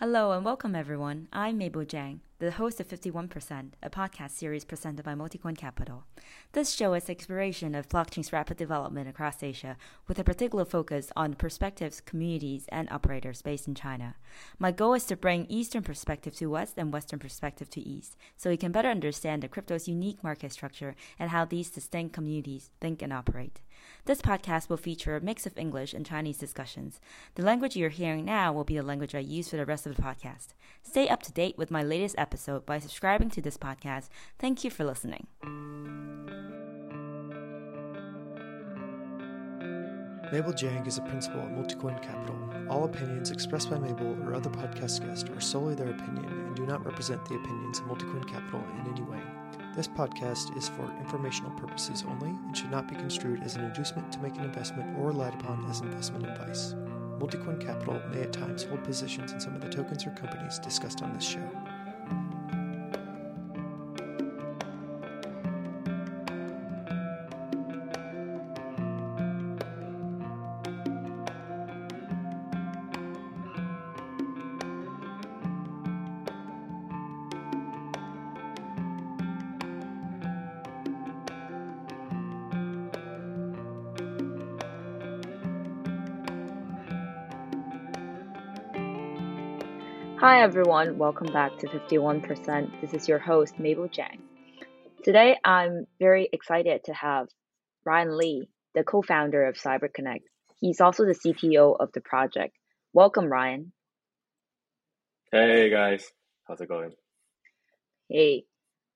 Hello 0.00 0.32
and 0.32 0.44
welcome, 0.44 0.74
everyone. 0.74 1.26
I'm 1.32 1.56
Mabel 1.56 1.80
Jiang, 1.80 2.18
the 2.38 2.50
host 2.50 2.80
of 2.80 2.86
51%, 2.86 3.70
a 3.82 3.88
podcast 3.88 4.32
series 4.32 4.62
presented 4.62 5.02
by 5.06 5.14
Multicoin 5.14 5.56
Capital. 5.56 6.04
This 6.52 6.74
show 6.74 6.92
is 6.92 7.08
exploration 7.08 7.74
of 7.74 7.88
blockchain's 7.88 8.30
rapid 8.30 8.58
development 8.58 9.08
across 9.08 9.42
Asia, 9.42 9.78
with 10.06 10.18
a 10.18 10.24
particular 10.24 10.66
focus 10.66 11.10
on 11.16 11.32
perspectives, 11.32 12.02
communities, 12.02 12.66
and 12.68 12.90
operators 12.90 13.40
based 13.40 13.68
in 13.68 13.74
China. 13.74 14.16
My 14.58 14.70
goal 14.70 14.92
is 14.92 15.06
to 15.06 15.16
bring 15.16 15.46
Eastern 15.46 15.82
perspective 15.82 16.34
to 16.36 16.50
West 16.50 16.74
and 16.76 16.92
Western 16.92 17.18
perspective 17.18 17.70
to 17.70 17.80
East, 17.80 18.18
so 18.36 18.50
we 18.50 18.58
can 18.58 18.72
better 18.72 18.90
understand 18.90 19.42
the 19.42 19.48
crypto's 19.48 19.88
unique 19.88 20.22
market 20.22 20.52
structure 20.52 20.94
and 21.18 21.30
how 21.30 21.46
these 21.46 21.70
distinct 21.70 22.12
communities 22.12 22.68
think 22.82 23.00
and 23.00 23.14
operate. 23.14 23.62
This 24.04 24.22
podcast 24.22 24.68
will 24.68 24.76
feature 24.76 25.16
a 25.16 25.20
mix 25.20 25.46
of 25.46 25.58
English 25.58 25.94
and 25.94 26.06
Chinese 26.06 26.38
discussions. 26.38 27.00
The 27.34 27.42
language 27.42 27.76
you're 27.76 27.88
hearing 27.88 28.24
now 28.24 28.52
will 28.52 28.64
be 28.64 28.76
the 28.76 28.82
language 28.82 29.14
I 29.14 29.20
use 29.20 29.48
for 29.48 29.56
the 29.56 29.66
rest 29.66 29.86
of 29.86 29.96
the 29.96 30.02
podcast. 30.02 30.48
Stay 30.82 31.08
up 31.08 31.22
to 31.24 31.32
date 31.32 31.58
with 31.58 31.70
my 31.70 31.82
latest 31.82 32.14
episode 32.18 32.64
by 32.64 32.78
subscribing 32.78 33.30
to 33.30 33.42
this 33.42 33.56
podcast. 33.56 34.08
Thank 34.38 34.64
you 34.64 34.70
for 34.70 34.84
listening. 34.84 35.26
Mabel 40.32 40.52
Jiang 40.52 40.86
is 40.86 40.98
a 40.98 41.02
principal 41.02 41.40
at 41.40 41.52
Multicoin 41.52 42.02
Capital. 42.02 42.36
All 42.68 42.84
opinions 42.84 43.30
expressed 43.30 43.70
by 43.70 43.78
Mabel 43.78 44.16
or 44.24 44.34
other 44.34 44.50
podcast 44.50 45.06
guests 45.06 45.30
are 45.30 45.40
solely 45.40 45.76
their 45.76 45.90
opinion 45.90 46.26
and 46.26 46.56
do 46.56 46.66
not 46.66 46.84
represent 46.84 47.24
the 47.26 47.36
opinions 47.36 47.78
of 47.78 47.86
Multicoin 47.86 48.28
Capital 48.28 48.60
in 48.80 48.92
any 48.92 49.02
way. 49.02 49.20
This 49.76 49.88
podcast 49.88 50.56
is 50.56 50.70
for 50.70 50.90
informational 51.00 51.50
purposes 51.50 52.02
only 52.08 52.30
and 52.30 52.56
should 52.56 52.70
not 52.70 52.88
be 52.88 52.94
construed 52.94 53.42
as 53.42 53.56
an 53.56 53.64
inducement 53.64 54.10
to 54.10 54.18
make 54.20 54.34
an 54.38 54.44
investment 54.44 54.98
or 54.98 55.08
relied 55.08 55.34
upon 55.34 55.66
as 55.68 55.82
investment 55.82 56.24
advice. 56.24 56.74
Multicoin 57.18 57.60
Capital 57.60 58.00
may 58.10 58.22
at 58.22 58.32
times 58.32 58.62
hold 58.62 58.82
positions 58.84 59.32
in 59.32 59.40
some 59.40 59.54
of 59.54 59.60
the 59.60 59.68
tokens 59.68 60.06
or 60.06 60.12
companies 60.12 60.58
discussed 60.60 61.02
on 61.02 61.12
this 61.12 61.24
show. 61.24 61.46
Everyone, 90.46 90.96
welcome 90.96 91.26
back 91.32 91.58
to 91.58 91.66
51%. 91.66 92.80
This 92.80 92.94
is 92.94 93.08
your 93.08 93.18
host, 93.18 93.58
Mabel 93.58 93.88
Jiang. 93.88 94.20
Today 95.02 95.36
I'm 95.44 95.88
very 95.98 96.28
excited 96.32 96.84
to 96.84 96.94
have 96.94 97.26
Ryan 97.84 98.16
Lee, 98.16 98.48
the 98.72 98.84
co 98.84 99.02
founder 99.02 99.46
of 99.46 99.56
CyberConnect. 99.56 100.22
He's 100.60 100.80
also 100.80 101.04
the 101.04 101.16
CTO 101.16 101.76
of 101.80 101.90
the 101.90 102.00
project. 102.00 102.56
Welcome, 102.92 103.26
Ryan. 103.26 103.72
Hey 105.32 105.68
guys, 105.68 106.12
how's 106.46 106.60
it 106.60 106.68
going? 106.68 106.92
Hey. 108.08 108.44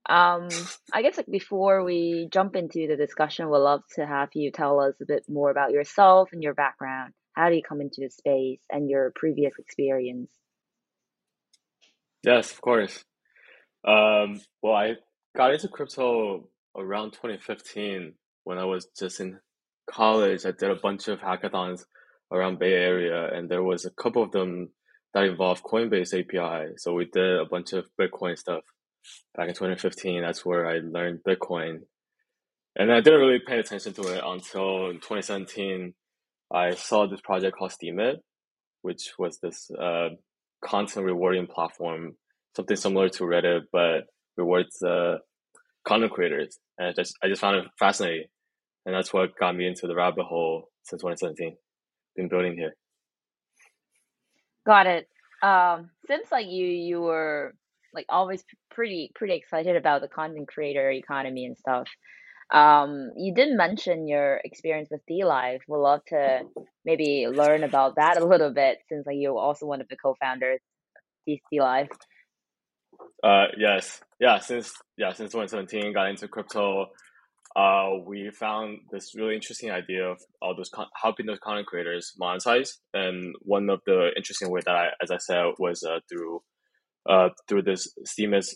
Um, 0.09 0.51
I 0.93 1.03
guess 1.03 1.17
like 1.17 1.27
before 1.27 1.83
we 1.83 2.29
jump 2.31 2.55
into 2.55 2.87
the 2.87 2.97
discussion, 2.97 3.51
we'd 3.51 3.59
love 3.59 3.83
to 3.97 4.07
have 4.07 4.29
you 4.35 4.53
tell 4.53 4.79
us 4.79 4.95
a 5.03 5.05
bit 5.05 5.25
more 5.29 5.51
about 5.51 5.73
yourself 5.73 6.29
and 6.33 6.45
your 6.45 6.55
background. 6.55 7.13
How 7.33 7.49
do 7.49 7.57
you 7.57 7.63
come 7.69 7.81
into 7.81 8.03
the 8.03 8.11
space 8.11 8.61
and 8.71 8.89
your 8.89 9.11
previous 9.17 9.55
experience? 9.59 10.31
Yes, 12.23 12.53
of 12.53 12.61
course. 12.61 13.05
Um, 13.87 14.41
well, 14.63 14.75
I 14.75 14.95
got 15.37 15.55
into 15.55 15.69
crypto 15.69 16.49
around 16.77 17.13
2015 17.13 18.13
when 18.45 18.59
I 18.59 18.65
was 18.65 18.87
just 18.99 19.21
in 19.21 19.39
college. 19.91 20.45
I 20.45 20.53
did 20.53 20.71
a 20.71 20.77
bunch 20.77 21.09
of 21.09 21.21
hackathons 21.21 21.85
around 22.31 22.59
Bay 22.59 22.75
Area, 22.75 23.33
and 23.33 23.49
there 23.49 23.63
was 23.63 23.85
a 23.85 23.91
couple 23.91 24.23
of 24.23 24.33
them 24.33 24.71
that 25.15 25.25
involved 25.25 25.65
Coinbase 25.65 26.13
API. 26.13 26.75
So 26.77 26.93
we 26.93 27.07
did 27.07 27.39
a 27.39 27.47
bunch 27.47 27.73
of 27.73 27.87
Bitcoin 28.01 28.37
stuff 28.39 28.63
back 29.35 29.49
in 29.49 29.55
2015. 29.55 30.23
That's 30.23 30.45
where 30.45 30.67
I 30.67 30.79
learned 30.79 31.21
Bitcoin. 31.27 31.81
And 32.77 32.93
I 32.93 33.01
didn't 33.01 33.21
really 33.21 33.41
pay 33.45 33.59
attention 33.59 33.95
to 33.95 34.03
it 34.03 34.23
until 34.25 34.91
in 34.91 34.97
2017. 34.97 35.95
I 36.53 36.75
saw 36.75 37.07
this 37.07 37.21
project 37.21 37.57
called 37.57 37.73
Steemit, 37.73 38.17
which 38.83 39.13
was 39.19 39.39
this 39.41 39.71
uh, 39.71 40.11
content 40.65 41.07
rewarding 41.07 41.47
platform, 41.47 42.17
something 42.57 42.77
similar 42.77 43.09
to 43.11 43.25
Reddit, 43.25 43.63
but 43.73 44.05
rewards 44.37 44.83
uh, 44.83 45.19
content 45.87 46.13
creators. 46.13 46.59
And 46.79 46.89
I 46.89 46.93
just 46.93 47.15
I 47.23 47.29
just 47.29 47.41
found 47.41 47.57
it 47.57 47.67
fascinating, 47.79 48.27
and 48.87 48.95
that's 48.95 49.13
what 49.13 49.37
got 49.39 49.57
me 49.57 49.67
into 49.67 49.87
the 49.87 49.95
rabbit 49.95 50.25
hole 50.25 50.69
since 50.85 51.03
2017. 51.03 51.57
Been 52.17 52.29
building 52.29 52.57
here. 52.57 52.75
Got 54.67 54.87
it. 54.87 55.09
Um, 55.43 55.91
seems 56.07 56.27
like 56.31 56.47
you 56.47 56.67
you 56.67 57.01
were 57.01 57.55
like 57.95 58.07
always 58.09 58.45
pretty 58.71 59.11
pretty 59.15 59.35
excited 59.35 59.77
about 59.77 60.01
the 60.01 60.09
content 60.09 60.49
creator 60.49 60.91
economy 60.91 61.47
and 61.47 61.57
stuff. 61.57 61.89
Um, 62.53 63.11
you 63.17 63.33
did 63.35 63.57
mention 63.57 64.09
your 64.09 64.41
experience 64.45 64.89
with 64.91 65.01
DLive. 65.09 65.61
We'd 65.69 65.77
love 65.79 66.01
to 66.09 66.41
maybe 66.85 67.27
learn 67.29 67.63
about 67.63 67.97
that 67.97 68.21
a 68.21 68.25
little 68.25 68.53
bit 68.53 68.79
since 68.89 69.07
like 69.07 69.17
you're 69.19 69.39
also 69.39 69.67
one 69.67 69.81
of 69.81 69.89
the 69.89 69.97
co-founders 69.97 70.61
of 71.29 71.39
DLive. 71.53 71.89
Uh, 73.23 73.47
yes, 73.57 74.01
yeah. 74.19 74.39
Since 74.41 74.73
yeah, 74.97 75.13
since 75.13 75.33
2017, 75.33 75.93
got 75.93 76.09
into 76.09 76.29
crypto. 76.29 76.87
Uh, 77.57 77.91
we 78.07 78.31
found 78.31 78.79
this 78.93 79.15
really 79.17 79.35
interesting 79.35 79.71
idea 79.73 80.09
of 80.09 80.19
all 80.41 80.55
those 80.57 80.71
con- 80.73 80.87
helping 81.01 81.27
those 81.27 81.41
content 81.41 81.67
creators 81.67 82.13
monetize, 82.21 82.75
and 82.95 83.35
one 83.41 83.69
of 83.69 83.81
the 83.87 84.11
interesting 84.17 84.51
way 84.51 84.61
that 84.65 84.75
I, 84.75 84.89
as 85.03 85.11
I 85.11 85.19
said, 85.19 85.45
was 85.59 85.83
uh, 85.83 85.99
through 86.09 86.43
uh, 87.09 87.31
through 87.49 87.63
this 87.63 87.93
Steemit 88.07 88.47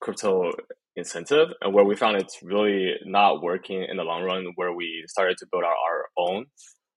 crypto 0.00 0.50
incentive 0.96 1.48
and 1.60 1.72
where 1.72 1.84
we 1.84 1.96
found 1.96 2.16
it's 2.16 2.38
really 2.42 2.94
not 3.04 3.42
working 3.42 3.84
in 3.88 3.96
the 3.96 4.02
long 4.02 4.24
run 4.24 4.44
where 4.56 4.72
we 4.72 5.04
started 5.06 5.36
to 5.38 5.46
build 5.50 5.64
our, 5.64 5.70
our 5.70 6.08
own 6.18 6.46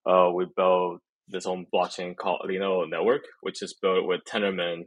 uh, 0.05 0.31
we 0.33 0.45
built 0.55 0.99
this 1.27 1.45
own 1.45 1.65
blockchain 1.73 2.15
called 2.15 2.41
Lino 2.45 2.85
Network, 2.85 3.23
which 3.41 3.61
is 3.61 3.75
built 3.81 4.05
with 4.05 4.21
Tendermint. 4.27 4.83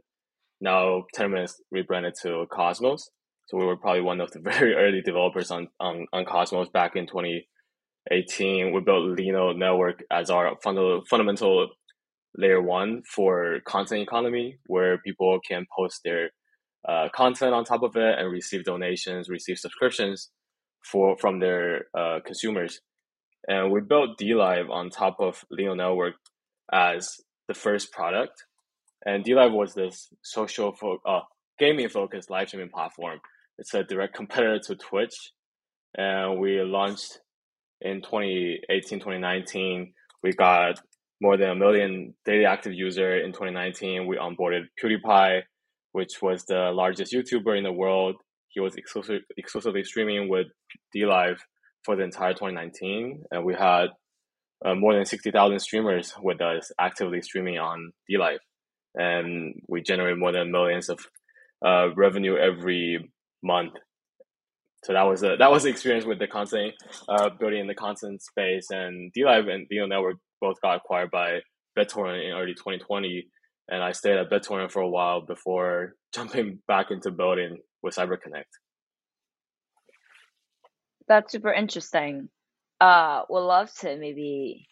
Now 0.61 1.03
Tendermint 1.15 1.45
is 1.45 1.61
rebranded 1.71 2.13
to 2.21 2.45
Cosmos. 2.51 3.09
So 3.47 3.57
we 3.57 3.65
were 3.65 3.77
probably 3.77 4.01
one 4.01 4.21
of 4.21 4.31
the 4.31 4.39
very 4.43 4.75
early 4.75 5.01
developers 5.01 5.51
on, 5.51 5.67
on, 5.79 6.05
on 6.13 6.25
Cosmos 6.25 6.69
back 6.69 6.95
in 6.95 7.07
2018. 7.07 8.73
We 8.73 8.81
built 8.81 9.17
Lino 9.17 9.53
Network 9.53 10.03
as 10.11 10.29
our 10.29 10.55
funda- 10.63 11.01
fundamental 11.09 11.69
layer 12.35 12.61
one 12.61 13.01
for 13.15 13.59
content 13.65 14.01
economy, 14.01 14.59
where 14.67 14.99
people 14.99 15.39
can 15.47 15.65
post 15.75 16.01
their 16.03 16.29
uh, 16.87 17.09
content 17.13 17.53
on 17.53 17.65
top 17.65 17.83
of 17.83 17.95
it 17.95 18.17
and 18.17 18.31
receive 18.31 18.63
donations, 18.63 19.29
receive 19.29 19.57
subscriptions 19.57 20.29
for 20.83 21.17
from 21.17 21.39
their 21.39 21.87
uh, 21.97 22.19
consumers. 22.25 22.81
And 23.47 23.71
we 23.71 23.81
built 23.81 24.19
DLive 24.19 24.69
on 24.69 24.89
top 24.89 25.17
of 25.19 25.43
Lino 25.49 25.73
Network 25.73 26.15
as 26.71 27.17
the 27.47 27.53
first 27.53 27.91
product. 27.91 28.43
And 29.05 29.23
DLive 29.23 29.51
was 29.51 29.73
this 29.73 30.09
social, 30.21 30.73
fo- 30.73 31.01
uh, 31.05 31.21
gaming 31.59 31.89
focused 31.89 32.29
live 32.29 32.49
streaming 32.49 32.69
platform. 32.69 33.19
It's 33.57 33.73
a 33.73 33.83
direct 33.83 34.15
competitor 34.15 34.59
to 34.67 34.75
Twitch. 34.75 35.31
And 35.97 36.39
we 36.39 36.61
launched 36.61 37.19
in 37.81 38.01
2018, 38.01 38.99
2019. 38.99 39.93
We 40.23 40.33
got 40.33 40.79
more 41.21 41.37
than 41.37 41.49
a 41.49 41.55
million 41.55 42.13
daily 42.25 42.45
active 42.45 42.73
user 42.73 43.19
in 43.19 43.31
2019. 43.31 44.07
We 44.07 44.17
onboarded 44.17 44.65
PewDiePie 44.81 45.43
which 45.91 46.21
was 46.21 46.45
the 46.45 46.71
largest 46.73 47.13
YouTuber 47.13 47.57
in 47.57 47.63
the 47.63 47.71
world. 47.71 48.15
He 48.49 48.59
was 48.59 48.75
exclusive, 48.75 49.21
exclusively 49.37 49.83
streaming 49.83 50.29
with 50.29 50.47
DLive 50.95 51.37
for 51.85 51.95
the 51.95 52.03
entire 52.03 52.33
2019, 52.33 53.23
and 53.31 53.45
we 53.45 53.53
had 53.53 53.87
uh, 54.65 54.75
more 54.75 54.93
than 54.95 55.05
60,000 55.05 55.59
streamers 55.59 56.13
with 56.21 56.41
us 56.41 56.71
actively 56.79 57.21
streaming 57.21 57.57
on 57.57 57.91
DLive, 58.09 58.39
and 58.95 59.53
we 59.67 59.81
generate 59.81 60.17
more 60.17 60.31
than 60.31 60.51
millions 60.51 60.89
of 60.89 60.99
uh, 61.65 61.93
revenue 61.95 62.35
every 62.35 63.11
month. 63.43 63.73
So 64.83 64.93
that 64.93 65.03
was 65.03 65.23
a, 65.23 65.35
that 65.37 65.51
was 65.51 65.63
the 65.63 65.69
experience 65.69 66.05
with 66.05 66.19
the 66.19 66.27
content 66.27 66.73
uh, 67.09 67.29
building 67.39 67.61
in 67.61 67.67
the 67.67 67.75
content 67.75 68.21
space, 68.21 68.67
and 68.71 69.11
DLive 69.17 69.49
and 69.49 69.67
Lino 69.69 69.87
Network 69.87 70.15
both 70.41 70.61
got 70.61 70.77
acquired 70.77 71.11
by 71.11 71.39
BitTorrent 71.77 72.25
in 72.25 72.33
early 72.33 72.53
2020 72.53 73.27
and 73.69 73.83
I 73.83 73.91
stayed 73.91 74.17
at 74.17 74.29
BitTorrent 74.29 74.71
for 74.71 74.81
a 74.81 74.89
while 74.89 75.21
before 75.21 75.93
jumping 76.13 76.59
back 76.67 76.91
into 76.91 77.11
building 77.11 77.57
with 77.81 77.95
CyberConnect. 77.95 78.45
That's 81.07 81.31
super 81.31 81.53
interesting. 81.53 82.29
Uh, 82.79 83.21
would 83.29 83.41
love 83.41 83.73
to 83.79 83.97
maybe 83.97 84.67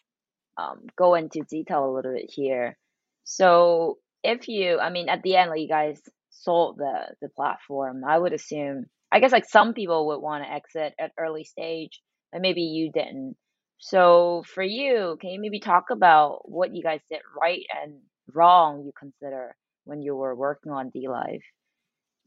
um, 0.58 0.82
go 0.96 1.14
into 1.14 1.40
detail 1.48 1.84
a 1.84 1.94
little 1.94 2.12
bit 2.12 2.30
here. 2.32 2.76
So, 3.24 3.98
if 4.22 4.48
you, 4.48 4.78
I 4.78 4.90
mean, 4.90 5.08
at 5.08 5.22
the 5.22 5.36
end, 5.36 5.50
like 5.50 5.60
you 5.60 5.68
guys 5.68 6.00
sold 6.30 6.78
the 6.78 7.14
the 7.20 7.28
platform, 7.28 8.02
I 8.06 8.18
would 8.18 8.32
assume. 8.32 8.86
I 9.10 9.20
guess 9.20 9.32
like 9.32 9.48
some 9.48 9.72
people 9.72 10.08
would 10.08 10.20
want 10.20 10.44
to 10.44 10.52
exit 10.52 10.94
at 11.00 11.12
early 11.18 11.44
stage, 11.44 12.00
but 12.32 12.42
maybe 12.42 12.62
you 12.62 12.90
didn't. 12.92 13.36
So 13.78 14.42
for 14.54 14.62
you, 14.62 15.16
can 15.20 15.30
you 15.30 15.40
maybe 15.40 15.60
talk 15.60 15.84
about 15.90 16.40
what 16.44 16.74
you 16.74 16.82
guys 16.82 17.00
did 17.10 17.20
right 17.40 17.62
and 17.82 18.00
wrong 18.32 18.84
you 18.84 18.92
consider 18.98 19.54
when 19.84 20.02
you 20.02 20.14
were 20.16 20.34
working 20.34 20.72
on 20.72 20.90
DLive? 20.90 21.42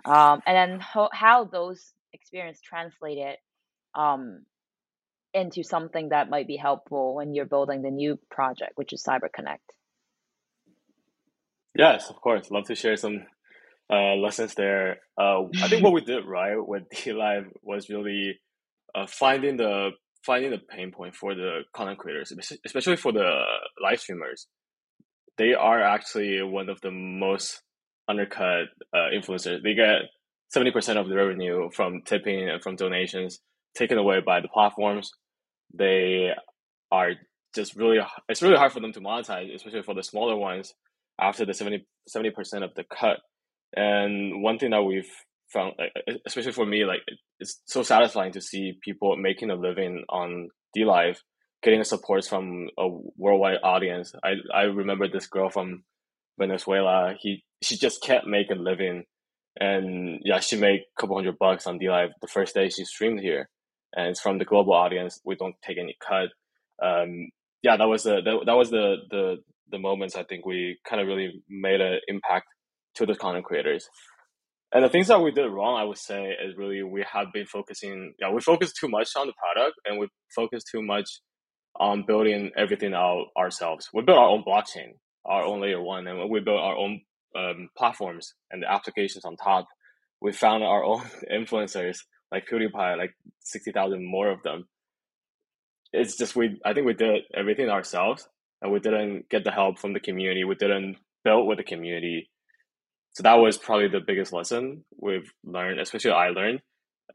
Um, 0.06 0.42
and 0.46 0.56
then 0.56 0.80
how, 0.80 1.10
how 1.12 1.44
those 1.44 1.94
experience 2.14 2.60
translated 2.62 3.36
um, 3.96 4.46
into 5.34 5.64
something 5.64 6.10
that 6.10 6.30
might 6.30 6.48
be 6.48 6.58
helpful 6.58 7.16
when 7.16 7.34
you're 7.34 7.46
building 7.46 7.82
the 7.82 7.92
new 7.92 8.18
project, 8.32 8.74
which 8.76 8.94
is 8.94 9.04
CyberConnect. 9.04 9.58
Yes, 11.76 12.10
of 12.10 12.20
course. 12.22 12.50
Love 12.50 12.66
to 12.66 12.76
share 12.76 12.96
some 12.96 13.26
uh, 13.92 14.16
lessons 14.16 14.56
there. 14.56 15.00
Uh, 15.18 15.44
I 15.62 15.68
think 15.68 15.84
what 15.84 15.94
we 15.94 16.02
did 16.02 16.26
right 16.26 16.56
with 16.58 16.84
DLive 16.94 17.48
was 17.62 17.90
really 17.90 18.40
uh, 18.96 19.06
finding 19.08 19.58
the 19.58 19.92
finding 20.26 20.52
the 20.52 20.58
pain 20.58 20.92
point 20.92 21.16
for 21.16 21.34
the 21.34 21.62
content 21.74 21.98
creators, 21.98 22.34
especially 22.66 22.98
for 22.98 23.14
the 23.14 23.42
live 23.82 24.00
streamers. 24.02 24.48
They 25.40 25.54
are 25.54 25.82
actually 25.82 26.44
one 26.44 26.68
of 26.68 26.82
the 26.82 26.92
most 26.92 27.62
undercut 28.10 28.68
uh, 28.94 29.08
influencers. 29.16 29.64
They 29.64 29.74
get 29.74 30.02
seventy 30.50 30.72
percent 30.72 31.00
of 31.00 31.08
the 31.08 31.16
revenue 31.16 31.70
from 31.74 32.02
tipping 32.06 32.50
and 32.50 32.62
from 32.62 32.76
donations 32.76 33.40
taken 33.74 33.98
away 33.98 34.20
by 34.20 34.42
the 34.42 34.50
platforms. 34.50 35.10
They 35.74 36.32
are 36.92 37.12
just 37.56 37.78
really 37.78 38.00
it's 38.28 38.42
really 38.42 38.58
hard 38.58 38.74
for 38.74 38.82
them 38.82 38.92
to 38.92 39.00
monetize, 39.00 39.56
especially 39.56 39.82
for 39.82 39.96
the 39.96 40.04
smaller 40.04 40.36
ones 40.36 40.74
after 41.22 41.46
the 41.46 41.54
70 41.54 41.86
percent 42.36 42.66
of 42.66 42.76
the 42.76 42.84
cut. 42.84 43.20
And 43.74 44.44
one 44.44 44.60
thing 44.60 44.72
that 44.72 44.84
we've 44.84 45.10
found, 45.54 45.76
especially 46.26 46.52
for 46.52 46.66
me, 46.66 46.84
like 46.84 47.00
it's 47.40 47.62
so 47.66 47.82
satisfying 47.84 48.34
to 48.34 48.42
see 48.42 48.74
people 48.84 49.16
making 49.16 49.52
a 49.52 49.56
living 49.56 50.04
on 50.10 50.50
DLive, 50.76 51.18
getting 51.62 51.84
supports 51.84 52.28
from 52.28 52.70
a 52.78 52.88
worldwide 53.18 53.60
audience. 53.64 54.14
I 54.24 54.36
I 54.54 54.64
remember 54.64 55.08
this 55.08 55.28
girl 55.28 55.50
from 55.50 55.84
Venezuela. 56.38 57.16
He 57.20 57.44
she 57.62 57.78
just 57.78 58.02
can't 58.02 58.28
make 58.28 58.50
a 58.50 58.56
living, 58.56 59.04
and 59.60 60.20
yeah, 60.24 60.40
she 60.40 60.58
made 60.58 60.82
a 60.82 61.02
couple 61.02 61.16
hundred 61.16 61.38
bucks 61.40 61.68
on 61.68 61.80
DLive 61.80 62.10
the 62.22 62.28
first 62.28 62.56
day 62.56 62.70
she 62.70 62.86
streamed 62.86 63.20
here, 63.20 63.50
and 63.96 64.08
it's 64.08 64.22
from 64.22 64.38
the 64.38 64.46
global 64.46 64.74
audience. 64.74 65.20
We 65.26 65.36
don't 65.36 65.56
take 65.66 65.78
any 65.78 65.96
cut. 66.06 66.30
Um, 66.82 67.30
yeah, 67.62 67.76
that 67.78 67.88
was 67.88 68.04
the, 68.04 68.22
the 68.22 68.40
that 68.46 68.56
was 68.56 68.70
the 68.70 68.98
the 69.10 69.38
the 69.72 69.80
moments 69.80 70.16
I 70.16 70.24
think 70.24 70.46
we 70.46 70.80
kind 70.88 71.02
of 71.02 71.08
really 71.08 71.44
made 71.50 71.82
an 71.82 72.00
impact 72.08 72.48
to 72.96 73.06
the 73.06 73.16
content 73.16 73.46
creators. 73.46 73.88
And 74.72 74.84
the 74.84 74.90
things 74.90 75.08
that 75.08 75.22
we 75.22 75.32
did 75.32 75.48
wrong, 75.48 75.80
I 75.80 75.84
would 75.84 75.98
say, 75.98 76.36
is 76.46 76.56
really 76.56 76.84
we 76.84 77.04
have 77.12 77.28
been 77.34 77.48
focusing. 77.48 78.14
Yeah, 78.20 78.32
we 78.32 78.40
focused 78.40 78.78
too 78.80 78.88
much 78.88 79.10
on 79.16 79.28
the 79.28 79.34
product, 79.34 79.76
and 79.86 80.00
we 80.00 80.08
focused 80.34 80.68
too 80.72 80.82
much 80.82 81.10
on 81.80 82.04
building 82.06 82.52
everything 82.58 82.94
out 82.94 83.28
ourselves. 83.38 83.90
We 83.94 84.02
built 84.02 84.18
our 84.18 84.30
own 84.30 84.44
blockchain, 84.44 84.96
our 85.26 85.44
own 85.44 85.62
layer 85.62 85.82
one, 85.82 86.08
and 86.08 86.30
we 86.30 86.40
built 86.40 86.60
our 86.60 86.76
own 86.76 87.02
um, 87.38 87.70
platforms 87.78 88.34
and 88.52 88.64
the 88.64 88.72
applications 88.72 89.26
on 89.26 89.38
top. 89.38 89.68
We 90.22 90.32
found 90.34 90.64
our 90.64 90.84
own 90.84 91.02
influencers 91.32 92.00
like 92.32 92.48
PewDiePie, 92.52 92.98
like 92.98 93.14
sixty 93.40 93.72
thousand 93.72 94.06
more 94.06 94.30
of 94.30 94.44
them. 94.44 94.68
It's 95.94 96.18
just 96.18 96.36
we. 96.36 96.60
I 96.66 96.74
think 96.74 96.86
we 96.86 96.94
did 96.94 97.24
everything 97.34 97.70
ourselves, 97.70 98.28
and 98.62 98.72
we 98.72 98.80
didn't 98.80 99.30
get 99.30 99.44
the 99.44 99.52
help 99.52 99.80
from 99.80 99.94
the 99.94 100.00
community. 100.00 100.44
We 100.44 100.56
didn't 100.56 100.98
build 101.24 101.48
with 101.48 101.58
the 101.58 101.64
community. 101.64 102.30
So 103.14 103.24
that 103.24 103.36
was 103.36 103.58
probably 103.58 103.88
the 103.88 104.02
biggest 104.06 104.34
lesson 104.34 104.86
we've 105.02 105.32
learned, 105.44 105.80
especially 105.80 106.12
I 106.12 106.30
learned. 106.30 106.62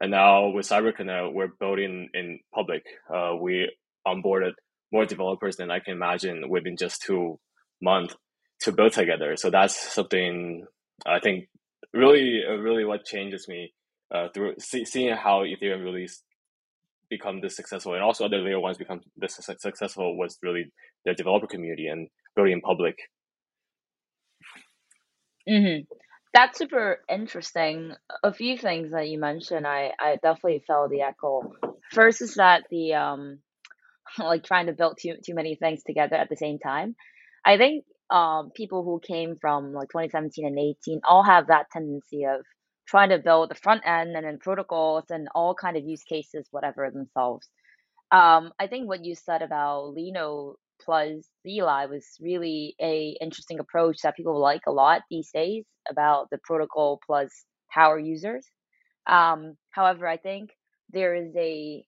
And 0.01 0.11
now 0.11 0.49
with 0.49 0.67
CyberConnect, 0.67 1.33
we're 1.33 1.47
building 1.47 2.09
in 2.13 2.39
public. 2.53 2.83
Uh, 3.13 3.35
we 3.39 3.71
onboarded 4.05 4.53
more 4.91 5.05
developers 5.05 5.57
than 5.57 5.71
I 5.71 5.79
can 5.79 5.93
imagine 5.93 6.49
within 6.49 6.77
just 6.77 7.01
two 7.01 7.39
months 7.81 8.15
to 8.61 8.71
build 8.71 8.93
together. 8.93 9.35
So 9.35 9.49
that's 9.49 9.93
something 9.93 10.65
I 11.05 11.19
think 11.19 11.49
really, 11.93 12.41
really 12.47 12.85
what 12.85 13.05
changes 13.05 13.47
me 13.47 13.73
uh, 14.13 14.27
through 14.33 14.55
see, 14.59 14.85
seeing 14.85 15.15
how 15.15 15.43
Ethereum 15.43 15.83
really 15.83 16.07
become 17.09 17.41
this 17.41 17.55
successful 17.55 17.93
and 17.93 18.03
also 18.03 18.25
other 18.25 18.37
layer 18.37 18.59
ones 18.59 18.77
become 18.77 19.01
this 19.17 19.39
successful 19.59 20.17
was 20.17 20.37
really 20.41 20.71
the 21.05 21.13
developer 21.13 21.47
community 21.47 21.87
and 21.87 22.07
building 22.35 22.53
in 22.53 22.61
public. 22.61 22.97
Mm-hmm. 25.47 25.83
That's 26.33 26.57
super 26.57 26.99
interesting. 27.09 27.93
A 28.23 28.33
few 28.33 28.57
things 28.57 28.91
that 28.91 29.07
you 29.07 29.19
mentioned, 29.19 29.65
I, 29.65 29.91
I 29.99 30.17
definitely 30.21 30.63
felt 30.65 30.89
the 30.89 31.01
echo. 31.01 31.53
First 31.91 32.21
is 32.21 32.35
that 32.35 32.63
the 32.69 32.95
um, 32.95 33.39
like 34.19 34.43
trying 34.43 34.67
to 34.67 34.73
build 34.73 34.97
too 35.01 35.15
too 35.25 35.35
many 35.35 35.55
things 35.55 35.83
together 35.85 36.15
at 36.15 36.29
the 36.29 36.35
same 36.37 36.59
time. 36.59 36.95
I 37.45 37.57
think 37.57 37.85
um 38.09 38.51
people 38.55 38.83
who 38.83 38.99
came 39.05 39.37
from 39.39 39.73
like 39.73 39.89
2017 39.89 40.45
and 40.45 40.59
18 40.59 41.01
all 41.07 41.23
have 41.23 41.47
that 41.47 41.67
tendency 41.71 42.25
of 42.25 42.41
trying 42.87 43.09
to 43.09 43.17
build 43.19 43.49
the 43.49 43.55
front 43.55 43.81
end 43.85 44.15
and 44.15 44.25
then 44.25 44.37
protocols 44.39 45.05
and 45.09 45.27
all 45.33 45.55
kind 45.55 45.75
of 45.75 45.83
use 45.83 46.03
cases, 46.03 46.47
whatever 46.51 46.89
themselves. 46.91 47.47
Um, 48.11 48.51
I 48.59 48.67
think 48.67 48.87
what 48.87 49.03
you 49.03 49.15
said 49.15 49.41
about 49.41 49.93
Lino 49.93 50.55
plus 50.83 51.27
DLive 51.47 51.89
was 51.89 52.05
really 52.21 52.75
a 52.81 53.17
interesting 53.21 53.59
approach 53.59 53.97
that 54.03 54.15
people 54.15 54.39
like 54.39 54.61
a 54.67 54.71
lot 54.71 55.01
these 55.09 55.31
days 55.33 55.65
about 55.89 56.29
the 56.29 56.37
protocol 56.43 56.99
plus 57.05 57.45
power 57.71 57.97
users. 57.99 58.45
Um, 59.07 59.57
however, 59.71 60.07
I 60.07 60.17
think 60.17 60.51
there 60.91 61.15
is 61.15 61.33
a 61.35 61.85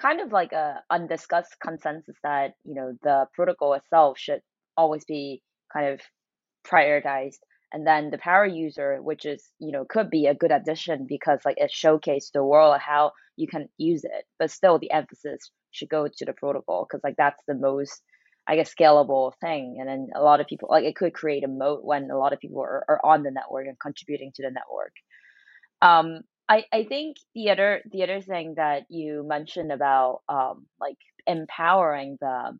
kind 0.00 0.20
of 0.20 0.32
like 0.32 0.52
a 0.52 0.82
undiscussed 0.90 1.56
consensus 1.62 2.16
that 2.22 2.54
you 2.64 2.74
know 2.74 2.92
the 3.02 3.26
protocol 3.34 3.74
itself 3.74 4.18
should 4.18 4.40
always 4.76 5.04
be 5.04 5.42
kind 5.72 5.88
of 5.94 6.00
prioritized. 6.66 7.38
And 7.72 7.86
then 7.86 8.10
the 8.10 8.18
power 8.18 8.46
user 8.46 9.00
which 9.00 9.24
is 9.24 9.44
you 9.60 9.70
know 9.72 9.84
could 9.88 10.10
be 10.10 10.26
a 10.26 10.34
good 10.34 10.50
addition 10.50 11.06
because 11.08 11.40
like 11.44 11.58
it 11.58 11.70
showcased 11.72 12.32
the 12.34 12.44
world 12.44 12.80
how 12.80 13.12
you 13.36 13.46
can 13.46 13.68
use 13.78 14.02
it 14.04 14.24
but 14.40 14.50
still 14.50 14.78
the 14.78 14.90
emphasis 14.90 15.50
should 15.70 15.88
go 15.88 16.08
to 16.08 16.24
the 16.24 16.32
protocol 16.32 16.84
because 16.84 17.02
like 17.04 17.14
that's 17.16 17.40
the 17.46 17.54
most 17.54 18.02
i 18.48 18.56
guess 18.56 18.74
scalable 18.74 19.32
thing. 19.40 19.76
And 19.78 19.88
then 19.88 20.08
a 20.16 20.22
lot 20.22 20.40
of 20.40 20.48
people 20.48 20.68
like 20.70 20.84
it 20.84 20.96
could 20.96 21.14
create 21.14 21.44
a 21.44 21.48
moat 21.48 21.84
when 21.84 22.10
a 22.10 22.18
lot 22.18 22.32
of 22.32 22.40
people 22.40 22.60
are, 22.60 22.84
are 22.88 23.00
on 23.04 23.22
the 23.22 23.30
network 23.30 23.66
and 23.68 23.78
contributing 23.78 24.32
to 24.34 24.42
the 24.42 24.50
network. 24.50 24.94
Um 25.80 26.22
I, 26.50 26.64
I 26.72 26.84
think 26.84 27.18
the 27.34 27.50
other 27.50 27.82
the 27.92 28.04
other 28.04 28.22
thing 28.22 28.56
that 28.56 28.84
you 28.90 29.24
mentioned 29.26 29.72
about 29.72 30.22
um 30.28 30.66
like 30.80 30.98
empowering 31.26 32.18
the 32.20 32.58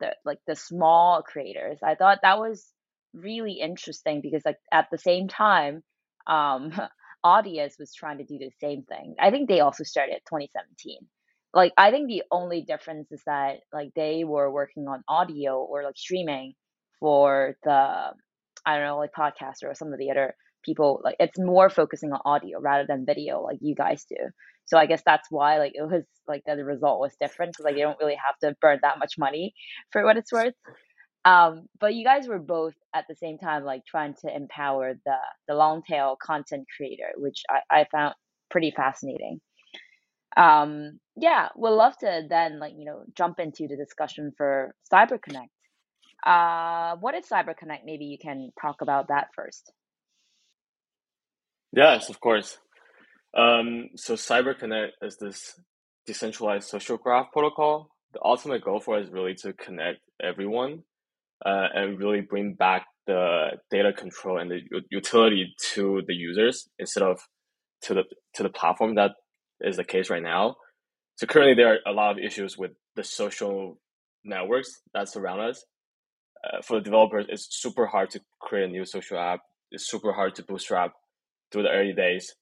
the 0.00 0.16
like 0.24 0.38
the 0.46 0.56
small 0.56 1.22
creators 1.22 1.78
i 1.82 1.96
thought 1.96 2.20
that 2.22 2.38
was 2.38 2.66
really 3.14 3.54
interesting 3.60 4.20
because 4.22 4.42
like 4.46 4.58
at 4.72 4.88
the 4.92 4.98
same 4.98 5.28
time 5.28 5.82
um 6.28 6.72
audius 7.26 7.78
was 7.80 7.94
trying 7.94 8.18
to 8.18 8.24
do 8.24 8.38
the 8.38 8.50
same 8.60 8.82
thing. 8.84 9.16
I 9.18 9.30
think 9.30 9.48
they 9.48 9.60
also 9.60 9.84
started 9.84 10.20
2017 10.28 10.98
like 11.54 11.72
i 11.78 11.90
think 11.90 12.08
the 12.08 12.24
only 12.32 12.62
difference 12.62 13.10
is 13.12 13.22
that 13.26 13.60
like 13.72 13.90
they 13.96 14.24
were 14.24 14.50
working 14.50 14.88
on 14.88 15.02
audio 15.08 15.58
or 15.62 15.84
like 15.84 15.96
streaming 15.96 16.54
for 17.00 17.56
the 17.64 17.70
i 18.66 18.76
don't 18.76 18.84
know 18.86 18.98
like 18.98 19.12
podcaster 19.12 19.64
or 19.70 19.74
some 19.74 19.92
of 19.92 19.98
the 19.98 20.10
other 20.10 20.34
people 20.64 21.00
like 21.04 21.16
it's 21.18 21.38
more 21.38 21.70
focusing 21.70 22.12
on 22.12 22.20
audio 22.24 22.60
rather 22.60 22.86
than 22.86 23.06
video 23.06 23.40
like 23.42 23.58
you 23.60 23.74
guys 23.74 24.04
do 24.08 24.16
so 24.64 24.78
i 24.78 24.86
guess 24.86 25.02
that's 25.04 25.28
why 25.30 25.58
like 25.58 25.72
it 25.74 25.82
was 25.82 26.04
like 26.26 26.42
the 26.46 26.64
result 26.64 27.00
was 27.00 27.14
different 27.20 27.52
because 27.52 27.64
like 27.64 27.76
you 27.76 27.82
don't 27.82 27.98
really 28.00 28.16
have 28.26 28.38
to 28.38 28.56
burn 28.60 28.78
that 28.82 28.98
much 28.98 29.14
money 29.18 29.54
for 29.92 30.04
what 30.04 30.16
it's 30.16 30.32
worth 30.32 30.54
um, 31.24 31.68
but 31.80 31.94
you 31.94 32.04
guys 32.04 32.28
were 32.28 32.38
both 32.38 32.74
at 32.94 33.06
the 33.08 33.14
same 33.14 33.38
time 33.38 33.64
like 33.64 33.84
trying 33.86 34.14
to 34.22 34.34
empower 34.34 34.94
the 35.06 35.16
the 35.48 35.54
long 35.54 35.82
tail 35.82 36.16
content 36.22 36.66
creator, 36.76 37.12
which 37.16 37.42
I, 37.48 37.80
I 37.80 37.86
found 37.90 38.14
pretty 38.50 38.72
fascinating. 38.76 39.40
Um, 40.36 40.98
yeah, 41.16 41.48
we'd 41.56 41.70
love 41.70 41.96
to 41.98 42.26
then 42.28 42.58
like 42.58 42.74
you 42.76 42.84
know 42.84 43.04
jump 43.16 43.40
into 43.40 43.66
the 43.68 43.76
discussion 43.76 44.32
for 44.36 44.74
CyberConnect. 44.92 45.48
Uh, 46.26 46.96
what 46.96 47.14
is 47.14 47.26
CyberConnect? 47.26 47.84
Maybe 47.84 48.04
you 48.04 48.18
can 48.18 48.50
talk 48.60 48.82
about 48.82 49.08
that 49.08 49.28
first. 49.34 49.72
Yes, 51.76 52.10
of 52.10 52.20
course. 52.20 52.58
Um, 53.36 53.90
so 53.96 54.14
CyberConnect 54.14 54.90
is 55.02 55.18
this 55.18 55.60
decentralized 56.06 56.68
social 56.68 56.98
graph 56.98 57.32
protocol. 57.32 57.90
The 58.14 58.20
ultimate 58.24 58.64
goal 58.64 58.80
for 58.80 58.98
it 58.98 59.04
is 59.04 59.10
really 59.12 59.34
to 59.36 59.52
connect 59.54 60.00
everyone 60.22 60.84
uh, 61.46 61.68
and 61.74 61.98
really 61.98 62.22
bring 62.22 62.54
back 62.54 62.86
the 63.06 63.52
data 63.70 63.92
control 63.92 64.38
and 64.38 64.50
the 64.50 64.60
utility 64.90 65.54
to 65.74 66.02
the 66.06 66.14
users 66.14 66.68
instead 66.78 67.04
of 67.04 67.20
to 67.82 67.94
the 67.94 68.04
to 68.34 68.42
the 68.44 68.50
platform 68.50 68.96
that 68.96 69.12
is 69.60 69.76
the 69.76 69.84
case 69.84 70.10
right 70.10 70.22
now. 70.22 70.56
So 71.16 71.26
currently 71.26 71.54
there 71.54 71.74
are 71.74 71.78
a 71.86 71.92
lot 71.92 72.12
of 72.12 72.18
issues 72.24 72.58
with 72.58 72.72
the 72.96 73.04
social 73.04 73.78
networks 74.24 74.70
that 74.94 75.08
surround 75.08 75.42
us. 75.42 75.64
uh, 76.44 76.62
for 76.62 76.78
the 76.78 76.82
developers, 76.84 77.26
it's 77.28 77.48
super 77.50 77.86
hard 77.86 78.10
to 78.10 78.20
create 78.40 78.64
a 78.64 78.68
new 78.72 78.84
social 78.84 79.18
app. 79.18 79.40
It's 79.70 79.88
super 79.88 80.12
hard 80.12 80.34
to 80.36 80.42
bootstrap 80.44 80.92
through 81.54 81.62
the 81.62 81.70
early 81.70 81.94
days, 81.94 82.34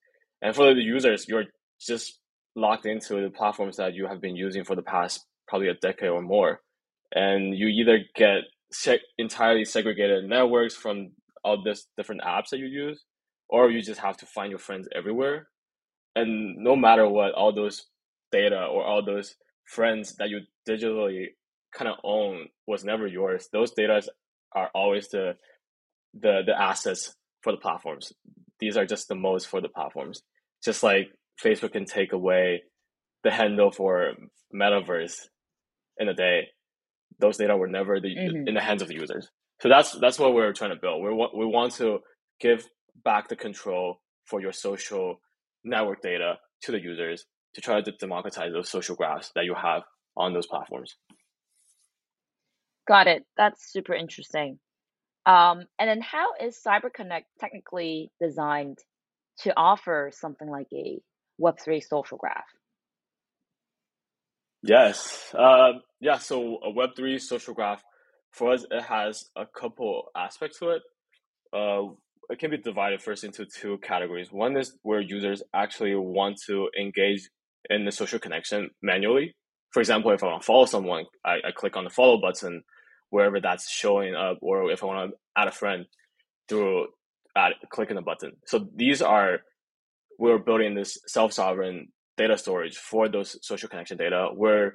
and 0.43 0.57
for 0.57 0.75
the 0.75 0.81
users, 0.81 1.29
you're 1.29 1.45
just 1.81 2.19
locked 2.57 2.87
into 2.87 3.23
the 3.23 3.31
platforms 3.31 3.77
that 3.77 3.95
you 3.95 4.07
have 4.07 4.21
been 4.21 4.37
using 4.37 4.65
for 4.65 4.75
the 4.77 4.83
past 4.83 5.27
probably 5.47 5.69
a 5.69 5.75
decade 5.75 6.11
or 6.11 6.23
more, 6.23 6.61
and 7.15 7.57
you 7.57 7.69
either 7.69 8.01
get 8.17 8.45
se- 8.73 9.03
entirely 9.19 9.65
segregated 9.65 10.25
networks 10.25 10.75
from 10.75 11.13
all 11.45 11.63
these 11.63 11.87
different 11.97 12.23
apps 12.23 12.51
that 12.51 12.59
you 12.59 12.67
use, 12.67 13.05
or 13.49 13.71
you 13.71 13.83
just 13.83 14.01
have 14.01 14.17
to 14.17 14.27
find 14.27 14.51
your 14.51 14.59
friends 14.59 14.89
everywhere. 14.97 15.49
And 16.17 16.57
no 16.57 16.75
matter 16.77 17.09
what, 17.09 17.35
all 17.35 17.55
those 17.55 17.87
data 18.33 18.65
or 18.65 18.85
all 18.85 19.05
those 19.05 19.35
friends 19.67 20.17
that 20.17 20.31
you 20.31 20.41
digitally 20.69 21.27
kind 21.75 21.91
of 21.91 21.99
own 22.05 22.49
was 22.67 22.85
never 22.85 23.07
yours. 23.07 23.49
Those 23.53 23.73
data 23.73 24.03
are 24.55 24.71
always 24.75 25.09
the 25.09 25.37
the 26.15 26.43
the 26.47 26.59
assets 26.61 27.15
for 27.43 27.53
the 27.53 27.59
platforms. 27.59 28.13
These 28.63 28.77
are 28.77 28.87
just 28.87 29.09
the 29.09 29.17
modes 29.17 29.45
for 29.45 29.61
the 29.61 29.69
platforms. 29.69 30.23
Just 30.65 30.85
like 30.85 31.09
Facebook 31.45 31.73
can 31.73 31.85
take 31.85 32.13
away 32.13 32.63
the 33.25 33.33
handle 33.33 33.73
for 33.73 34.13
metaverse 34.55 35.17
in 35.99 36.09
a 36.09 36.15
day, 36.15 36.47
those 37.19 37.39
data 37.39 37.57
were 37.57 37.67
never 37.67 37.99
the, 37.99 38.15
mm-hmm. 38.15 38.47
in 38.47 38.55
the 38.55 38.61
hands 38.61 38.81
of 38.81 38.87
the 38.87 38.95
users. 38.95 39.29
So 39.61 39.69
that's 39.69 39.99
that's 39.99 40.17
what 40.17 40.33
we're 40.33 40.53
trying 40.53 40.71
to 40.71 40.81
build. 40.81 41.03
We 41.03 41.13
want 41.13 41.37
we 41.37 41.45
want 41.45 41.73
to 41.75 41.99
give 42.41 42.65
back 43.05 43.29
the 43.29 43.35
control 43.35 44.01
for 44.27 44.41
your 44.41 44.53
social 44.53 45.17
network 45.65 46.01
data 46.01 46.39
to 46.63 46.71
the 46.71 46.81
users 46.81 47.25
to 47.55 47.61
try 47.61 47.83
to 47.83 47.93
democratize 47.99 48.53
those 48.53 48.69
social 48.69 48.95
graphs 48.95 49.33
that 49.35 49.45
you 49.45 49.55
have 49.61 49.83
on 50.17 50.35
those 50.35 50.47
platforms. 50.47 50.95
Got 52.87 53.09
it. 53.09 53.25
That's 53.37 53.73
super 53.73 53.93
interesting. 53.93 54.61
Um, 55.25 55.67
and 55.79 55.89
then 55.89 56.01
how 56.01 56.33
is 56.41 56.59
CyberConnect 56.67 57.25
technically 57.41 58.11
designed 58.21 58.79
to 59.41 59.53
offer 59.57 60.11
something 60.13 60.49
like 60.49 60.67
a 60.73 61.01
Web3 61.41 61.83
social 61.83 62.19
graph? 62.19 62.45
Yes. 64.63 65.33
Uh, 65.37 65.73
yeah. 66.01 66.19
So 66.19 66.59
a 66.59 66.73
Web3 66.73 67.21
social 67.21 67.55
graph 67.55 67.83
for 68.33 68.53
us, 68.53 68.65
it 68.71 68.83
has 68.83 69.27
a 69.37 69.45
couple 69.47 70.11
aspects 70.17 70.59
to 70.61 70.71
it. 70.71 70.83
Uh, 71.53 71.95
it 72.31 72.39
can 72.39 72.51
be 72.51 72.57
divided 72.59 73.03
first 73.03 73.25
into 73.25 73.45
two 73.45 73.79
categories. 73.79 74.33
One 74.33 74.57
is 74.57 74.77
where 74.83 75.01
users 75.01 75.43
actually 75.55 75.95
want 75.95 76.41
to 76.47 76.69
engage 76.81 77.29
in 77.69 77.85
the 77.85 77.93
social 77.93 78.19
connection 78.19 78.71
manually. 78.83 79.35
For 79.71 79.81
example, 79.81 80.13
if 80.13 80.23
I 80.23 80.27
want 80.27 80.43
to 80.43 80.47
follow 80.47 80.65
someone, 80.65 81.05
I, 81.25 81.37
I 81.49 81.53
click 81.55 81.77
on 81.77 81.85
the 81.85 81.91
follow 81.91 82.21
button 82.21 82.63
wherever 83.13 83.41
that's 83.41 83.71
showing 83.71 84.15
up, 84.15 84.39
or 84.41 84.73
if 84.73 84.83
I 84.83 84.87
want 84.87 85.11
to 85.11 85.17
add 85.37 85.47
a 85.47 85.53
friend 85.53 85.85
through 86.49 86.87
add, 87.37 87.53
clicking 87.71 87.97
the 87.97 88.03
button. 88.03 88.33
So 88.47 88.67
these 88.75 89.03
are 89.03 89.41
we're 90.19 90.39
building 90.39 90.75
this 90.75 90.99
self 91.07 91.33
sovereign 91.33 91.89
data 92.17 92.39
storage 92.39 92.77
for 92.77 93.09
those 93.09 93.37
social 93.43 93.69
connection 93.69 93.99
data 93.99 94.29
where 94.35 94.75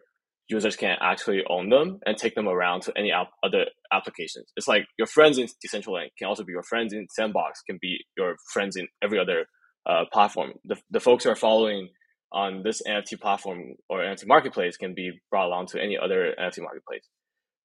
users 0.49 0.75
can 0.75 0.97
actually 1.01 1.43
own 1.49 1.69
them 1.69 1.99
and 2.05 2.15
take 2.15 2.35
them 2.35 2.47
around 2.47 2.81
to 2.83 2.93
any 2.95 3.11
other 3.11 3.65
applications. 3.91 4.45
It's 4.55 4.67
like 4.67 4.85
your 4.99 5.07
friends 5.07 5.39
in 5.39 5.47
Decentraland 5.65 6.09
can 6.17 6.27
also 6.27 6.43
be 6.43 6.53
your 6.53 6.63
friends 6.63 6.93
in 6.93 7.07
Sandbox, 7.09 7.61
can 7.67 7.79
be 7.81 8.05
your 8.15 8.35
friends 8.53 8.75
in 8.75 8.87
every 9.03 9.19
other 9.19 9.47
uh, 9.89 10.05
platform. 10.13 10.53
The, 10.63 10.77
the 10.91 10.99
folks 10.99 11.23
who 11.23 11.31
are 11.31 11.35
following 11.35 11.89
on 12.31 12.61
this 12.63 12.81
NFT 12.87 13.19
platform 13.19 13.75
or 13.89 13.99
NFT 13.99 14.27
marketplace 14.27 14.77
can 14.77 14.93
be 14.93 15.19
brought 15.31 15.47
along 15.47 15.67
to 15.67 15.81
any 15.81 15.97
other 15.97 16.33
NFT 16.39 16.61
marketplace. 16.61 17.07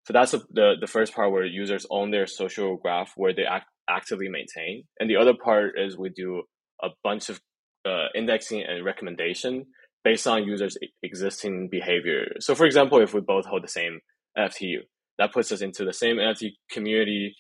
So 0.05 0.13
that's 0.13 0.33
the, 0.33 0.75
the 0.81 0.87
first 0.87 1.15
part 1.15 1.31
where 1.31 1.45
users 1.45 1.87
own 1.91 2.11
their 2.11 2.27
social 2.27 2.77
graph 2.77 3.13
where 3.17 3.33
they 3.33 3.45
act, 3.45 3.67
actively 3.89 4.29
maintain. 4.29 4.85
And 4.99 5.09
the 5.09 5.17
other 5.17 5.35
part 5.35 5.75
is 5.79 5.97
we 5.97 6.09
do 6.09 6.43
a 6.83 6.89
bunch 7.05 7.29
of 7.29 7.41
uh, 7.87 8.07
indexing 8.15 8.63
and 8.63 8.85
recommendation 8.85 9.67
based 10.05 10.27
on 10.27 10.45
users' 10.45 10.77
existing 11.03 11.69
behavior. 11.71 12.33
So, 12.41 12.55
for 12.55 12.67
example, 12.67 13.01
if 13.01 13.15
we 13.15 13.21
both 13.21 13.47
hold 13.47 13.63
the 13.63 13.69
same 13.69 14.01
NFT, 14.37 14.79
that 15.19 15.33
puts 15.33 15.53
us 15.53 15.61
into 15.61 15.85
the 15.85 15.93
same 15.93 16.17
NFT 16.17 16.53
community. 16.71 17.37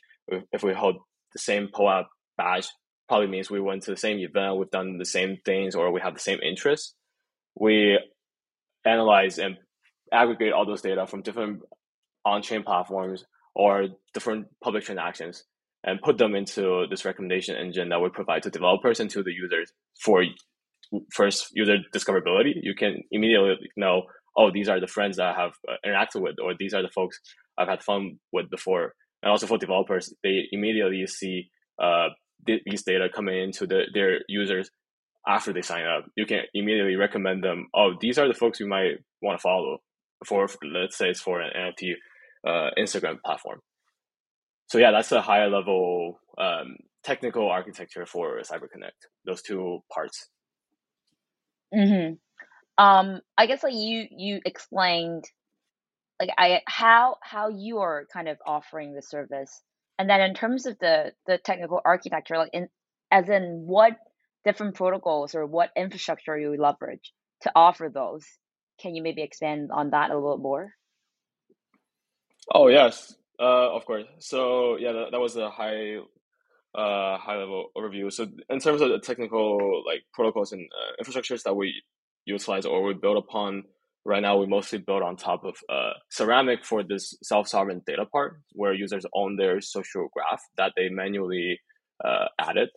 If 0.53 0.63
we 0.63 0.73
hold 0.73 0.97
the 1.33 1.41
same 1.41 1.69
POAP 1.73 2.07
badge, 2.37 2.69
probably 3.09 3.27
means 3.27 3.51
we 3.51 3.61
went 3.61 3.83
to 3.85 3.91
the 3.91 3.97
same 3.97 4.19
event, 4.19 4.57
we've 4.57 4.71
done 4.71 4.99
the 4.99 5.05
same 5.05 5.39
things, 5.45 5.75
or 5.75 5.93
we 5.93 6.01
have 6.01 6.15
the 6.15 6.21
same 6.21 6.39
interests. 6.41 6.95
We 7.59 7.99
analyze 8.85 9.39
and 9.39 9.57
aggregate 10.13 10.53
all 10.53 10.67
those 10.67 10.83
data 10.83 11.07
from 11.07 11.23
different 11.23 11.63
on-chain 12.25 12.63
platforms 12.63 13.25
or 13.55 13.89
different 14.15 14.47
public 14.63 14.85
transactions 14.85 15.45
and 15.85 16.01
put 16.01 16.19
them 16.19 16.35
into 16.35 16.87
this 16.91 17.05
recommendation 17.05 17.57
engine 17.57 17.89
that 17.89 18.01
we 18.01 18.09
provide 18.09 18.43
to 18.45 18.51
developers 18.51 19.01
and 19.01 19.11
to 19.11 19.23
the 19.23 19.33
users 19.33 19.73
for 20.01 20.25
first 21.13 21.49
user 21.53 21.77
discoverability. 21.95 22.53
You 22.63 22.75
can 22.75 23.03
immediately 23.11 23.57
know, 23.77 24.03
oh, 24.37 24.51
these 24.53 24.69
are 24.69 24.81
the 24.81 24.87
friends 24.87 25.17
that 25.17 25.35
I 25.35 25.41
have 25.41 25.53
uh, 25.69 25.75
interacted 25.87 26.23
with, 26.23 26.37
or 26.43 26.55
these 26.59 26.75
are 26.75 26.83
the 26.83 26.89
folks 26.89 27.19
I've 27.59 27.69
had 27.69 27.83
fun 27.83 28.19
with 28.33 28.51
before. 28.51 28.95
And 29.23 29.31
also 29.31 29.47
for 29.47 29.59
developers, 29.59 30.13
they 30.23 30.45
immediately 30.53 31.07
see 31.07 31.51
uh, 31.83 32.09
these 32.47 32.83
data 32.83 33.09
coming 33.13 33.41
into 33.41 33.67
the, 33.67 33.83
their 33.93 34.21
users 34.29 34.71
after 35.27 35.53
they 35.53 35.63
sign 35.63 35.85
up. 35.85 36.05
You 36.17 36.27
can 36.27 36.41
immediately 36.55 36.97
recommend 36.97 37.43
them, 37.43 37.69
oh, 37.75 37.93
these 38.01 38.19
are 38.19 38.29
the 38.29 38.35
folks 38.35 38.61
you 38.61 38.67
might 38.67 38.99
want 39.21 39.39
to 39.39 39.43
follow 39.43 39.79
for, 40.27 40.49
let's 40.65 40.97
say 40.97 41.09
it's 41.09 41.21
for 41.21 41.41
an 41.41 41.51
NFT 41.57 41.93
uh, 42.47 42.71
Instagram 42.79 43.21
platform. 43.25 43.61
So 44.69 44.79
yeah, 44.79 44.91
that's 44.91 45.13
a 45.13 45.21
higher 45.21 45.51
level 45.51 46.19
um, 46.39 46.77
technical 47.05 47.49
architecture 47.51 48.07
for 48.07 48.41
CyberConnect. 48.41 49.07
Those 49.27 49.43
two 49.43 49.81
parts. 49.93 50.29
Mm-hmm. 51.75 52.15
Um, 52.83 53.21
I 53.37 53.47
guess 53.47 53.63
like 53.63 53.75
you 53.75 54.07
you 54.11 54.41
explained 54.45 55.25
like 56.19 56.31
I 56.39 56.61
how 56.67 57.17
how 57.23 57.49
you 57.49 57.79
are 57.79 58.07
kind 58.13 58.29
of 58.29 58.39
offering 58.47 58.95
the 58.95 59.03
service, 59.03 59.63
and 59.99 60.09
then 60.09 60.21
in 60.21 60.35
terms 60.35 60.67
of 60.67 60.79
the 60.79 61.13
the 61.27 61.39
technical 61.39 61.81
architecture, 61.85 62.39
like 62.39 62.51
in 62.53 62.69
as 63.11 63.29
in 63.29 63.65
what 63.67 63.93
different 64.45 64.75
protocols 64.75 65.35
or 65.35 65.47
what 65.47 65.71
infrastructure 65.77 66.39
you 66.39 66.57
leverage 66.59 67.13
to 67.43 67.53
offer 67.55 67.91
those. 67.93 68.25
Can 68.81 68.95
you 68.95 69.03
maybe 69.03 69.23
expand 69.23 69.71
on 69.73 69.91
that 69.91 70.11
a 70.11 70.15
little 70.15 70.39
more? 70.39 70.73
Oh 72.51 72.69
yes, 72.69 73.15
uh, 73.39 73.75
of 73.75 73.85
course. 73.85 74.05
So 74.19 74.77
yeah, 74.79 74.93
that, 74.93 75.09
that 75.13 75.21
was 75.21 75.37
a 75.37 75.51
high 75.51 75.97
uh, 76.75 77.19
high 77.19 77.37
level 77.37 77.71
overview. 77.77 78.13
So 78.13 78.27
in 78.49 78.59
terms 78.59 78.81
of 78.81 78.89
the 78.89 78.99
technical 78.99 79.83
like 79.87 80.03
protocols 80.13 80.53
and 80.53 80.67
uh, 80.73 81.03
infrastructures 81.03 81.43
that 81.45 81.55
we 81.55 81.83
utilize 82.25 82.65
or 82.65 82.83
we 82.83 82.95
build 82.95 83.19
upon, 83.19 83.65
right 84.05 84.23
now 84.23 84.39
we 84.39 84.47
mostly 84.47 84.79
build 84.79 85.03
on 85.03 85.17
top 85.17 85.45
of 85.45 85.57
uh, 85.69 85.93
Ceramic 86.11 86.65
for 86.65 86.83
this 86.83 87.17
self 87.23 87.49
sovereign 87.49 87.83
data 87.87 88.07
part, 88.07 88.41
where 88.53 88.73
users 88.73 89.07
own 89.15 89.37
their 89.37 89.61
social 89.61 90.09
graph 90.13 90.43
that 90.57 90.73
they 90.77 90.89
manually 90.89 91.61
uh, 92.05 92.27
added. 92.41 92.71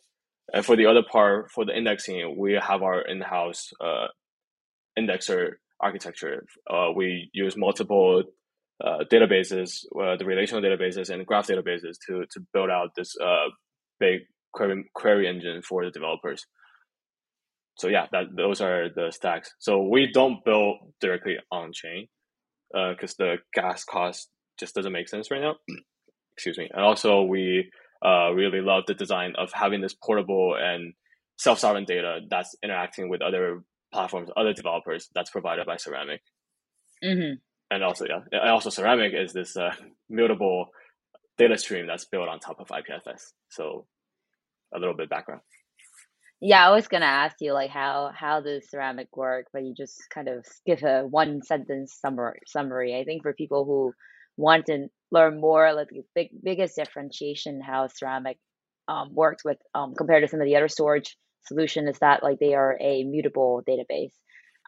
And 0.54 0.64
for 0.64 0.76
the 0.76 0.86
other 0.86 1.02
part, 1.10 1.50
for 1.52 1.66
the 1.66 1.76
indexing, 1.76 2.36
we 2.38 2.54
have 2.54 2.84
our 2.84 3.02
in 3.02 3.20
house 3.22 3.72
uh, 3.82 4.08
indexer 4.98 5.54
architecture. 5.80 6.46
We 6.96 7.30
use 7.34 7.58
multiple 7.58 8.24
uh, 8.84 9.00
databases, 9.12 9.86
uh, 10.00 10.18
the 10.18 10.26
relational 10.26 10.62
databases 10.62 11.10
and 11.10 11.26
graph 11.26 11.48
databases 11.48 11.96
to 12.08 12.26
to 12.32 12.42
build 12.54 12.70
out 12.70 12.90
this 12.96 13.16
uh, 13.22 13.50
big 14.00 14.22
query, 14.54 14.84
query 14.94 15.28
engine 15.28 15.62
for 15.62 15.86
the 15.86 15.92
developers. 15.92 16.46
So 17.78 17.88
yeah, 17.88 18.08
that 18.12 18.26
those 18.36 18.62
are 18.62 18.90
the 18.94 19.12
stacks. 19.12 19.54
So 19.60 19.88
we 19.88 20.12
don't 20.12 20.44
build 20.44 20.78
directly 21.02 21.38
on 21.52 21.72
chain 21.74 22.08
because 22.72 23.12
uh, 23.12 23.24
the 23.24 23.36
gas 23.54 23.84
cost 23.84 24.30
just 24.60 24.76
doesn't 24.76 24.92
make 24.92 25.10
sense 25.10 25.32
right 25.32 25.42
now. 25.42 25.56
Excuse 26.38 26.58
me. 26.58 26.70
And 26.74 26.84
also 26.84 27.24
we 27.24 27.70
uh, 28.06 28.32
really 28.32 28.62
love 28.62 28.84
the 28.88 28.94
design 28.94 29.34
of 29.38 29.52
having 29.54 29.82
this 29.82 29.94
portable 29.94 30.56
and 30.60 30.94
self 31.38 31.60
sovereign 31.60 31.86
data 31.86 32.20
that's 32.30 32.56
interacting 32.64 33.10
with 33.10 33.22
other 33.22 33.64
platforms, 33.94 34.30
other 34.36 34.54
developers 34.54 35.10
that's 35.14 35.30
provided 35.30 35.66
by 35.66 35.78
Ceramic. 35.78 36.22
Mm-hmm 37.04 37.36
and 37.72 37.84
also 37.84 38.06
yeah, 38.08 38.22
and 38.32 38.50
also 38.50 38.70
ceramic 38.70 39.14
is 39.14 39.34
this 39.34 39.58
uh, 39.58 39.74
mutable 40.10 40.68
data 41.38 41.58
stream 41.58 41.88
that's 41.88 42.06
built 42.06 42.30
on 42.30 42.40
top 42.40 42.60
of 42.60 42.68
IPFS. 42.68 43.34
So 43.50 43.86
a 44.74 44.80
little 44.80 44.96
bit 44.96 45.10
background. 45.10 45.42
Yeah, 46.42 46.68
I 46.68 46.72
was 46.72 46.88
gonna 46.88 47.06
ask 47.06 47.38
you 47.40 47.54
like 47.54 47.70
how 47.70 48.12
how 48.14 48.42
does 48.42 48.70
ceramic 48.70 49.16
work, 49.16 49.48
but 49.54 49.64
you 49.64 49.74
just 49.76 50.02
kind 50.14 50.28
of 50.28 50.46
give 50.66 50.84
a 50.84 51.02
one 51.02 51.42
sentence 51.42 51.98
summary. 52.00 52.40
Summary. 52.48 52.98
I 53.00 53.04
think 53.04 53.24
for 53.24 53.34
people 53.34 53.66
who 53.66 53.94
want 54.38 54.66
to 54.68 54.88
learn 55.12 55.40
more, 55.40 55.74
like 55.74 55.88
the 55.90 56.04
big 56.14 56.30
biggest 56.44 56.76
differentiation 56.76 57.62
how 57.62 57.88
ceramic 57.88 58.38
um, 58.88 59.10
works 59.14 59.44
with 59.44 59.58
um, 59.74 59.96
compared 59.96 60.24
to 60.24 60.28
some 60.28 60.42
of 60.42 60.46
the 60.46 60.58
other 60.58 60.68
storage 60.68 61.18
solution 61.48 61.88
is 61.88 61.98
that 62.00 62.22
like 62.22 62.40
they 62.40 62.54
are 62.54 62.78
a 62.82 63.04
mutable 63.04 63.64
database, 63.68 64.14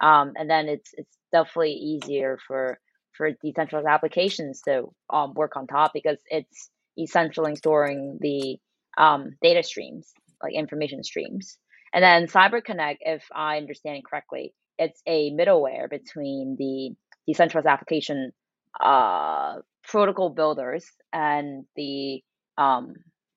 um, 0.02 0.34
and 0.36 0.50
then 0.50 0.70
it's 0.70 0.92
it's 0.94 1.18
definitely 1.32 1.74
easier 1.74 2.38
for 2.48 2.80
for 3.18 3.32
decentralized 3.44 3.88
applications 3.88 4.62
to 4.62 4.94
um, 5.10 5.34
work 5.34 5.58
on 5.58 5.68
top 5.68 5.92
because 5.94 6.18
it's 6.28 6.70
essentially 6.98 7.56
storing 7.56 8.18
the 8.22 8.58
um, 8.98 9.32
data 9.42 9.64
streams, 9.64 10.12
like 10.42 10.54
information 10.54 11.04
streams. 11.04 11.58
And 11.94 12.04
then 12.04 12.28
CyberConnect, 12.28 12.98
if 13.02 13.24
I 13.34 13.58
understand 13.58 13.98
it 13.98 14.06
correctly, 14.06 14.54
it's 14.78 15.02
a 15.08 15.32
middleware 15.32 15.90
between 15.90 16.56
the 16.58 16.96
decentralized 17.28 17.68
application 17.68 18.32
uh, 18.80 19.56
protocol 19.88 20.30
builders 20.30 20.86
and 21.12 21.66
the 21.76 22.22
um, 22.58 22.94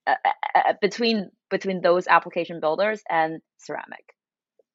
uh, 0.07 0.15
uh, 0.55 0.73
between 0.81 1.31
between 1.51 1.81
those 1.81 2.07
application 2.07 2.61
builders 2.61 3.03
and 3.09 3.41
Ceramic. 3.59 4.15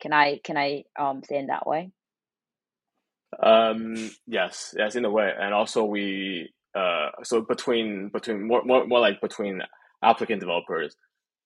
Can 0.02 0.14
I 0.14 0.40
can 0.44 0.58
I 0.58 0.84
um, 1.00 1.22
say 1.24 1.38
in 1.38 1.48
that 1.48 1.68
way? 1.68 1.92
Um, 3.42 4.12
yes, 4.28 4.74
yes, 4.78 4.96
in 4.96 5.06
a 5.06 5.12
way, 5.12 5.32
and 5.38 5.54
also 5.54 5.84
we 5.84 6.54
uh, 6.76 7.10
so 7.24 7.42
between 7.42 8.10
between 8.10 8.48
more, 8.48 8.64
more 8.64 8.86
more 8.86 9.00
like 9.00 9.22
between 9.22 9.62
applicant 10.04 10.40
developers 10.40 10.96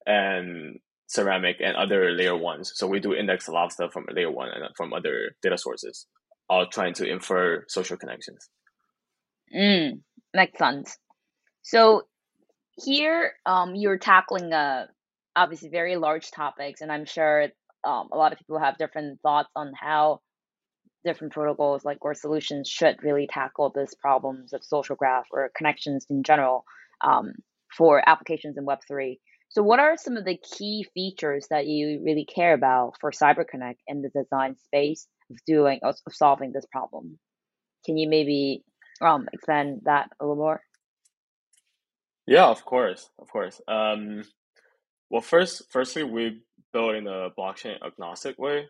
and 0.05 0.79
ceramic 1.07 1.57
and 1.59 1.75
other 1.75 2.11
layer 2.11 2.37
ones. 2.37 2.71
So 2.75 2.87
we 2.87 2.99
do 2.99 3.13
index 3.13 3.47
a 3.47 3.51
lot 3.51 3.65
of 3.65 3.71
stuff 3.71 3.91
from 3.91 4.05
layer 4.13 4.31
one 4.31 4.49
and 4.49 4.63
from 4.77 4.93
other 4.93 5.31
data 5.41 5.57
sources, 5.57 6.05
all 6.49 6.67
trying 6.67 6.93
to 6.95 7.09
infer 7.09 7.65
social 7.67 7.97
connections. 7.97 8.49
Mm, 9.55 10.01
makes 10.33 10.57
sense. 10.59 10.97
So 11.63 12.03
here, 12.75 13.33
um, 13.45 13.75
you're 13.75 13.97
tackling 13.97 14.53
uh, 14.53 14.85
obviously 15.35 15.69
very 15.69 15.95
large 15.95 16.31
topics, 16.31 16.81
and 16.81 16.91
I'm 16.91 17.05
sure 17.05 17.47
um, 17.83 18.09
a 18.11 18.17
lot 18.17 18.31
of 18.31 18.37
people 18.37 18.59
have 18.59 18.77
different 18.77 19.19
thoughts 19.21 19.49
on 19.55 19.73
how 19.79 20.21
different 21.05 21.33
protocols 21.33 21.85
like 21.85 21.97
or 22.01 22.13
solutions 22.13 22.69
should 22.69 22.97
really 23.03 23.27
tackle 23.27 23.71
these 23.73 23.95
problems 23.95 24.53
of 24.53 24.63
social 24.63 24.95
graph 24.95 25.25
or 25.31 25.51
connections 25.55 26.05
in 26.09 26.23
general 26.23 26.65
um, 27.01 27.33
for 27.75 28.01
applications 28.07 28.57
in 28.57 28.65
Web3. 28.65 29.17
So, 29.49 29.63
what 29.63 29.79
are 29.79 29.97
some 29.97 30.17
of 30.17 30.25
the 30.25 30.37
key 30.37 30.85
features 30.93 31.47
that 31.49 31.65
you 31.65 32.01
really 32.03 32.25
care 32.25 32.53
about 32.53 32.93
for 33.01 33.11
CyberConnect 33.11 33.77
in 33.87 34.01
the 34.01 34.09
design 34.09 34.55
space 34.57 35.07
of 35.31 35.37
doing 35.47 35.79
of 35.83 35.95
solving 36.11 36.51
this 36.51 36.65
problem? 36.71 37.17
Can 37.85 37.97
you 37.97 38.07
maybe 38.07 38.63
um, 39.01 39.27
expand 39.33 39.81
that 39.85 40.09
a 40.19 40.25
little 40.25 40.35
more? 40.35 40.61
Yeah, 42.27 42.45
of 42.45 42.63
course, 42.63 43.09
of 43.17 43.27
course. 43.31 43.59
Um, 43.67 44.23
well, 45.09 45.21
first, 45.21 45.63
firstly, 45.71 46.03
we 46.03 46.43
build 46.71 46.93
in 46.95 47.07
a 47.07 47.29
blockchain 47.35 47.77
agnostic 47.83 48.37
way. 48.37 48.67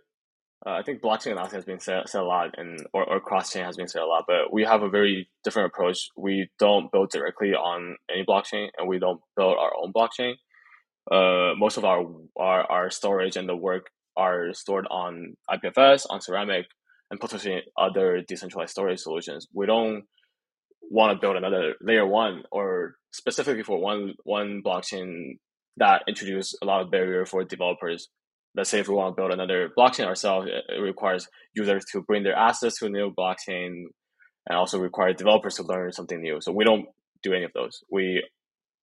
Uh, 0.66 0.72
I 0.72 0.84
think 0.84 1.02
blockchain 1.02 1.40
has 1.52 1.64
been 1.64 1.80
said, 1.80 2.10
said 2.10 2.22
a 2.22 2.26
lot, 2.26 2.56
and 2.58 2.86
or, 2.94 3.10
or 3.10 3.20
cross 3.22 3.54
chain 3.54 3.64
has 3.64 3.78
been 3.78 3.88
said 3.88 4.02
a 4.02 4.06
lot. 4.06 4.26
But 4.28 4.52
we 4.52 4.66
have 4.66 4.84
a 4.84 4.90
very 4.90 5.30
different 5.44 5.68
approach. 5.68 6.10
We 6.18 6.50
don't 6.60 6.92
build 6.92 7.12
directly 7.12 7.54
on 7.54 7.96
any 8.12 8.26
blockchain, 8.26 8.68
and 8.78 8.88
we 8.88 9.00
don't 9.00 9.22
build 9.38 9.58
our 9.58 9.72
own 9.82 9.94
blockchain 9.94 10.36
uh, 11.12 11.54
most 11.58 11.78
of 11.78 11.86
our, 11.86 12.06
our 12.38 12.72
our 12.72 12.90
storage 12.90 13.36
and 13.36 13.50
the 13.50 13.56
work 13.56 13.88
are 14.16 14.54
stored 14.54 14.86
on 14.92 15.36
IPFS, 15.50 16.06
on 16.10 16.22
Ceramic, 16.22 16.66
and 17.10 17.20
potentially 17.20 17.62
other 17.78 18.22
decentralized 18.28 18.72
storage 18.72 19.00
solutions. 19.00 19.48
We 19.54 19.66
don't 19.66 20.04
want 20.82 21.14
to 21.14 21.20
build 21.20 21.36
another 21.36 21.76
layer 21.82 22.06
one 22.06 22.44
or 22.52 22.96
specifically 23.12 23.64
for 23.64 23.80
one 23.80 24.14
one 24.24 24.62
blockchain 24.64 25.38
that 25.78 26.04
introduce 26.08 26.54
a 26.62 26.66
lot 26.66 26.82
of 26.82 26.92
barrier 26.92 27.26
for 27.26 27.44
developers. 27.44 28.10
Let's 28.60 28.72
say 28.72 28.82
if 28.82 28.90
we 28.90 28.96
want 28.96 29.16
to 29.16 29.22
build 29.22 29.32
another 29.32 29.72
blockchain 29.78 30.06
ourselves, 30.06 30.50
it 30.50 30.82
requires 30.82 31.30
users 31.56 31.86
to 31.94 32.02
bring 32.02 32.24
their 32.24 32.36
assets 32.36 32.80
to 32.80 32.88
a 32.88 32.90
new 32.90 33.10
blockchain 33.18 33.86
and 34.48 34.58
also 34.58 34.78
require 34.80 35.14
developers 35.14 35.56
to 35.56 35.64
learn 35.64 35.94
something 35.94 36.22
new. 36.22 36.42
So 36.42 36.52
we 36.52 36.66
don't 36.66 36.88
do 37.24 37.34
any 37.34 37.46
of 37.46 37.54
those. 37.54 37.82
We 37.90 38.22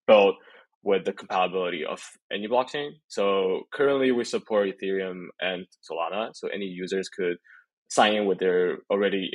build 0.07 0.37
with 0.83 1.05
the 1.05 1.13
compatibility 1.13 1.85
of 1.85 2.01
any 2.33 2.49
blockchain. 2.49 2.93
So 3.09 3.65
currently 3.71 4.13
we 4.13 4.25
support 4.25 4.71
Ethereum 4.71 5.27
and 5.41 5.67
Solana. 5.87 6.31
So 6.33 6.49
any 6.49 6.65
users 6.65 7.11
could 7.11 7.37
sign 7.89 8.15
in 8.15 8.25
with 8.25 8.39
their 8.39 8.79
already 8.91 9.31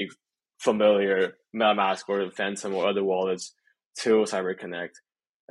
familiar 0.58 1.34
MetaMask 1.56 2.04
or 2.08 2.32
Phantom 2.32 2.74
or 2.74 2.88
other 2.88 3.04
wallets 3.04 3.54
to 4.00 4.24
CyberConnect. 4.24 4.96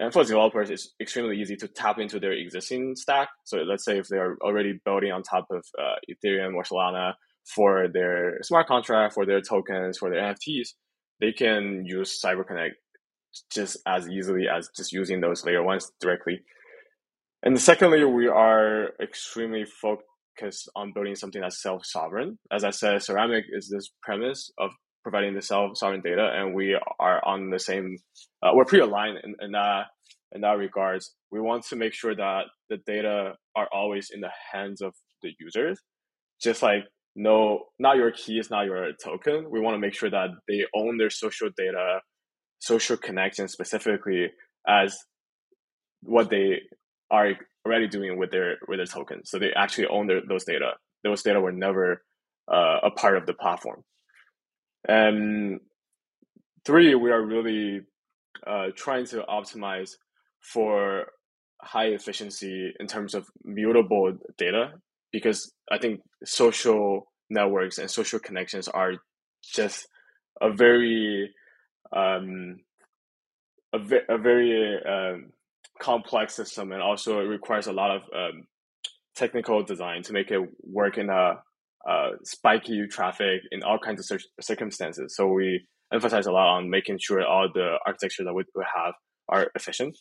And 0.00 0.14
for 0.14 0.24
developers, 0.24 0.70
it's 0.70 0.94
extremely 0.98 1.38
easy 1.38 1.56
to 1.56 1.68
tap 1.68 1.98
into 1.98 2.18
their 2.18 2.32
existing 2.32 2.96
stack. 2.96 3.28
So 3.44 3.58
let's 3.58 3.84
say 3.84 3.98
if 3.98 4.08
they 4.08 4.16
are 4.16 4.38
already 4.40 4.80
building 4.82 5.12
on 5.12 5.22
top 5.22 5.44
of 5.50 5.62
uh, 5.78 5.96
Ethereum 6.10 6.54
or 6.54 6.62
Solana 6.62 7.12
for 7.54 7.86
their 7.86 8.38
smart 8.40 8.66
contract, 8.66 9.12
for 9.12 9.26
their 9.26 9.42
tokens, 9.42 9.98
for 9.98 10.08
their 10.08 10.22
NFTs, 10.22 10.68
they 11.20 11.32
can 11.32 11.84
use 11.84 12.18
CyberConnect 12.18 12.70
just 13.52 13.76
as 13.86 14.08
easily 14.08 14.46
as 14.48 14.70
just 14.74 14.90
using 14.90 15.20
those 15.20 15.44
layer 15.44 15.62
ones 15.62 15.92
directly. 16.00 16.40
And 17.42 17.60
secondly, 17.60 18.02
we 18.02 18.26
are 18.26 18.92
extremely 19.02 19.66
focused 19.66 20.70
on 20.74 20.94
building 20.94 21.14
something 21.14 21.42
that's 21.42 21.62
self-sovereign. 21.62 22.38
As 22.50 22.64
I 22.64 22.70
said, 22.70 23.02
Ceramic 23.02 23.44
is 23.50 23.68
this 23.68 23.90
premise 24.02 24.50
of 24.58 24.70
providing 25.02 25.34
the 25.34 25.42
self-sovereign 25.42 26.02
data, 26.02 26.30
and 26.34 26.54
we 26.54 26.78
are 26.98 27.24
on 27.24 27.50
the 27.50 27.58
same. 27.58 27.98
Uh, 28.42 28.50
we're 28.54 28.64
pre-aligned 28.64 29.18
in, 29.24 29.34
in 29.40 29.52
that 29.52 29.86
in 30.32 30.42
that 30.42 30.58
regards. 30.58 31.14
We 31.30 31.40
want 31.40 31.64
to 31.66 31.76
make 31.76 31.92
sure 31.92 32.14
that 32.14 32.44
the 32.68 32.78
data 32.86 33.34
are 33.56 33.68
always 33.72 34.10
in 34.12 34.20
the 34.20 34.30
hands 34.52 34.80
of 34.80 34.94
the 35.22 35.32
users, 35.38 35.80
just 36.40 36.62
like 36.62 36.84
no, 37.16 37.64
not 37.78 37.96
your 37.96 38.12
key 38.12 38.38
is 38.38 38.50
not 38.50 38.66
your 38.66 38.92
token. 39.02 39.50
We 39.50 39.60
want 39.60 39.74
to 39.74 39.78
make 39.78 39.94
sure 39.94 40.10
that 40.10 40.28
they 40.48 40.64
own 40.74 40.96
their 40.96 41.10
social 41.10 41.48
data 41.56 42.00
social 42.60 42.96
connection 42.96 43.48
specifically 43.48 44.30
as 44.68 44.98
what 46.02 46.30
they 46.30 46.60
are 47.10 47.32
already 47.66 47.88
doing 47.88 48.18
with 48.18 48.30
their 48.30 48.58
with 48.68 48.78
their 48.78 48.86
tokens. 48.86 49.30
So 49.30 49.38
they 49.38 49.52
actually 49.56 49.86
own 49.88 50.06
their, 50.06 50.20
those 50.26 50.44
data. 50.44 50.72
Those 51.02 51.22
data 51.22 51.40
were 51.40 51.52
never 51.52 52.02
uh, 52.52 52.78
a 52.84 52.90
part 52.90 53.16
of 53.16 53.26
the 53.26 53.34
platform. 53.34 53.82
And 54.86 55.60
three, 56.64 56.94
we 56.94 57.10
are 57.10 57.22
really 57.24 57.82
uh, 58.46 58.68
trying 58.74 59.06
to 59.06 59.22
optimize 59.28 59.92
for 60.40 61.06
high 61.62 61.88
efficiency 61.88 62.72
in 62.80 62.86
terms 62.86 63.14
of 63.14 63.26
mutable 63.44 64.16
data 64.38 64.72
because 65.12 65.52
I 65.70 65.78
think 65.78 66.00
social 66.24 67.12
networks 67.28 67.78
and 67.78 67.90
social 67.90 68.18
connections 68.18 68.68
are 68.68 68.94
just 69.42 69.86
a 70.40 70.52
very 70.52 71.30
um, 71.94 72.60
a, 73.72 73.78
ve- 73.78 74.06
a 74.08 74.18
very 74.18 74.78
um, 74.88 75.32
complex 75.80 76.34
system 76.34 76.72
and 76.72 76.82
also 76.82 77.20
it 77.20 77.24
requires 77.24 77.66
a 77.66 77.72
lot 77.72 77.90
of 77.90 78.02
um, 78.14 78.44
technical 79.14 79.62
design 79.62 80.02
to 80.02 80.12
make 80.12 80.30
it 80.30 80.40
work 80.62 80.98
in 80.98 81.10
a, 81.10 81.34
a 81.86 82.10
spiky 82.24 82.86
traffic 82.88 83.42
in 83.50 83.62
all 83.62 83.78
kinds 83.78 84.00
of 84.00 84.06
cir- 84.06 84.28
circumstances. 84.40 85.14
So 85.16 85.26
we 85.28 85.66
emphasize 85.92 86.26
a 86.26 86.32
lot 86.32 86.56
on 86.56 86.70
making 86.70 86.98
sure 87.00 87.24
all 87.24 87.48
the 87.52 87.76
architecture 87.86 88.24
that 88.24 88.34
we, 88.34 88.44
we 88.54 88.64
have 88.74 88.94
are 89.28 89.50
efficient. 89.54 89.96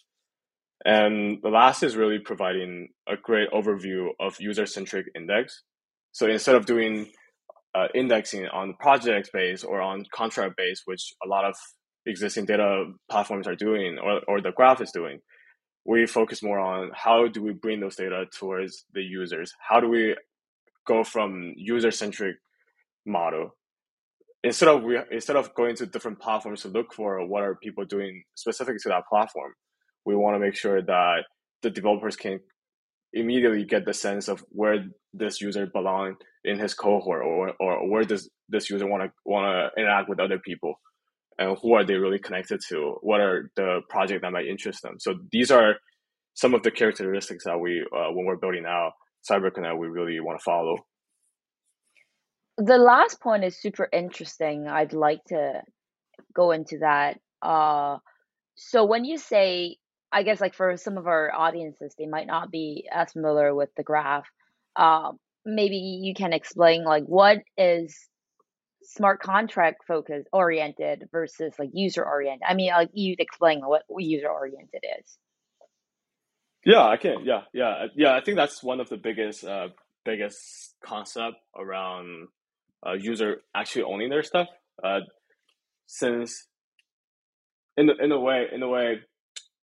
And 0.86 1.40
the 1.42 1.50
last 1.50 1.84
is 1.84 1.98
really 1.98 2.20
providing 2.20 2.90
a 3.08 3.16
great 3.22 3.50
overview 3.52 4.10
of 4.20 4.40
user 4.40 4.66
centric 4.66 5.08
index. 5.16 5.64
So 6.12 6.28
instead 6.28 6.56
of 6.56 6.66
doing 6.66 7.12
uh, 7.76 7.88
indexing 7.94 8.48
on 8.48 8.76
project 8.80 9.30
base 9.34 9.64
or 9.64 9.82
on 9.82 10.06
contract 10.14 10.56
base, 10.58 10.82
which 10.86 11.14
a 11.24 11.28
lot 11.28 11.46
of 11.46 11.56
existing 12.06 12.46
data 12.46 12.86
platforms 13.10 13.48
are 13.48 13.56
doing 13.56 13.98
or, 14.02 14.22
or 14.28 14.42
the 14.42 14.52
graph 14.52 14.82
is 14.82 14.92
doing. 14.92 15.20
We 15.86 16.06
focus 16.06 16.44
more 16.44 16.60
on 16.60 16.92
how 16.94 17.28
do 17.28 17.42
we 17.42 17.54
bring 17.54 17.80
those 17.80 17.96
data 17.96 18.26
towards 18.38 18.86
the 18.94 19.02
users? 19.02 19.54
How 19.68 19.80
do 19.80 19.90
we 19.90 20.16
go 20.86 21.04
from 21.04 21.54
user 21.56 21.92
centric 21.92 22.38
model 23.06 23.56
instead 24.44 24.70
of 24.70 24.84
we 24.84 24.98
instead 25.12 25.36
of 25.36 25.54
going 25.54 25.76
to 25.76 25.86
different 25.86 26.20
platforms 26.20 26.62
to 26.62 26.68
look 26.70 26.94
for 26.94 27.26
what 27.26 27.44
are 27.44 27.56
people 27.56 27.86
doing 27.86 28.24
specific 28.36 28.78
to 28.82 28.90
that 28.90 29.08
platform, 29.10 29.54
we 30.06 30.16
want 30.16 30.36
to 30.36 30.40
make 30.40 30.56
sure 30.56 30.82
that 30.82 31.24
the 31.62 31.70
developers 31.70 32.16
can 32.16 32.40
immediately 33.14 33.66
get 33.66 33.86
the 33.86 33.94
sense 33.94 34.28
of 34.28 34.44
where 34.50 34.86
this 35.14 35.42
user 35.42 35.66
belong 35.66 36.16
in 36.44 36.60
his 36.60 36.76
cohort 36.76 37.24
or, 37.24 37.54
or 37.60 37.90
where 37.90 38.04
does 38.04 38.30
this 38.50 38.70
user 38.70 38.88
want 38.88 39.04
to 39.04 39.10
want 39.26 39.46
to 39.46 39.82
interact 39.82 40.08
with 40.08 40.20
other 40.20 40.40
people 40.40 40.76
and 41.40 41.58
who 41.62 41.74
are 41.74 41.86
they 41.86 41.96
really 41.96 42.20
connected 42.20 42.60
to? 42.70 42.98
What 43.02 43.22
are 43.22 43.50
the 43.56 43.80
project 43.90 44.22
that 44.22 44.32
might 44.32 44.46
interest 44.46 44.84
them? 44.84 44.98
So 45.00 45.16
these 45.32 45.52
are 45.52 45.76
some 46.34 46.54
of 46.54 46.64
the 46.64 46.72
characteristics 46.72 47.46
that 47.46 47.58
we, 47.58 47.82
uh, 47.82 48.12
when 48.12 48.26
we're 48.26 48.36
building 48.36 48.66
out 48.68 48.92
CyberConnect, 49.30 49.78
we 49.78 49.88
really 49.88 50.20
want 50.20 50.40
to 50.40 50.44
follow. 50.44 50.78
The 52.58 52.78
last 52.78 53.22
point 53.22 53.44
is 53.44 53.60
super 53.60 53.88
interesting. 53.92 54.68
I'd 54.68 54.94
like 54.94 55.24
to 55.28 55.62
go 56.34 56.52
into 56.52 56.80
that. 56.80 57.20
Uh, 57.42 57.98
so 58.56 58.86
when 58.86 59.06
you 59.06 59.18
say, 59.18 59.78
I 60.12 60.24
guess 60.24 60.42
like 60.42 60.54
for 60.54 60.76
some 60.76 60.98
of 60.98 61.08
our 61.08 61.34
audiences, 61.34 61.96
they 61.98 62.06
might 62.06 62.28
not 62.28 62.52
be 62.52 62.90
as 62.92 63.14
familiar 63.14 63.56
with 63.56 63.70
the 63.78 63.84
graph. 63.84 64.28
Uh, 64.76 65.14
maybe 65.46 65.78
you 65.78 66.14
can 66.14 66.34
explain 66.34 66.84
like 66.84 67.06
what 67.06 67.40
is 67.58 67.98
smart 68.84 69.22
contract 69.22 69.84
focus 69.88 70.26
oriented 70.34 71.08
versus 71.12 71.54
like 71.60 71.70
user 71.74 72.04
oriented? 72.04 72.44
I 72.48 72.54
mean, 72.54 72.72
like 72.72 72.90
you 72.94 73.16
explain 73.18 73.62
what 73.62 73.84
user 73.98 74.28
oriented 74.30 74.84
is. 75.00 75.18
Yeah, 76.66 76.86
I 76.86 76.98
can. 76.98 77.24
Yeah, 77.24 77.42
yeah, 77.54 77.86
yeah. 77.96 78.16
I 78.16 78.22
think 78.22 78.38
that's 78.38 78.62
one 78.64 78.80
of 78.80 78.90
the 78.90 78.98
biggest, 78.98 79.46
uh, 79.46 79.70
biggest 80.04 80.76
concept 80.84 81.38
around 81.58 82.28
uh, 82.86 82.94
user 82.94 83.42
actually 83.56 83.84
owning 83.84 84.10
their 84.10 84.24
stuff. 84.24 84.48
Uh, 84.84 85.00
since 85.88 86.48
in 87.78 87.88
the, 87.88 87.94
in 88.04 88.12
a 88.12 88.20
way, 88.20 88.46
in 88.54 88.62
a 88.62 88.68
way, 88.68 89.00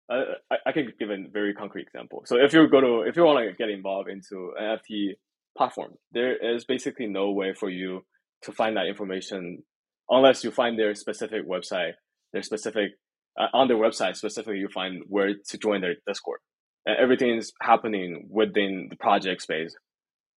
uh, 0.09 0.21
I, 0.49 0.55
I 0.67 0.71
can 0.71 0.91
give 0.97 1.09
a 1.09 1.17
very 1.31 1.53
concrete 1.53 1.87
example. 1.87 2.23
So 2.25 2.37
if 2.37 2.53
you 2.53 2.67
go 2.69 2.81
to 2.81 3.01
if 3.07 3.15
you 3.15 3.23
want 3.23 3.45
to 3.45 3.53
get 3.53 3.69
involved 3.69 4.09
into 4.09 4.53
an 4.57 4.77
NFT 4.77 5.11
platform, 5.57 5.93
there 6.11 6.55
is 6.55 6.65
basically 6.65 7.07
no 7.07 7.31
way 7.31 7.53
for 7.53 7.69
you 7.69 8.05
to 8.43 8.51
find 8.51 8.77
that 8.77 8.87
information 8.87 9.63
unless 10.09 10.43
you 10.43 10.51
find 10.51 10.79
their 10.79 10.95
specific 10.95 11.47
website, 11.47 11.93
their 12.31 12.43
specific 12.43 12.91
uh, 13.37 13.47
on 13.53 13.67
their 13.67 13.77
website 13.77 14.15
specifically 14.15 14.57
you 14.57 14.69
find 14.73 15.03
where 15.07 15.33
to 15.49 15.57
join 15.57 15.81
their 15.81 15.95
Discord. 16.07 16.39
And 16.87 16.97
everything 16.97 17.37
is 17.37 17.51
happening 17.61 18.27
within 18.29 18.87
the 18.89 18.95
project 18.95 19.41
space, 19.41 19.75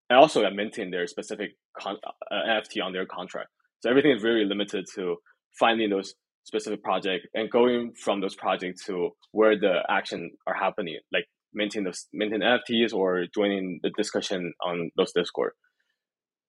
and 0.09 0.19
also 0.19 0.43
I 0.43 0.49
maintain 0.49 0.89
their 0.89 1.07
specific 1.07 1.51
con- 1.79 1.99
uh, 2.03 2.33
NFT 2.33 2.83
on 2.83 2.91
their 2.91 3.05
contract. 3.05 3.49
So 3.81 3.89
everything 3.89 4.11
is 4.11 4.21
very 4.21 4.43
limited 4.45 4.85
to 4.95 5.17
finding 5.57 5.91
those 5.91 6.15
specific 6.43 6.83
project 6.83 7.27
and 7.35 7.51
going 7.51 7.93
from 7.93 8.19
those 8.19 8.35
projects 8.35 8.83
to 8.85 9.11
where 9.31 9.57
the 9.57 9.83
action 9.89 10.31
are 10.47 10.55
happening, 10.55 10.97
like 11.13 11.25
maintain 11.53 11.83
those 11.83 12.07
maintain 12.13 12.41
NFTs 12.41 12.93
or 12.93 13.25
joining 13.33 13.79
the 13.83 13.91
discussion 13.95 14.51
on 14.65 14.89
those 14.97 15.11
Discord. 15.13 15.51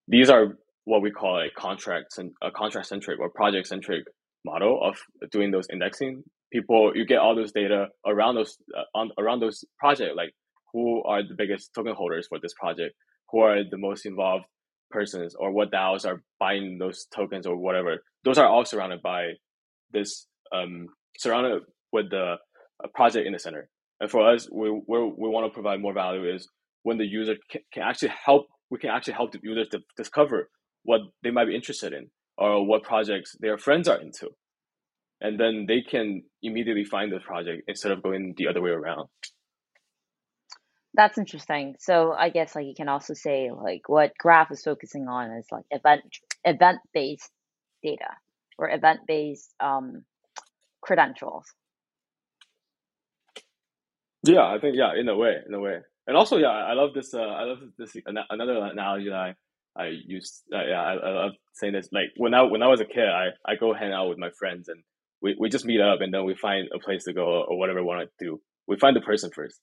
These 0.09 0.31
are 0.31 0.57
what 0.85 1.03
we 1.03 1.11
call 1.11 1.39
a 1.39 1.51
contract 1.57 2.19
a 2.43 2.51
contract 2.51 2.87
centric 2.89 3.21
or 3.21 3.29
project 3.31 3.67
centric 3.67 4.05
model 4.45 4.81
of 4.83 4.97
doing 5.31 5.51
those 5.51 5.67
indexing. 5.71 6.25
People, 6.53 6.93
you 6.95 7.07
get 7.07 7.19
all 7.19 7.37
those 7.37 7.53
data 7.53 7.89
around 8.07 8.35
those 8.35 8.57
uh, 8.77 8.83
on 8.99 9.11
around 9.19 9.41
those 9.41 9.65
project, 9.79 10.17
like 10.17 10.33
who 10.73 11.03
are 11.05 11.23
the 11.23 11.35
biggest 11.37 11.71
token 11.75 11.95
holders 11.95 12.27
for 12.29 12.39
this 12.41 12.53
project, 12.59 12.95
who 13.31 13.41
are 13.41 13.63
the 13.69 13.79
most 13.79 14.07
involved 14.07 14.45
persons, 14.91 15.35
or 15.39 15.53
what 15.53 15.71
DAOs 15.71 16.05
are 16.05 16.23
buying 16.39 16.79
those 16.79 17.07
tokens 17.15 17.47
or 17.47 17.57
whatever. 17.57 18.03
Those 18.25 18.39
are 18.39 18.49
all 18.49 18.65
surrounded 18.65 19.01
by 19.03 19.35
this 19.93 20.27
um, 20.53 20.89
surrounded 21.19 21.63
with 21.93 22.11
the 22.11 22.37
project 22.95 23.27
in 23.27 23.33
the 23.33 23.39
center. 23.39 23.69
And 24.01 24.11
for 24.11 24.33
us, 24.33 24.49
we 24.51 24.71
we 24.71 24.99
we 24.99 25.29
want 25.29 25.47
to 25.47 25.55
provide 25.55 25.81
more 25.81 25.95
value 25.95 26.35
is 26.35 26.49
when 26.83 26.99
the 26.99 27.07
user 27.07 27.37
can, 27.51 27.61
can 27.73 27.83
actually 27.83 28.13
help. 28.25 28.47
We 28.71 28.79
can 28.79 28.91
actually 28.91 29.15
help 29.15 29.33
the 29.33 29.41
users 29.43 29.69
to 29.69 29.81
discover 29.97 30.49
what 30.85 31.01
they 31.23 31.31
might 31.31 31.47
be 31.47 31.57
interested 31.57 31.93
in 31.93 32.09
or 32.39 32.65
what 32.67 32.83
projects 32.83 33.37
their 33.41 33.59
friends 33.59 33.89
are 33.89 34.01
into, 34.01 34.31
and 35.21 35.39
then 35.39 35.67
they 35.69 35.83
can 35.83 36.23
immediately 36.43 36.85
find 36.85 37.13
the 37.13 37.21
project 37.21 37.63
instead 37.69 37.93
of 37.93 38.03
going 38.03 38.35
the 38.37 38.49
other 38.49 38.63
way 38.63 38.71
around. 38.71 39.09
That's 40.95 41.19
interesting. 41.19 41.77
So 41.79 42.13
I 42.13 42.31
guess 42.31 42.57
like 42.57 42.67
you 42.67 42.75
can 42.75 42.89
also 42.89 43.15
say 43.15 43.51
like 43.51 43.89
what 43.89 44.13
Graph 44.19 44.51
is 44.51 44.63
focusing 44.63 45.07
on 45.09 45.31
is 45.33 45.47
like 45.53 45.65
event 45.71 46.03
event 46.45 46.81
based 46.93 47.31
data 47.83 48.09
or 48.59 48.71
event 48.71 49.01
based 49.07 49.55
um, 49.61 50.05
credentials. 50.81 51.47
Yeah, 54.23 54.45
I 54.45 54.59
think 54.59 54.77
yeah, 54.77 54.93
in 54.99 55.09
a 55.09 55.17
way, 55.17 55.37
in 55.47 55.55
a 55.55 55.61
way, 55.61 55.79
and 56.07 56.17
also 56.17 56.37
yeah, 56.39 56.49
I 56.49 56.75
love 56.75 56.93
this. 56.93 57.15
Uh, 57.15 57.21
I 57.21 57.45
love 57.45 57.59
this 57.79 57.97
another 58.07 58.57
analogy 58.65 59.09
that 59.09 59.15
I 59.15 59.35
I 59.77 59.87
use. 60.05 60.43
Uh, 60.53 60.65
yeah, 60.65 60.83
I, 60.83 60.93
I 60.95 61.11
love 61.25 61.33
saying 61.55 61.73
this. 61.73 61.89
Like 61.93 62.11
when 62.17 62.35
I 62.35 62.43
when 62.43 62.63
I 62.63 62.67
was 62.67 62.81
a 62.81 62.85
kid, 62.85 63.09
I 63.09 63.29
I 63.47 63.55
go 63.55 63.73
hang 63.73 63.93
out 63.93 64.09
with 64.09 64.19
my 64.19 64.31
friends 64.39 64.69
and 64.69 64.83
we, 65.23 65.37
we 65.39 65.49
just 65.49 65.65
meet 65.65 65.81
up 65.81 66.01
and 66.01 66.13
then 66.13 66.25
we 66.25 66.35
find 66.35 66.69
a 66.75 66.79
place 66.79 67.05
to 67.05 67.13
go 67.13 67.45
or 67.49 67.59
whatever 67.59 67.81
we 67.81 67.87
want 67.87 68.09
to 68.09 68.25
do. 68.25 68.41
We 68.67 68.77
find 68.79 68.97
the 68.97 69.01
person 69.01 69.31
first. 69.35 69.61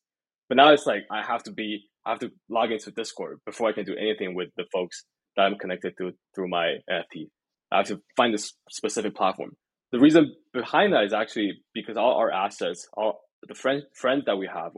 But 0.49 0.57
now 0.57 0.71
it's 0.71 0.85
like 0.85 1.03
I 1.11 1.23
have 1.25 1.43
to 1.43 1.51
be 1.51 1.83
I 2.05 2.11
have 2.11 2.19
to 2.19 2.31
log 2.49 2.71
into 2.71 2.91
Discord 2.91 3.39
before 3.45 3.67
I 3.69 3.73
can 3.73 3.85
do 3.85 3.95
anything 3.95 4.33
with 4.33 4.49
the 4.55 4.65
folks 4.71 5.03
that 5.35 5.43
I'm 5.43 5.57
connected 5.57 5.93
to 5.97 6.11
through 6.33 6.49
my 6.49 6.75
NFT. 6.89 7.27
I 7.71 7.77
have 7.77 7.87
to 7.87 8.01
find 8.15 8.33
this 8.33 8.53
specific 8.69 9.15
platform. 9.15 9.51
The 9.91 9.99
reason 9.99 10.33
behind 10.53 10.93
that 10.93 11.03
is 11.03 11.13
actually 11.13 11.53
because 11.73 11.97
all 11.97 12.15
our 12.15 12.31
assets, 12.31 12.87
all 12.95 13.21
the 13.47 13.55
friend, 13.55 13.83
friends 13.93 14.23
that 14.25 14.37
we 14.37 14.49
have, 14.53 14.71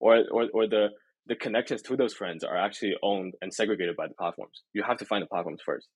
or, 0.00 0.24
or, 0.30 0.48
or 0.52 0.66
the, 0.68 0.88
the 1.26 1.36
connections 1.36 1.82
to 1.82 1.96
those 1.96 2.14
friends 2.14 2.44
are 2.44 2.56
actually 2.56 2.94
owned 3.02 3.34
and 3.40 3.52
segregated 3.52 3.96
by 3.96 4.08
the 4.08 4.14
platforms. 4.14 4.62
You 4.72 4.82
have 4.82 4.98
to 4.98 5.04
find 5.04 5.22
the 5.22 5.26
platforms 5.26 5.62
first. 5.64 5.88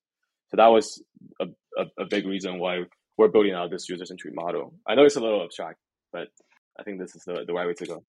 So 0.48 0.56
that 0.56 0.68
was 0.68 1.02
a, 1.40 1.46
a, 1.78 2.02
a 2.02 2.06
big 2.08 2.26
reason 2.26 2.58
why 2.58 2.82
we're 3.16 3.28
building 3.28 3.54
out 3.54 3.70
this 3.70 3.88
user 3.88 4.04
centric 4.04 4.34
model. 4.34 4.74
I 4.86 4.94
know 4.94 5.04
it's 5.04 5.16
a 5.16 5.20
little 5.20 5.42
abstract, 5.42 5.78
but 6.12 6.28
I 6.78 6.82
think 6.82 7.00
this 7.00 7.14
is 7.14 7.22
the, 7.24 7.44
the 7.46 7.52
right 7.52 7.66
way 7.66 7.74
to 7.74 7.86
go. 7.86 8.04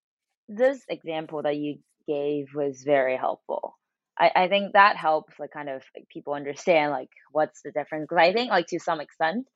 This 0.50 0.82
example 0.90 1.44
that 1.44 1.58
you 1.58 1.80
gave 2.08 2.48
was 2.54 2.84
very 2.84 3.18
helpful. 3.18 3.78
I, 4.20 4.32
I 4.36 4.48
think 4.48 4.74
that 4.74 4.98
helps 4.98 5.34
like 5.40 5.52
kind 5.52 5.70
of 5.70 5.84
like, 5.96 6.08
people 6.10 6.34
understand 6.34 6.92
like 6.92 7.10
what's 7.32 7.62
the 7.62 7.72
difference 7.72 8.08
because 8.10 8.22
I 8.22 8.34
think 8.34 8.50
like 8.50 8.68
to 8.68 8.80
some 8.80 9.00
extent 9.00 9.48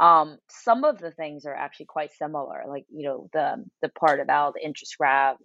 um 0.00 0.38
some 0.50 0.84
of 0.84 0.98
the 0.98 1.12
things 1.12 1.46
are 1.46 1.54
actually 1.54 1.86
quite 1.86 2.12
similar 2.12 2.64
like 2.68 2.84
you 2.90 3.06
know 3.06 3.28
the 3.32 3.64
the 3.80 3.88
part 3.90 4.18
about 4.20 4.54
the 4.54 4.64
interest 4.64 4.96
graph. 4.98 5.36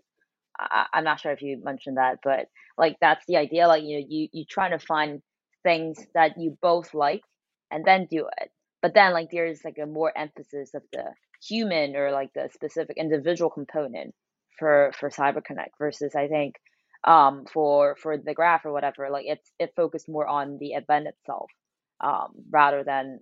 I, 0.60 0.88
i'm 0.94 1.04
not 1.04 1.20
sure 1.20 1.32
if 1.32 1.42
you 1.42 1.62
mentioned 1.64 1.98
that 1.98 2.18
but 2.24 2.48
like 2.78 2.98
that's 3.00 3.24
the 3.28 3.38
idea 3.38 3.68
like 3.68 3.84
you 3.84 4.00
know 4.00 4.06
you 4.10 4.28
you 4.32 4.46
trying 4.50 4.72
to 4.72 4.84
find 4.84 5.22
things 5.64 6.04
that 6.16 6.34
you 6.40 6.58
both 6.62 6.96
like 6.96 7.22
and 7.70 7.86
then 7.86 8.08
do 8.10 8.28
it 8.42 8.50
but 8.82 8.94
then 8.94 9.14
like 9.14 9.30
there's 9.32 9.64
like 9.64 9.78
a 9.82 9.86
more 9.86 10.12
emphasis 10.18 10.74
of 10.74 10.84
the 10.94 11.06
human 11.48 11.96
or 11.96 12.12
like 12.12 12.32
the 12.34 12.50
specific 12.54 12.98
individual 12.98 13.50
component 13.50 14.14
for 14.58 14.92
for 15.00 15.10
cyberconnect 15.10 15.72
versus 15.80 16.16
i 16.16 16.28
think 16.28 16.56
um, 17.06 17.46
for 17.52 17.96
for 18.02 18.18
the 18.18 18.34
graph 18.34 18.66
or 18.66 18.74
whatever. 18.74 19.10
Like 19.10 19.26
it's 19.28 19.52
it 19.60 19.74
focused 19.76 20.10
more 20.10 20.28
on 20.28 20.58
the 20.60 20.72
event 20.74 21.08
itself 21.08 21.50
um, 22.02 22.34
rather 22.52 22.84
than 22.84 23.20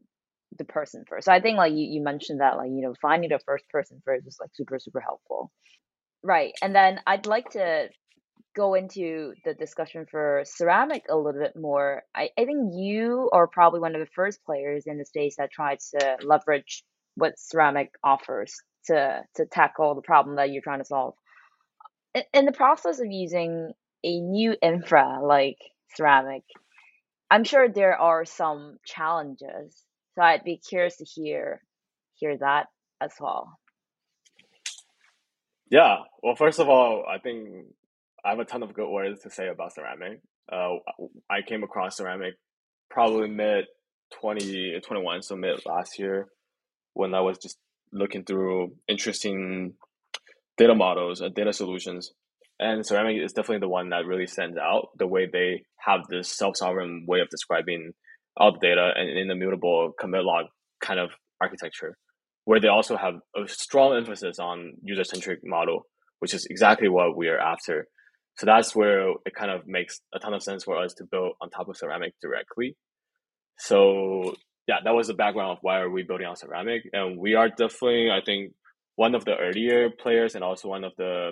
the 0.58 0.66
person 0.66 1.04
first. 1.08 1.26
So 1.26 1.32
I 1.32 1.42
think 1.42 1.58
like 1.58 1.74
you, 1.74 1.86
you 1.88 2.02
mentioned 2.02 2.42
that 2.42 2.58
like 2.58 2.70
you 2.70 2.82
know 2.82 2.96
finding 3.02 3.30
the 3.30 3.40
first 3.46 3.70
person 3.70 4.02
first 4.04 4.28
is 4.28 4.38
like 4.42 4.50
super 4.56 4.80
super 4.80 5.00
helpful. 5.00 5.52
Right, 6.24 6.54
and 6.62 6.76
then 6.76 7.00
I'd 7.08 7.28
like 7.28 7.52
to 7.52 7.90
go 8.58 8.74
into 8.74 9.34
the 9.46 9.54
discussion 9.54 10.06
for 10.10 10.42
ceramic 10.46 11.04
a 11.10 11.16
little 11.16 11.40
bit 11.40 11.56
more. 11.56 12.04
I, 12.16 12.30
I 12.38 12.46
think 12.46 12.74
you 12.76 13.30
are 13.32 13.48
probably 13.48 13.80
one 13.80 13.96
of 13.96 14.02
the 14.02 14.12
first 14.16 14.44
players 14.44 14.84
in 14.88 14.98
the 14.98 15.06
space 15.06 15.36
that 15.38 15.52
tries 15.52 15.92
to 15.92 16.18
leverage 16.24 16.84
what 17.16 17.38
ceramic 17.38 17.92
offers 18.04 18.56
to 18.88 19.22
to 19.36 19.46
tackle 19.46 19.96
the 19.96 20.02
problem 20.02 20.36
that 20.38 20.52
you're 20.52 20.64
trying 20.64 20.80
to 20.80 20.86
solve 20.86 21.14
in 22.34 22.46
the 22.46 22.52
process 22.52 23.00
of 23.00 23.08
using 23.12 23.74
a 24.04 24.20
new 24.20 24.56
infra 24.62 25.20
like 25.24 25.58
ceramic, 25.96 26.44
I'm 27.30 27.44
sure 27.44 27.68
there 27.68 27.98
are 27.98 28.26
some 28.26 28.78
challenges. 28.86 29.76
So 30.16 30.22
I'd 30.22 30.44
be 30.44 30.58
curious 30.58 30.98
to 30.98 31.06
hear 31.06 31.62
hear 32.16 32.38
that 32.38 32.68
as 33.02 33.12
well. 33.20 33.60
Yeah. 35.70 35.98
Well, 36.24 36.36
first 36.36 36.60
of 36.60 36.70
all, 36.70 37.04
I 37.08 37.20
think 37.20 37.50
I 38.28 38.32
have 38.32 38.40
a 38.40 38.46
ton 38.46 38.62
of 38.62 38.74
good 38.74 38.90
words 38.90 39.22
to 39.22 39.30
say 39.30 39.48
about 39.48 39.74
ceramic. 39.74 40.20
Uh, 40.52 40.76
I 41.30 41.42
came 41.48 41.64
across 41.64 41.96
ceramic 41.96 42.34
probably 42.90 43.30
mid 43.30 43.66
2021, 44.22 45.22
so 45.22 45.38
mid 45.38 45.66
last 45.66 45.98
year, 45.98 46.28
when 46.94 47.14
I 47.14 47.22
was 47.22 47.38
just 47.38 47.58
looking 47.94 48.26
through 48.26 48.74
interesting 48.90 49.76
data 50.58 50.76
models 50.76 51.22
and 51.22 51.34
data 51.34 51.54
solutions. 51.54 52.12
And 52.60 52.86
ceramic 52.86 53.16
is 53.24 53.32
definitely 53.32 53.60
the 53.60 53.70
one 53.70 53.90
that 53.90 54.06
really 54.06 54.28
stands 54.28 54.58
out 54.58 54.90
the 54.98 55.08
way 55.08 55.28
they 55.32 55.64
have 55.86 56.02
this 56.10 56.38
self-sovereign 56.38 57.06
way 57.08 57.22
of 57.22 57.30
describing 57.30 57.94
all 58.36 58.52
the 58.52 58.60
data 58.60 58.92
and 58.94 59.10
in 59.10 59.30
the 59.30 59.36
mutable 59.36 59.94
commit 59.98 60.24
log 60.24 60.48
kind 60.82 61.00
of 61.00 61.12
architecture, 61.40 61.96
where 62.44 62.60
they 62.60 62.68
also 62.68 62.98
have 62.98 63.14
a 63.38 63.48
strong 63.48 63.96
emphasis 63.96 64.38
on 64.38 64.74
user-centric 64.84 65.40
model, 65.46 65.84
which 66.20 66.34
is 66.34 66.46
exactly 66.50 66.90
what 66.90 67.16
we 67.16 67.30
are 67.30 67.40
after. 67.40 67.88
So 68.38 68.46
that's 68.46 68.76
where 68.76 69.10
it 69.26 69.34
kind 69.36 69.52
of 69.52 69.68
makes 69.68 70.00
a 70.14 70.20
ton 70.20 70.34
of 70.34 70.44
sense 70.44 70.64
for 70.64 70.78
us 70.78 70.94
to 70.96 71.06
build 71.06 71.34
on 71.42 71.50
top 71.50 71.70
of 71.70 71.78
ceramic 71.78 72.14
directly. 72.22 72.76
So 73.58 74.36
yeah, 74.68 74.78
that 74.84 74.94
was 74.94 75.08
the 75.08 75.14
background 75.14 75.52
of 75.52 75.58
why 75.62 75.80
are 75.80 75.90
we 75.90 76.04
building 76.04 76.28
on 76.28 76.36
ceramic, 76.36 76.84
and 76.94 77.18
we 77.18 77.36
are 77.36 77.50
definitely, 77.50 78.12
I 78.12 78.20
think, 78.24 78.54
one 78.96 79.16
of 79.16 79.26
the 79.26 79.36
earlier 79.36 79.90
players 79.90 80.36
and 80.36 80.44
also 80.44 80.68
one 80.68 80.84
of 80.84 80.92
the 80.98 81.32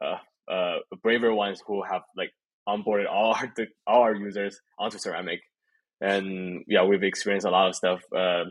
uh, 0.00 0.16
uh, 0.52 0.78
braver 1.02 1.32
ones 1.32 1.62
who 1.66 1.82
have 1.90 2.02
like 2.16 2.32
onboarded 2.68 3.08
all 3.08 3.34
our 3.34 3.52
all 3.86 4.02
our 4.02 4.14
users 4.14 4.60
onto 4.78 4.98
Ceramic, 4.98 5.40
and 6.00 6.64
yeah, 6.66 6.84
we've 6.84 7.02
experienced 7.02 7.46
a 7.46 7.50
lot 7.50 7.68
of 7.68 7.76
stuff. 7.76 8.00
Uh, 8.14 8.44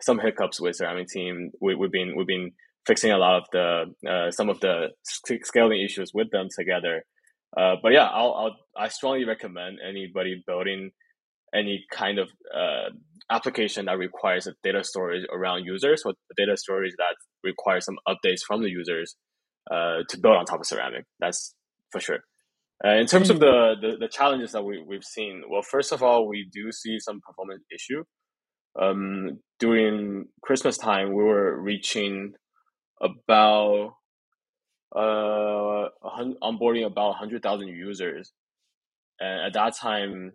some 0.00 0.18
hiccups 0.18 0.60
with 0.60 0.76
Ceramic 0.76 1.08
team. 1.08 1.52
We, 1.60 1.74
we've 1.74 1.92
been 1.92 2.14
we've 2.16 2.26
been 2.26 2.52
fixing 2.86 3.12
a 3.12 3.18
lot 3.18 3.42
of 3.42 3.44
the 3.52 4.10
uh, 4.10 4.30
some 4.32 4.50
of 4.50 4.60
the 4.60 4.88
scaling 5.42 5.82
issues 5.82 6.12
with 6.12 6.30
them 6.30 6.48
together. 6.54 7.04
Uh, 7.56 7.76
but 7.82 7.92
yeah, 7.92 8.06
I'll, 8.06 8.32
I'll 8.34 8.56
I 8.76 8.88
strongly 8.88 9.24
recommend 9.24 9.78
anybody 9.86 10.42
building 10.46 10.90
any 11.54 11.84
kind 11.90 12.18
of 12.18 12.30
uh, 12.54 12.90
application 13.30 13.86
that 13.86 13.98
requires 13.98 14.46
a 14.46 14.54
data 14.62 14.82
storage 14.82 15.26
around 15.30 15.64
users 15.64 16.02
or 16.04 16.14
data 16.36 16.56
storage 16.56 16.94
that 16.96 17.14
requires 17.44 17.84
some 17.84 17.98
updates 18.08 18.40
from 18.46 18.62
the 18.62 18.70
users 18.70 19.16
uh, 19.70 19.98
to 20.08 20.18
build 20.18 20.36
on 20.36 20.44
top 20.46 20.60
of 20.60 20.66
ceramic. 20.66 21.04
That's 21.20 21.54
for 21.90 22.00
sure. 22.00 22.20
Uh, 22.84 22.94
in 22.94 23.06
terms 23.06 23.30
of 23.30 23.38
the, 23.38 23.74
the, 23.80 23.96
the 24.00 24.08
challenges 24.08 24.52
that 24.52 24.64
we, 24.64 24.82
we've 24.84 25.04
seen 25.04 25.42
well 25.48 25.62
first 25.62 25.92
of 25.92 26.02
all 26.02 26.26
we 26.26 26.48
do 26.52 26.72
see 26.72 26.98
some 26.98 27.20
performance 27.20 27.62
issue. 27.72 28.02
Um, 28.80 29.38
during 29.60 30.24
christmas 30.42 30.78
time 30.78 31.08
we 31.08 31.22
were 31.22 31.60
reaching 31.60 32.32
about 33.02 33.92
uh, 34.94 35.88
onboarding 36.42 36.86
about 36.86 37.20
100000 37.20 37.68
users 37.68 38.32
and 39.20 39.46
at 39.46 39.52
that 39.54 39.76
time 39.76 40.32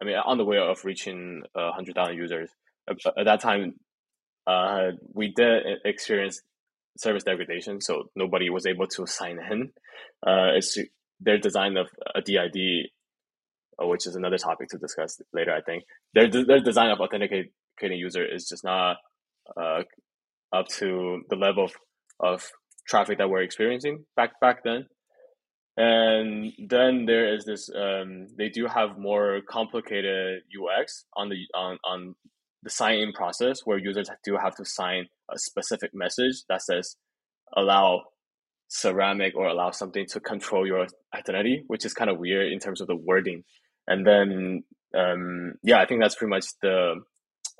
I 0.00 0.04
mean, 0.04 0.16
on 0.16 0.38
the 0.38 0.44
way 0.44 0.58
of 0.58 0.84
reaching 0.84 1.42
uh, 1.54 1.74
100,000 1.74 2.14
users, 2.16 2.50
at 2.88 3.24
that 3.24 3.40
time, 3.40 3.74
uh, 4.46 4.92
we 5.12 5.32
did 5.34 5.62
experience 5.84 6.40
service 6.96 7.24
degradation, 7.24 7.80
so 7.80 8.04
nobody 8.14 8.48
was 8.48 8.66
able 8.66 8.86
to 8.86 9.06
sign 9.06 9.38
in. 9.50 9.70
Uh, 10.26 10.54
it's 10.56 10.78
their 11.20 11.38
design 11.38 11.76
of 11.76 11.88
a 12.14 12.22
DID, 12.22 12.90
uh, 13.82 13.86
which 13.86 14.06
is 14.06 14.14
another 14.14 14.38
topic 14.38 14.68
to 14.68 14.78
discuss 14.78 15.20
later. 15.32 15.52
I 15.52 15.60
think 15.60 15.84
their 16.14 16.28
their 16.30 16.60
design 16.60 16.90
of 16.90 17.00
authenticating 17.00 17.50
user 17.82 18.24
is 18.24 18.48
just 18.48 18.64
not 18.64 18.96
uh, 19.56 19.82
up 20.52 20.68
to 20.68 21.22
the 21.28 21.36
level 21.36 21.64
of, 21.64 21.72
of 22.20 22.50
traffic 22.88 23.18
that 23.18 23.28
we're 23.28 23.42
experiencing 23.42 24.04
back 24.16 24.40
back 24.40 24.64
then. 24.64 24.86
And 25.76 26.52
then 26.58 27.06
there 27.06 27.32
is 27.32 27.44
this 27.44 27.70
um, 27.74 28.26
they 28.36 28.48
do 28.48 28.66
have 28.66 28.98
more 28.98 29.40
complicated 29.48 30.42
ux 30.60 31.04
on 31.16 31.28
the 31.28 31.36
on, 31.54 31.78
on 31.84 32.14
the 32.64 32.70
sign 32.70 32.98
in 32.98 33.12
process 33.12 33.60
where 33.64 33.78
users 33.78 34.10
do 34.24 34.36
have 34.36 34.56
to 34.56 34.64
sign 34.64 35.06
a 35.32 35.38
specific 35.38 35.90
message 35.94 36.42
that 36.48 36.62
says 36.62 36.96
allow 37.56 38.02
ceramic 38.66 39.36
or 39.36 39.46
allow 39.46 39.70
something 39.70 40.04
to 40.06 40.20
control 40.20 40.66
your 40.66 40.86
identity 41.14 41.62
which 41.68 41.84
is 41.84 41.94
kind 41.94 42.10
of 42.10 42.18
weird 42.18 42.52
in 42.52 42.58
terms 42.58 42.80
of 42.80 42.88
the 42.88 42.96
wording. 42.96 43.44
And 43.86 44.04
then 44.06 44.64
um, 44.96 45.54
yeah 45.62 45.80
i 45.80 45.86
think 45.86 46.00
that's 46.00 46.16
pretty 46.16 46.30
much 46.30 46.46
the 46.60 46.94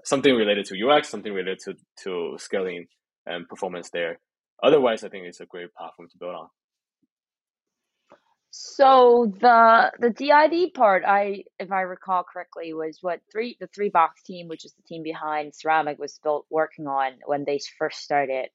something 0.05 0.35
related 0.35 0.65
to 0.67 0.89
ux 0.89 1.09
something 1.09 1.33
related 1.33 1.61
to 1.61 1.75
to 2.03 2.37
scaling 2.39 2.87
and 3.27 3.47
performance 3.49 3.91
there 3.91 4.19
otherwise 4.63 5.05
i 5.05 5.09
think 5.09 5.27
it's 5.27 5.41
a 5.41 5.47
great 5.47 5.73
platform 5.75 6.09
to 6.09 6.19
build 6.19 6.35
on 6.35 6.49
so 8.51 9.33
the 9.41 9.93
the 9.99 10.11
DID 10.11 10.73
part, 10.75 11.05
I 11.07 11.45
if 11.59 11.71
I 11.71 11.83
recall 11.83 12.25
correctly, 12.25 12.73
was 12.73 12.99
what 13.03 13.21
three 13.31 13.57
the 13.61 13.67
three 13.69 13.91
box 13.91 14.23
team, 14.23 14.49
which 14.49 14.65
is 14.65 14.73
the 14.73 14.83
team 14.83 15.03
behind 15.03 15.55
Ceramic, 15.55 15.99
was 15.99 16.19
built 16.23 16.47
working 16.51 16.87
on 16.87 17.13
when 17.27 17.45
they 17.45 17.61
first 17.79 18.01
started. 18.01 18.49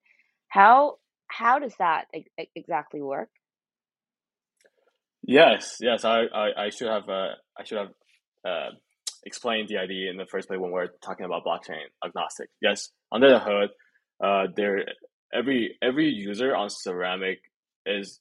How 0.50 0.98
how 1.28 1.60
does 1.60 1.76
that 1.78 2.06
e- 2.14 2.50
exactly 2.56 3.02
work? 3.02 3.30
Yes, 5.22 5.78
yes, 5.80 6.04
I, 6.04 6.24
I, 6.24 6.66
I 6.66 6.70
should 6.70 6.90
have 6.90 7.08
uh, 7.08 7.36
I 7.58 7.64
should 7.64 7.78
have 7.78 7.94
uh, 8.46 8.70
explained 9.26 9.70
DID 9.70 9.92
in 9.92 10.18
the 10.18 10.26
first 10.26 10.48
place 10.48 10.60
when 10.60 10.72
we're 10.72 10.90
talking 11.04 11.26
about 11.26 11.46
blockchain 11.46 11.86
agnostic. 12.04 12.50
Yes, 12.62 12.90
under 13.12 13.30
the 13.30 13.40
hood, 13.40 13.70
uh, 14.22 14.48
there 14.56 14.84
every 15.34 15.78
every 15.82 16.10
user 16.10 16.56
on 16.56 16.70
Ceramic 16.70 17.40
is 17.86 18.20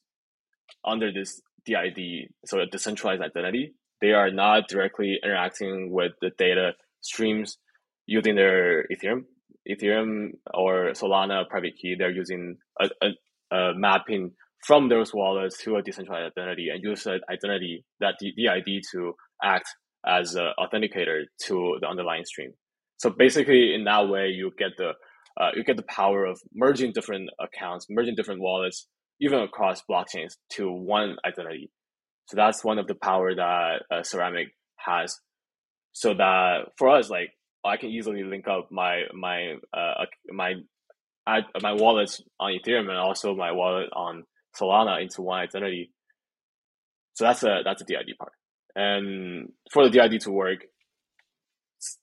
under 0.85 1.11
this 1.11 1.41
DID, 1.65 2.29
so 2.45 2.59
a 2.59 2.65
decentralized 2.65 3.21
identity. 3.21 3.73
They 4.01 4.11
are 4.11 4.31
not 4.31 4.67
directly 4.67 5.19
interacting 5.23 5.91
with 5.91 6.11
the 6.21 6.31
data 6.37 6.71
streams 7.01 7.57
using 8.05 8.35
their 8.35 8.85
Ethereum, 8.91 9.23
Ethereum 9.69 10.31
or 10.53 10.91
Solana 10.91 11.47
private 11.47 11.75
key. 11.77 11.95
They're 11.97 12.11
using 12.11 12.57
a, 12.81 12.89
a, 13.01 13.55
a 13.55 13.73
mapping 13.75 14.31
from 14.65 14.89
those 14.89 15.13
wallets 15.13 15.61
to 15.63 15.75
a 15.77 15.81
decentralized 15.81 16.33
identity 16.37 16.69
and 16.69 16.83
use 16.83 17.03
that 17.03 17.21
identity, 17.31 17.85
that 17.99 18.15
DID 18.19 18.83
to 18.91 19.13
act 19.41 19.67
as 20.05 20.35
an 20.35 20.51
authenticator 20.59 21.23
to 21.45 21.77
the 21.79 21.87
underlying 21.87 22.25
stream. 22.25 22.51
So 22.97 23.09
basically, 23.09 23.73
in 23.73 23.85
that 23.85 24.09
way, 24.09 24.27
you 24.29 24.51
get 24.57 24.71
the 24.77 24.91
uh, 25.39 25.49
you 25.55 25.63
get 25.63 25.77
the 25.77 25.83
power 25.83 26.25
of 26.25 26.39
merging 26.53 26.91
different 26.93 27.29
accounts, 27.39 27.87
merging 27.89 28.15
different 28.15 28.41
wallets, 28.41 28.87
even 29.19 29.39
across 29.39 29.81
blockchains 29.89 30.33
to 30.51 30.71
one 30.71 31.17
identity. 31.25 31.71
So 32.27 32.35
that's 32.35 32.63
one 32.63 32.79
of 32.79 32.87
the 32.87 32.95
power 32.95 33.33
that 33.35 33.83
uh, 33.91 34.03
Ceramic 34.03 34.49
has. 34.77 35.19
So 35.93 36.13
that 36.13 36.71
for 36.77 36.89
us, 36.89 37.09
like 37.09 37.31
I 37.65 37.77
can 37.77 37.89
easily 37.89 38.23
link 38.23 38.47
up 38.47 38.69
my 38.71 39.03
my 39.13 39.55
uh, 39.73 40.05
my 40.31 40.55
my 41.61 41.73
wallets 41.73 42.21
on 42.39 42.51
Ethereum 42.53 42.89
and 42.89 42.97
also 42.97 43.35
my 43.35 43.51
wallet 43.51 43.89
on 43.93 44.23
Solana 44.59 45.01
into 45.01 45.21
one 45.21 45.39
identity. 45.39 45.91
So 47.15 47.25
that's 47.25 47.43
a 47.43 47.61
that's 47.63 47.81
a 47.81 47.85
DID 47.85 48.17
part. 48.17 48.33
And 48.75 49.49
for 49.71 49.87
the 49.87 49.91
DID 49.91 50.21
to 50.21 50.31
work 50.31 50.59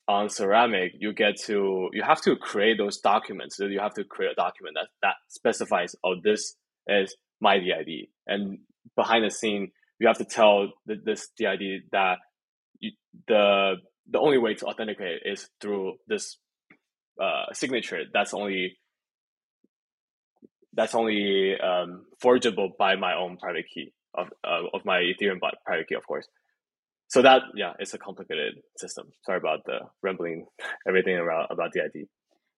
on 0.09 0.29
Ceramic, 0.29 0.93
you 0.99 1.13
get 1.13 1.37
to 1.47 1.89
you 1.93 2.03
have 2.03 2.21
to 2.23 2.37
create 2.37 2.79
those 2.79 2.99
documents. 2.99 3.57
So 3.57 3.67
you 3.67 3.81
have 3.81 3.95
to 3.95 4.05
create 4.05 4.33
a 4.33 4.35
document 4.35 4.77
that 4.77 4.89
that 5.03 5.15
specifies 5.29 5.95
oh 6.05 6.15
this 6.23 6.57
is 6.87 7.15
my 7.41 7.59
DID. 7.59 8.09
And 8.27 8.59
behind 8.97 9.25
the 9.25 9.31
scene, 9.31 9.73
you 9.99 10.07
have 10.09 10.19
to 10.19 10.25
tell 10.25 10.73
the, 10.87 10.97
this 11.03 11.29
DID 11.37 11.83
that 11.93 12.19
you, 12.81 12.93
the 13.29 13.77
the 14.11 14.19
only 14.19 14.39
way 14.39 14.55
to 14.55 14.67
authenticate 14.67 15.23
is 15.25 15.49
through 15.61 15.95
this 16.09 16.37
uh, 17.21 17.53
signature. 17.53 18.03
That's 18.13 18.35
only 18.35 18.79
that's 20.73 20.95
only 20.95 21.55
um, 21.61 22.07
forgeable 22.21 22.73
by 22.79 22.97
my 22.97 23.15
own 23.15 23.37
private 23.37 23.67
key 23.73 23.93
of 24.15 24.29
uh, 24.45 24.63
of 24.73 24.85
my 24.85 25.01
Ethereum 25.01 25.39
private 25.65 25.89
key, 25.89 25.95
of 25.95 26.07
course. 26.07 26.27
So 27.11 27.23
that 27.23 27.43
yeah, 27.57 27.73
it's 27.79 27.93
a 27.93 27.99
complicated 27.99 28.55
system. 28.77 29.09
Sorry 29.27 29.39
about 29.39 29.65
the 29.67 29.81
rambling 30.03 30.47
everything 30.87 31.17
around 31.17 31.49
about 31.51 31.73
DID. 31.73 32.07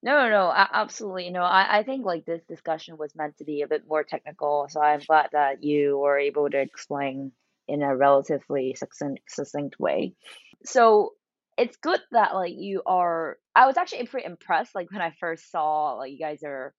No, 0.03 0.25
no, 0.25 0.31
no, 0.31 0.53
absolutely. 0.55 1.31
No, 1.31 1.43
I, 1.43 1.79
I 1.79 1.83
think 1.85 2.05
like 2.05 2.25
this 2.27 2.43
discussion 2.49 2.97
was 2.99 3.15
meant 3.15 3.39
to 3.39 3.45
be 3.45 3.63
a 3.63 3.69
bit 3.69 3.85
more 3.89 4.03
technical, 4.03 4.67
so 4.69 4.81
I'm 4.81 5.01
glad 5.07 5.29
that 5.33 5.63
you 5.63 5.99
were 5.99 6.19
able 6.19 6.51
to 6.51 6.59
explain 6.59 7.33
in 7.69 7.83
a 7.83 7.97
relatively 7.97 8.75
succinct, 8.77 9.23
succinct 9.29 9.79
way. 9.79 10.15
So 10.65 11.13
it's 11.57 11.77
good 11.77 12.01
that 12.11 12.35
like 12.35 12.55
you 12.57 12.83
are. 12.85 13.39
I 13.55 13.67
was 13.67 13.77
actually 13.77 14.07
pretty 14.07 14.27
impressed 14.27 14.75
like 14.75 14.91
when 14.91 15.03
I 15.03 15.15
first 15.19 15.51
saw 15.51 15.95
like 15.95 16.11
you 16.13 16.19
guys 16.19 16.43
are 16.45 16.75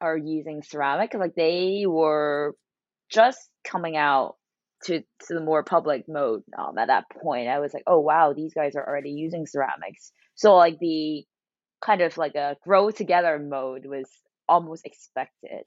are 0.00 0.16
using 0.16 0.62
ceramic 0.62 1.14
like 1.14 1.34
they 1.34 1.86
were 1.86 2.54
just 3.08 3.48
coming 3.64 3.96
out 3.96 4.36
to 4.86 5.00
to 5.00 5.34
the 5.34 5.40
more 5.40 5.62
public 5.62 6.04
mode 6.08 6.42
um, 6.58 6.78
at 6.78 6.88
that 6.88 7.04
point. 7.22 7.48
I 7.48 7.60
was 7.60 7.72
like, 7.72 7.84
oh 7.86 8.00
wow, 8.00 8.32
these 8.32 8.54
guys 8.54 8.74
are 8.76 8.86
already 8.86 9.10
using 9.10 9.46
ceramics. 9.46 10.12
So 10.34 10.56
like 10.56 10.78
the 10.78 11.24
kind 11.84 12.00
of 12.00 12.16
like 12.16 12.34
a 12.34 12.56
grow 12.64 12.90
together 12.90 13.38
mode 13.38 13.86
was 13.86 14.08
almost 14.48 14.86
expected. 14.86 15.62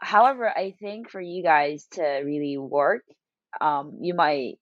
However, 0.00 0.48
I 0.48 0.74
think 0.80 1.10
for 1.10 1.20
you 1.20 1.42
guys 1.42 1.86
to 1.92 2.02
really 2.24 2.56
work, 2.58 3.02
um, 3.60 3.98
you 4.00 4.14
might 4.14 4.54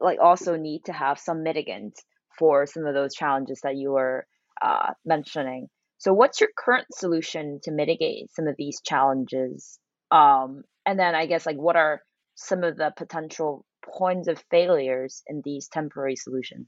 like 0.00 0.18
also 0.20 0.56
need 0.56 0.82
to 0.86 0.92
have 0.92 1.18
some 1.18 1.44
mitigant 1.44 1.92
for 2.38 2.66
some 2.66 2.86
of 2.86 2.94
those 2.94 3.14
challenges 3.14 3.60
that 3.62 3.76
you 3.76 3.92
were 3.92 4.26
uh, 4.60 4.92
mentioning. 5.04 5.68
So, 5.98 6.12
what's 6.12 6.40
your 6.40 6.50
current 6.56 6.86
solution 6.92 7.60
to 7.62 7.72
mitigate 7.72 8.32
some 8.34 8.46
of 8.46 8.54
these 8.58 8.80
challenges? 8.82 9.78
Um, 10.10 10.62
and 10.84 10.98
then, 10.98 11.14
I 11.14 11.26
guess, 11.26 11.46
like, 11.46 11.56
what 11.56 11.76
are 11.76 12.02
some 12.36 12.62
of 12.62 12.76
the 12.76 12.92
potential 12.96 13.64
points 13.84 14.28
of 14.28 14.42
failures 14.50 15.22
in 15.26 15.42
these 15.44 15.68
temporary 15.68 16.16
solutions? 16.16 16.66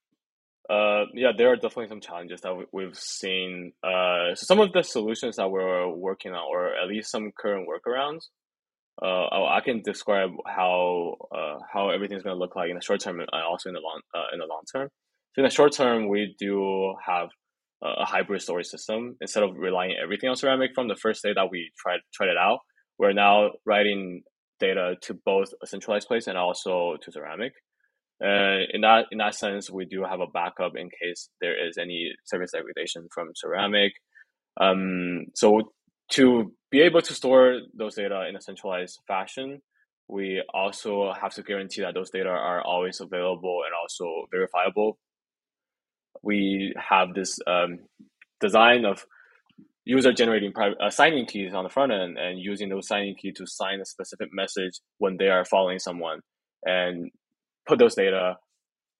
Uh, 0.68 1.04
yeah, 1.14 1.32
there 1.36 1.50
are 1.50 1.56
definitely 1.56 1.88
some 1.88 2.00
challenges 2.00 2.42
that 2.42 2.54
we've 2.72 2.96
seen. 2.96 3.72
Uh, 3.82 4.34
so 4.34 4.44
some 4.44 4.60
of 4.60 4.72
the 4.72 4.82
solutions 4.82 5.36
that 5.36 5.50
we're 5.50 5.88
working 5.88 6.32
on, 6.32 6.44
or 6.46 6.74
at 6.76 6.88
least 6.88 7.10
some 7.10 7.32
current 7.38 7.66
workarounds, 7.66 8.24
uh, 9.00 9.46
I 9.46 9.60
can 9.64 9.80
describe 9.80 10.30
how 10.46 11.16
uh, 11.34 11.58
how 11.72 11.90
everything's 11.90 12.22
going 12.22 12.34
to 12.34 12.38
look 12.38 12.56
like 12.56 12.68
in 12.68 12.74
the 12.74 12.82
short 12.82 13.00
term 13.00 13.20
and 13.20 13.28
also 13.32 13.70
in 13.70 13.74
the 13.74 13.80
long 13.80 14.00
uh, 14.14 14.26
in 14.32 14.40
the 14.40 14.46
long 14.46 14.62
term. 14.70 14.88
So 15.34 15.40
in 15.40 15.44
the 15.44 15.50
short 15.50 15.72
term, 15.72 16.08
we 16.08 16.34
do 16.38 16.94
have 17.06 17.28
a 17.80 18.04
hybrid 18.04 18.42
storage 18.42 18.66
system 18.66 19.16
instead 19.20 19.44
of 19.44 19.56
relying 19.56 19.94
everything 20.02 20.28
on 20.28 20.34
ceramic 20.34 20.72
from 20.74 20.88
the 20.88 20.96
first 20.96 21.22
day 21.22 21.32
that 21.32 21.48
we 21.50 21.70
tried 21.78 22.00
tried 22.12 22.28
it 22.28 22.36
out. 22.36 22.58
We're 22.98 23.12
now 23.12 23.52
writing 23.64 24.22
data 24.60 24.96
to 25.02 25.14
both 25.24 25.50
a 25.62 25.66
centralized 25.66 26.08
place 26.08 26.26
and 26.26 26.38
also 26.38 26.96
to 27.02 27.12
ceramic. 27.12 27.52
In 28.20 28.80
that 28.82 29.06
in 29.12 29.18
that 29.18 29.34
sense, 29.34 29.70
we 29.70 29.84
do 29.86 30.04
have 30.04 30.20
a 30.20 30.26
backup 30.26 30.72
in 30.76 30.90
case 31.02 31.30
there 31.40 31.56
is 31.68 31.78
any 31.78 32.12
service 32.26 32.52
degradation 32.52 33.08
from 33.14 33.30
ceramic. 33.34 33.92
Um, 34.60 35.26
so 35.34 35.72
to 36.12 36.52
be 36.70 36.80
able 36.82 37.02
to 37.02 37.14
store 37.14 37.60
those 37.76 37.96
data 37.96 38.26
in 38.28 38.36
a 38.36 38.40
centralized 38.40 38.98
fashion, 39.06 39.60
we 40.08 40.42
also 40.54 41.12
have 41.20 41.34
to 41.34 41.42
guarantee 41.42 41.82
that 41.82 41.94
those 41.94 42.10
data 42.10 42.30
are 42.30 42.62
always 42.62 43.00
available 43.00 43.60
and 43.66 43.74
also 43.74 44.26
verifiable. 44.32 44.98
we 46.22 46.74
have 46.76 47.14
this 47.14 47.38
um, 47.46 47.80
design 48.40 48.84
of 48.84 49.04
user 49.88 50.12
generating 50.12 50.52
private 50.52 50.76
uh, 50.84 50.90
signing 50.90 51.24
keys 51.24 51.54
on 51.54 51.64
the 51.64 51.70
front 51.70 51.90
end 51.90 52.18
and 52.18 52.38
using 52.38 52.68
those 52.68 52.86
signing 52.86 53.14
keys 53.16 53.32
to 53.34 53.46
sign 53.46 53.80
a 53.80 53.86
specific 53.86 54.28
message 54.32 54.72
when 54.98 55.16
they 55.16 55.28
are 55.28 55.46
following 55.46 55.78
someone 55.78 56.20
and 56.64 57.10
put 57.66 57.78
those 57.78 57.94
data, 57.94 58.36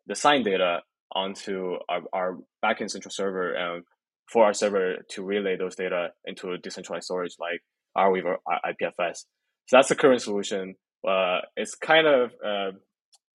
the 0.07 0.15
signed 0.15 0.47
data, 0.47 0.81
onto 1.15 1.75
our, 1.89 2.03
our 2.13 2.39
backend 2.65 2.91
central 2.91 3.11
server 3.11 3.55
and 3.55 3.83
for 4.31 4.45
our 4.45 4.53
server 4.53 4.97
to 5.11 5.23
relay 5.23 5.57
those 5.57 5.75
data 5.75 6.09
into 6.27 6.53
a 6.53 6.59
decentralized 6.59 7.05
storage 7.05 7.35
like 7.39 7.61
Arweave 7.97 8.25
or 8.25 8.39
IPFS. 8.49 9.25
So 9.67 9.77
that's 9.77 9.89
the 9.89 9.95
current 9.95 10.23
solution. 10.23 10.75
Uh, 11.07 11.41
it's 11.57 11.75
kind 11.75 12.07
of 12.07 12.31
uh, 12.45 12.73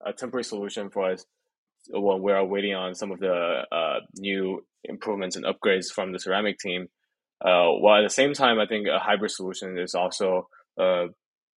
a 0.06 0.14
temporary 0.14 0.44
solution 0.44 0.90
for 0.90 1.12
us 1.12 1.26
when 1.90 2.22
we 2.22 2.32
are 2.32 2.46
waiting 2.46 2.76
on 2.76 2.94
some 2.94 3.12
of 3.12 3.20
the 3.20 3.64
uh, 3.72 4.00
new 4.18 4.66
improvements 4.84 5.36
and 5.36 5.46
upgrades 5.46 5.88
from 5.94 6.12
the 6.12 6.20
ceramic 6.20 6.60
team. 6.60 6.88
Uh, 7.44 7.72
while 7.80 8.00
at 8.00 8.08
the 8.08 8.14
same 8.14 8.34
time, 8.34 8.60
I 8.60 8.68
think 8.68 8.88
a 8.88 9.00
hybrid 9.00 9.32
solution 9.32 9.78
is 9.78 9.96
also 9.96 10.48
uh, 10.80 11.06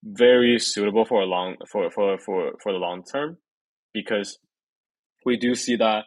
very 0.02 0.58
suitable 0.58 1.04
for 1.04 1.20
a 1.22 1.26
long 1.26 1.56
for, 1.70 1.90
for, 1.90 2.18
for, 2.18 2.52
for 2.62 2.72
the 2.72 2.78
long 2.78 3.04
term 3.04 3.38
because 3.92 4.38
we 5.24 5.36
do 5.36 5.54
see 5.54 5.76
that 5.76 6.04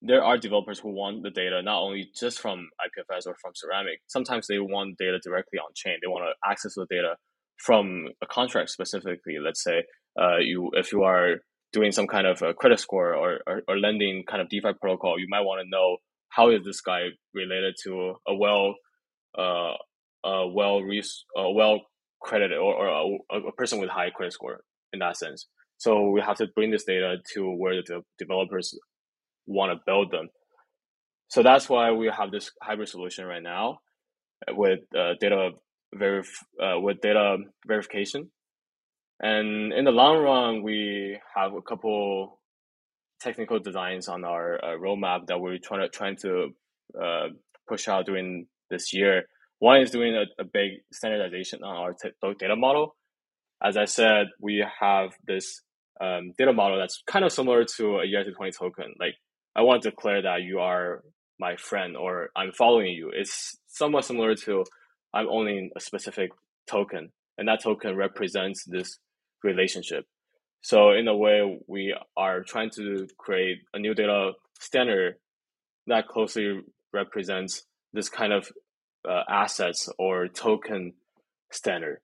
there 0.00 0.22
are 0.22 0.36
developers 0.36 0.80
who 0.80 0.90
want 0.90 1.22
the 1.22 1.30
data 1.30 1.62
not 1.62 1.80
only 1.80 2.10
just 2.18 2.40
from 2.40 2.68
IPFS 2.80 3.26
or 3.26 3.36
from 3.40 3.52
Ceramic. 3.54 4.00
Sometimes 4.08 4.46
they 4.48 4.58
want 4.58 4.98
data 4.98 5.20
directly 5.22 5.58
on 5.58 5.70
chain. 5.74 5.96
They 6.02 6.08
want 6.08 6.24
to 6.24 6.50
access 6.50 6.74
the 6.74 6.86
data 6.90 7.14
from 7.56 8.08
a 8.20 8.26
contract 8.26 8.70
specifically. 8.70 9.36
Let's 9.40 9.62
say 9.62 9.84
uh, 10.20 10.38
you 10.38 10.70
if 10.74 10.92
you 10.92 11.04
are 11.04 11.36
doing 11.72 11.92
some 11.92 12.06
kind 12.06 12.26
of 12.26 12.42
a 12.42 12.52
credit 12.52 12.80
score 12.80 13.14
or, 13.14 13.38
or, 13.46 13.62
or 13.66 13.78
lending 13.78 14.24
kind 14.28 14.42
of 14.42 14.48
DeFi 14.48 14.72
protocol, 14.80 15.18
you 15.18 15.26
might 15.28 15.40
want 15.40 15.64
to 15.64 15.70
know 15.70 15.98
how 16.34 16.50
is 16.50 16.64
this 16.64 16.80
guy 16.80 17.08
related 17.34 17.74
to 17.84 18.14
a 18.26 18.34
well 18.34 18.74
uh, 19.38 19.74
a 20.24 20.48
well 20.48 20.82
a 21.36 21.50
well 21.52 21.80
credited 22.20 22.58
or, 22.58 22.74
or 22.74 23.18
a, 23.32 23.48
a, 23.48 23.52
person 23.52 23.80
with 23.80 23.90
high 23.90 24.10
credit 24.10 24.32
score 24.32 24.60
in 24.92 25.00
that 25.00 25.16
sense. 25.16 25.46
So 25.78 26.10
we 26.10 26.20
have 26.20 26.36
to 26.36 26.46
bring 26.54 26.70
this 26.70 26.84
data 26.84 27.16
to 27.34 27.56
where 27.56 27.74
the 27.74 28.02
developers 28.18 28.78
want 29.46 29.72
to 29.72 29.82
build 29.84 30.12
them. 30.12 30.28
So 31.28 31.42
that's 31.42 31.68
why 31.68 31.90
we 31.90 32.10
have 32.16 32.30
this 32.30 32.50
hybrid 32.62 32.88
solution 32.88 33.24
right 33.24 33.42
now 33.42 33.78
with 34.50 34.80
uh, 34.96 35.14
data 35.20 35.50
verif- 35.94 36.44
uh, 36.62 36.78
with 36.80 37.00
data 37.00 37.38
verification. 37.66 38.30
And 39.20 39.72
in 39.72 39.84
the 39.84 39.90
long 39.90 40.18
run, 40.18 40.62
we 40.62 41.18
have 41.34 41.54
a 41.54 41.62
couple 41.62 42.40
technical 43.22 43.58
designs 43.58 44.08
on 44.08 44.24
our 44.24 44.62
uh, 44.64 44.76
roadmap 44.78 45.26
that 45.26 45.40
we're 45.40 45.58
trying 45.58 45.80
to 45.82 45.88
trying 45.88 46.16
to 46.16 46.48
uh, 47.00 47.28
push 47.68 47.88
out 47.88 48.06
during 48.06 48.46
this 48.70 48.92
year. 48.92 49.24
One 49.58 49.80
is 49.80 49.90
doing 49.90 50.16
a, 50.16 50.24
a 50.40 50.44
big 50.44 50.70
standardization 50.92 51.62
on 51.62 51.76
our 51.76 51.92
t- 51.92 52.10
data 52.38 52.56
model. 52.56 52.96
As 53.62 53.76
I 53.76 53.84
said, 53.84 54.26
we 54.40 54.64
have 54.80 55.10
this 55.26 55.62
um, 56.00 56.32
data 56.36 56.52
model 56.52 56.78
that's 56.78 57.02
kind 57.06 57.24
of 57.24 57.32
similar 57.32 57.64
to 57.76 57.98
a 57.98 58.06
ERC20 58.06 58.58
token. 58.58 58.94
Like 58.98 59.14
I 59.54 59.62
want 59.62 59.82
to 59.82 59.90
declare 59.90 60.22
that 60.22 60.42
you 60.42 60.58
are 60.58 61.02
my 61.38 61.56
friend 61.56 61.96
or 61.96 62.30
I'm 62.36 62.52
following 62.52 62.92
you. 62.92 63.10
It's 63.14 63.56
somewhat 63.68 64.04
similar 64.04 64.34
to 64.34 64.64
I'm 65.14 65.28
owning 65.28 65.70
a 65.76 65.80
specific 65.80 66.30
token, 66.66 67.10
and 67.38 67.48
that 67.48 67.62
token 67.62 67.96
represents 67.96 68.64
this 68.64 68.98
relationship. 69.44 70.06
So 70.62 70.92
in 70.92 71.08
a 71.08 71.16
way, 71.16 71.60
we 71.66 71.94
are 72.16 72.42
trying 72.42 72.70
to 72.76 73.06
create 73.18 73.58
a 73.74 73.78
new 73.78 73.94
data 73.94 74.32
standard 74.60 75.16
that 75.86 76.08
closely 76.08 76.60
represents 76.92 77.64
this 77.92 78.08
kind 78.08 78.32
of 78.32 78.48
uh, 79.08 79.22
assets 79.28 79.88
or 79.98 80.28
token 80.28 80.94
standard. 81.50 81.98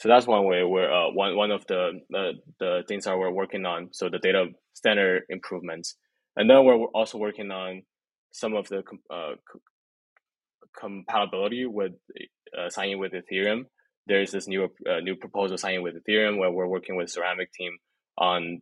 So 0.00 0.08
that's 0.08 0.26
one 0.26 0.44
way 0.44 0.62
where 0.62 0.92
uh, 0.92 1.10
one 1.10 1.36
one 1.36 1.50
of 1.50 1.66
the 1.66 2.00
uh, 2.14 2.32
the 2.60 2.84
things 2.86 3.04
that 3.04 3.18
we're 3.18 3.32
working 3.32 3.66
on. 3.66 3.88
So 3.92 4.08
the 4.08 4.18
data 4.18 4.46
standard 4.74 5.22
improvements 5.28 5.96
and 6.38 6.48
then 6.48 6.64
we're 6.64 6.76
also 6.94 7.18
working 7.18 7.50
on 7.50 7.82
some 8.30 8.54
of 8.54 8.68
the 8.68 8.84
uh, 9.10 9.32
compatibility 10.78 11.66
with 11.66 11.92
uh, 12.56 12.70
signing 12.70 13.00
with 13.00 13.12
Ethereum. 13.12 13.64
There's 14.08 14.32
this 14.32 14.48
new 14.48 14.64
uh, 14.64 15.00
new 15.00 15.16
proposal 15.16 15.58
signing 15.58 15.82
with 15.82 15.94
Ethereum 15.94 16.38
where 16.38 16.50
we're 16.50 16.66
working 16.66 16.96
with 16.96 17.10
Ceramic 17.10 17.52
team 17.52 17.72
on 18.16 18.60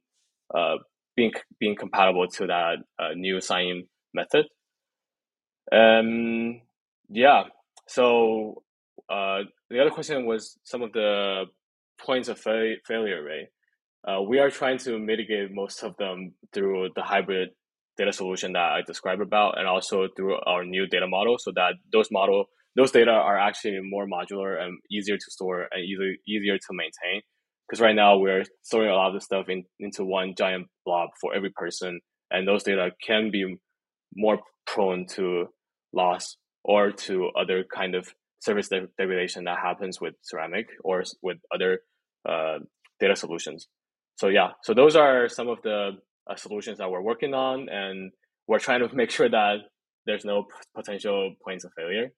uh, 0.55 0.77
being 1.17 1.33
being 1.59 1.77
compatible 1.77 2.27
to 2.29 2.47
that 2.49 2.77
uh, 2.99 3.15
new 3.15 3.41
signing 3.41 3.87
method. 4.13 4.45
Um, 5.73 6.61
yeah. 7.09 7.45
So 7.87 8.63
uh, 9.09 9.41
the 9.71 9.81
other 9.81 9.91
question 9.91 10.27
was 10.27 10.59
some 10.65 10.83
of 10.83 10.93
the 10.93 11.45
points 12.05 12.29
of 12.29 12.39
fa- 12.39 12.77
failure, 12.85 13.23
right? 13.23 13.49
Uh, 14.07 14.23
we 14.23 14.39
are 14.39 14.51
trying 14.51 14.79
to 14.79 14.99
mitigate 14.99 15.51
most 15.53 15.83
of 15.83 15.97
them 15.97 16.35
through 16.53 16.91
the 16.95 17.03
hybrid 17.03 17.49
data 17.99 18.13
solution 18.13 18.53
that 18.53 18.73
I 18.73 18.83
described 18.87 19.23
about, 19.23 19.59
and 19.59 19.67
also 19.67 20.07
through 20.17 20.37
our 20.47 20.65
new 20.65 20.87
data 20.87 21.07
model, 21.09 21.37
so 21.39 21.51
that 21.55 21.75
those 21.93 22.09
model 22.11 22.47
those 22.77 22.91
data 22.91 23.11
are 23.11 23.39
actually 23.39 23.79
more 23.83 24.07
modular 24.07 24.61
and 24.61 24.79
easier 24.91 25.17
to 25.17 25.31
store 25.31 25.67
and 25.71 25.85
easier 25.85 26.13
easier 26.29 26.59
to 26.59 26.73
maintain. 26.73 27.23
Because 27.69 27.81
right 27.81 27.97
now 27.97 28.19
we're 28.19 28.45
storing 28.63 28.91
a 28.91 28.95
lot 28.95 29.09
of 29.09 29.15
the 29.15 29.21
stuff 29.21 29.47
in, 29.49 29.65
into 29.81 30.05
one 30.05 30.35
giant 30.39 30.69
blob 30.85 31.11
for 31.21 31.35
every 31.35 31.51
person, 31.51 32.01
and 32.31 32.47
those 32.47 32.63
data 32.63 32.91
can 33.05 33.31
be 33.33 33.57
more 34.15 34.39
prone 34.67 35.07
to 35.07 35.47
loss 35.93 36.37
or 36.65 36.93
to 36.93 37.31
other 37.39 37.65
kind 37.75 37.95
of 37.95 38.09
service 38.41 38.69
degradation 38.69 39.45
that 39.45 39.59
happens 39.59 40.01
with 40.01 40.15
ceramic 40.23 40.67
or 40.85 41.03
with 41.23 41.39
other 41.53 41.81
uh, 42.29 42.59
data 43.01 43.17
solutions. 43.17 43.67
So 44.17 44.29
yeah, 44.29 44.51
so 44.63 44.75
those 44.75 44.97
are 44.97 45.29
some 45.29 45.49
of 45.49 45.59
the 45.63 45.91
uh, 46.31 46.37
solutions 46.37 46.79
that 46.79 46.91
we're 46.91 47.03
working 47.03 47.35
on, 47.35 47.69
and 47.69 48.13
we're 48.47 48.59
trying 48.59 48.87
to 48.87 48.95
make 48.95 49.11
sure 49.11 49.29
that 49.29 49.57
there's 50.07 50.25
no 50.25 50.47
potential 50.75 51.35
points 51.45 51.65
of 51.65 51.73
failure. 51.77 52.11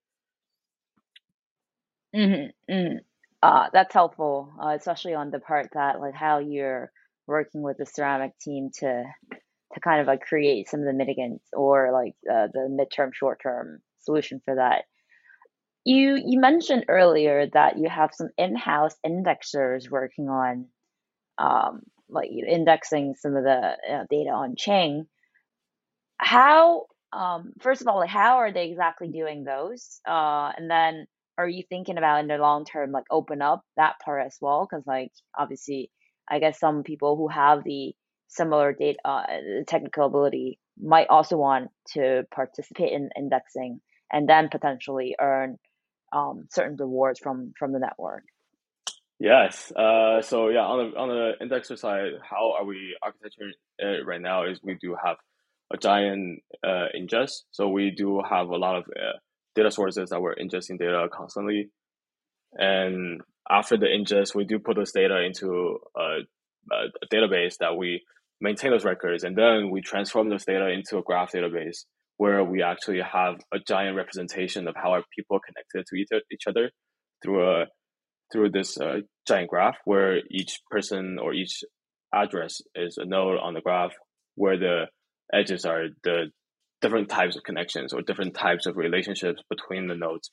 Mm-hmm, 2.15 2.73
mm-hmm. 2.73 2.97
Uh, 3.43 3.67
that's 3.73 3.95
helpful, 3.95 4.53
uh, 4.63 4.75
especially 4.79 5.15
on 5.15 5.31
the 5.31 5.39
part 5.39 5.69
that 5.75 6.01
like 6.01 6.15
how 6.15 6.39
you're 6.39 6.91
working 7.27 7.63
with 7.63 7.77
the 7.79 7.87
ceramic 7.87 8.37
team 8.41 8.71
to 8.81 9.05
to 9.75 9.81
kind 9.81 10.01
of 10.01 10.07
like 10.07 10.23
create 10.23 10.69
some 10.69 10.81
of 10.81 10.87
the 10.87 10.93
mitigants 10.93 11.43
or 11.53 11.93
like 11.93 12.15
uh, 12.31 12.49
the 12.53 12.69
midterm, 12.71 13.13
short 13.15 13.41
term 13.43 13.81
solution 14.01 14.41
for 14.45 14.57
that. 14.57 14.85
You 15.85 16.21
you 16.25 16.41
mentioned 16.41 16.87
earlier 16.89 17.47
that 17.53 17.79
you 17.79 17.89
have 17.89 18.11
some 18.15 18.29
in 18.37 18.57
house 18.57 18.97
indexers 19.07 19.91
working 19.91 20.29
on 20.29 20.67
um, 21.39 21.83
like 22.09 22.31
indexing 22.31 23.15
some 23.19 23.37
of 23.37 23.45
the 23.45 23.77
uh, 23.91 24.05
data 24.11 24.31
on 24.31 24.57
chain. 24.57 25.07
How, 26.19 26.87
um, 27.13 27.53
first 27.61 27.81
of 27.81 27.89
all, 27.89 27.99
like 27.99 28.11
how 28.11 28.39
are 28.39 28.53
they 28.53 28.69
exactly 28.71 29.09
doing 29.09 29.45
those? 29.45 30.01
Uh, 30.07 30.53
and 30.57 30.71
then 30.71 31.07
are 31.39 31.49
you 31.49 31.63
thinking 31.69 31.97
about 31.97 32.21
in 32.21 32.27
the 32.27 32.37
long 32.37 32.65
term, 32.65 32.91
like 32.91 33.05
open 33.11 33.41
up 33.41 33.65
that 33.77 33.95
part 34.05 34.27
as 34.27 34.37
well? 34.41 34.69
Because 34.69 34.85
like 34.87 35.13
obviously, 35.39 35.91
I 36.29 36.41
guess 36.41 36.59
some 36.59 36.83
people 36.83 37.17
who 37.17 37.29
have 37.29 37.63
the 37.65 37.95
similar 38.27 38.73
data 38.73 38.99
uh, 39.05 39.23
technical 39.67 40.07
ability 40.07 40.59
might 40.79 41.09
also 41.09 41.37
want 41.37 41.71
to 41.95 42.25
participate 42.35 42.93
in 42.93 43.11
indexing 43.17 43.81
and 44.13 44.29
then 44.29 44.49
potentially 44.51 45.17
earn 45.21 45.59
um, 46.13 46.47
certain 46.51 46.77
rewards 46.77 47.21
from 47.21 47.53
from 47.59 47.73
the 47.73 47.79
network. 47.79 48.25
Yes. 49.21 49.73
Uh, 49.73 50.23
so 50.23 50.49
yeah, 50.49 50.61
on 50.61 50.91
the 50.91 50.99
on 50.99 51.09
the 51.09 51.33
indexer 51.45 51.79
side, 51.79 52.13
how 52.29 52.55
are 52.59 52.65
we 52.65 52.97
architecture 53.03 53.51
it 53.79 54.07
right 54.07 54.21
now? 54.21 54.45
Is 54.45 54.61
we 54.63 54.75
do 54.75 54.97
have 55.03 55.17
a 55.73 55.77
giant 55.77 56.43
uh, 56.65 56.87
ingest. 56.97 57.45
So 57.51 57.69
we 57.69 57.91
do 57.91 58.23
have 58.29 58.49
a 58.49 58.57
lot 58.57 58.77
of 58.77 58.85
uh, 58.85 59.19
data 59.59 59.71
sources 59.71 60.11
that 60.11 60.21
we're 60.21 60.35
ingesting 60.35 60.79
data 60.79 61.09
constantly, 61.13 61.71
and 62.55 63.21
after 63.51 63.77
the 63.77 63.87
ingest, 63.87 64.35
we 64.35 64.45
do 64.45 64.59
put 64.59 64.77
those 64.77 64.93
data 64.93 65.23
into 65.23 65.79
a, 65.97 66.21
a 66.73 67.07
database 67.15 67.57
that 67.59 67.77
we 67.77 68.03
maintain 68.41 68.71
those 68.71 68.85
records, 68.85 69.25
and 69.25 69.37
then 69.37 69.71
we 69.71 69.81
transform 69.81 70.29
those 70.29 70.45
data 70.45 70.69
into 70.69 70.99
a 70.99 71.03
graph 71.03 71.33
database 71.33 71.85
where 72.19 72.43
we 72.45 72.63
actually 72.63 73.01
have 73.01 73.37
a 73.53 73.59
giant 73.67 73.97
representation 73.97 74.67
of 74.69 74.75
how 74.77 74.91
our 74.93 75.05
people 75.17 75.39
connected 75.41 75.85
to 75.87 75.97
each, 75.97 76.09
each 76.33 76.47
other 76.49 76.71
through 77.23 77.49
a 77.49 77.67
through 78.31 78.51
this 78.51 78.79
uh, 78.79 78.99
giant 79.27 79.49
graph 79.49 79.77
where 79.87 80.19
each 80.31 80.61
person 80.71 81.19
or 81.19 81.33
each 81.33 81.65
address 82.13 82.61
is 82.75 82.99
a 82.99 83.07
node 83.07 83.39
on 83.39 83.55
the 83.55 83.61
graph 83.63 83.95
where 84.35 84.59
the 84.59 84.85
edges 85.33 85.65
are 85.65 85.87
the 86.05 86.27
different 86.81 87.09
types 87.09 87.37
of 87.37 87.43
connections 87.43 87.93
or 87.93 88.03
different 88.03 88.35
types 88.35 88.67
of 88.67 88.77
relationships 88.77 89.43
between 89.51 89.89
the 89.89 89.95
nodes. 89.95 90.31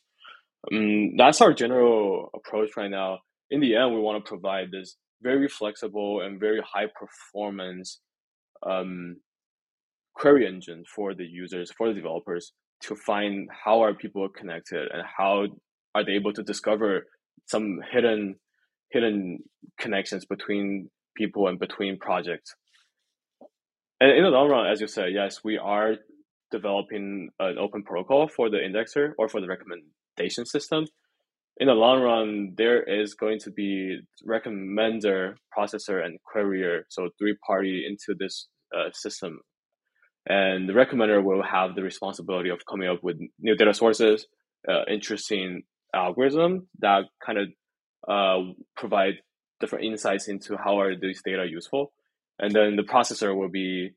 Um, 0.72 1.16
that's 1.18 1.42
our 1.42 1.54
general 1.54 2.30
approach 2.36 2.72
right 2.78 2.90
now. 2.90 3.20
In 3.50 3.62
the 3.62 3.76
end, 3.76 3.94
we 3.94 4.02
want 4.02 4.24
to 4.24 4.28
provide 4.28 4.72
this 4.72 4.96
very 5.22 5.48
flexible 5.48 6.22
and 6.22 6.40
very 6.40 6.62
high 6.62 6.88
performance 7.00 8.00
um, 8.66 9.18
query 10.16 10.48
engine 10.48 10.84
for 10.96 11.14
the 11.14 11.26
users, 11.26 11.72
for 11.78 11.90
the 11.90 11.94
developers 11.94 12.54
to 12.84 12.96
find 12.96 13.50
how 13.64 13.82
are 13.82 13.94
people 13.94 14.28
connected 14.30 14.90
and 14.92 15.04
how 15.18 15.46
are 15.94 16.04
they 16.06 16.14
able 16.14 16.34
to 16.34 16.44
discover 16.44 17.06
some 17.46 17.80
hidden 17.92 18.36
hidden 18.92 19.40
connections 19.80 20.26
between 20.26 20.90
people 21.16 21.48
and 21.48 21.60
between 21.60 21.98
projects. 21.98 22.56
And 24.00 24.12
in 24.12 24.24
the 24.24 24.30
long 24.30 24.50
run, 24.50 24.72
as 24.72 24.82
you 24.82 24.88
said, 24.88 25.14
yes, 25.14 25.40
we 25.44 25.58
are 25.58 25.96
developing 26.52 27.30
an 27.40 27.58
open 27.58 27.84
protocol 27.84 28.28
for 28.28 28.50
the 28.50 28.58
indexer 28.58 29.12
or 29.18 29.28
for 29.28 29.42
the 29.42 29.48
recommendation 29.48 30.46
system. 30.46 30.86
In 31.58 31.68
the 31.68 31.74
long 31.74 32.02
run, 32.02 32.54
there 32.58 32.84
is 32.84 33.14
going 33.14 33.40
to 33.40 33.52
be 33.52 34.00
recommender, 34.28 35.36
processor, 35.58 36.04
and 36.04 36.20
querier, 36.24 36.82
so 36.90 37.10
three 37.18 37.36
party 37.48 37.86
into 37.88 38.18
this 38.18 38.48
uh, 38.76 38.92
system. 38.92 39.40
And 40.28 40.68
the 40.68 40.74
recommender 40.74 41.24
will 41.24 41.44
have 41.44 41.76
the 41.76 41.84
responsibility 41.84 42.50
of 42.50 42.66
coming 42.70 42.90
up 42.90 43.04
with 43.04 43.18
new 43.40 43.56
data 43.56 43.74
sources, 43.74 44.28
uh, 44.68 44.84
interesting 44.90 45.64
algorithm 45.94 46.68
that 46.80 47.04
kind 47.26 47.38
of 47.38 47.48
uh, 48.08 48.52
provide 48.76 49.14
different 49.60 49.86
insights 49.86 50.28
into 50.28 50.58
how 50.58 50.80
are 50.80 50.96
these 50.96 51.22
data 51.24 51.46
useful. 51.50 51.94
And 52.40 52.54
then 52.54 52.76
the 52.76 52.84
processor 52.84 53.36
will 53.36 53.50
be 53.50 53.92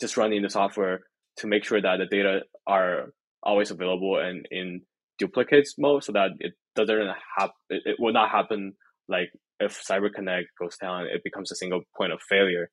just 0.00 0.16
running 0.16 0.42
the 0.42 0.50
software 0.50 1.00
to 1.38 1.46
make 1.46 1.64
sure 1.64 1.80
that 1.80 1.96
the 1.98 2.06
data 2.06 2.40
are 2.66 3.12
always 3.42 3.70
available 3.70 4.18
and 4.18 4.46
in 4.50 4.80
duplicates 5.18 5.74
mode 5.78 6.02
so 6.02 6.12
that 6.12 6.30
it 6.40 6.54
doesn't 6.74 6.98
happen 7.38 7.54
it, 7.70 7.82
it 7.84 7.96
will 7.98 8.12
not 8.12 8.30
happen 8.30 8.72
like 9.08 9.30
if 9.60 9.82
CyberConnect 9.82 10.44
goes 10.60 10.76
down, 10.76 11.06
it 11.06 11.22
becomes 11.24 11.52
a 11.52 11.56
single 11.56 11.82
point 11.96 12.12
of 12.12 12.20
failure. 12.28 12.70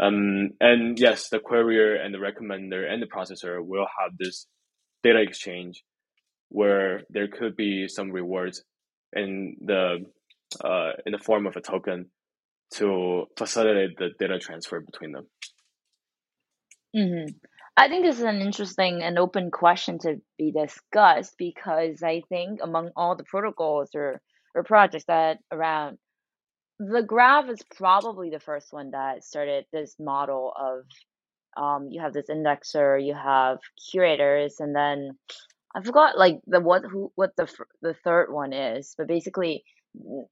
Um, 0.00 0.50
and 0.60 0.98
yes, 0.98 1.28
the 1.28 1.38
querier 1.38 1.96
and 2.04 2.14
the 2.14 2.18
recommender 2.18 2.90
and 2.90 3.02
the 3.02 3.06
processor 3.06 3.58
will 3.60 3.86
have 4.00 4.12
this 4.18 4.46
data 5.02 5.20
exchange 5.20 5.82
where 6.50 7.02
there 7.10 7.28
could 7.28 7.56
be 7.56 7.88
some 7.88 8.10
rewards 8.10 8.62
in 9.12 9.56
the 9.60 9.98
uh, 10.64 10.90
in 11.04 11.12
the 11.12 11.18
form 11.18 11.46
of 11.46 11.56
a 11.56 11.60
token 11.60 12.06
to 12.74 13.26
facilitate 13.36 13.96
the 13.98 14.10
data 14.18 14.38
transfer 14.38 14.80
between 14.80 15.12
them. 15.12 15.26
Mm-hmm. 16.94 17.34
I 17.78 17.86
think 17.88 18.04
this 18.04 18.16
is 18.16 18.24
an 18.24 18.40
interesting 18.40 19.04
and 19.04 19.20
open 19.20 19.52
question 19.52 20.00
to 20.00 20.20
be 20.36 20.50
discussed 20.50 21.34
because 21.38 22.02
I 22.02 22.22
think 22.28 22.58
among 22.60 22.90
all 22.96 23.14
the 23.14 23.22
protocols 23.22 23.90
or, 23.94 24.20
or 24.56 24.64
projects 24.64 25.04
that 25.04 25.38
around, 25.52 25.98
the 26.80 27.04
graph 27.04 27.48
is 27.48 27.62
probably 27.76 28.30
the 28.30 28.40
first 28.40 28.72
one 28.72 28.90
that 28.90 29.22
started 29.22 29.64
this 29.72 29.94
model 30.00 30.52
of 30.58 30.86
um, 31.56 31.86
you 31.92 32.00
have 32.00 32.12
this 32.12 32.28
indexer, 32.28 33.04
you 33.04 33.14
have 33.14 33.58
curators, 33.92 34.56
and 34.58 34.74
then 34.74 35.12
I 35.72 35.80
forgot 35.82 36.18
like 36.18 36.40
the 36.48 36.58
what 36.58 36.82
who 36.82 37.12
what 37.14 37.36
the 37.36 37.48
the 37.80 37.94
third 37.94 38.32
one 38.32 38.52
is, 38.52 38.96
but 38.98 39.06
basically 39.06 39.62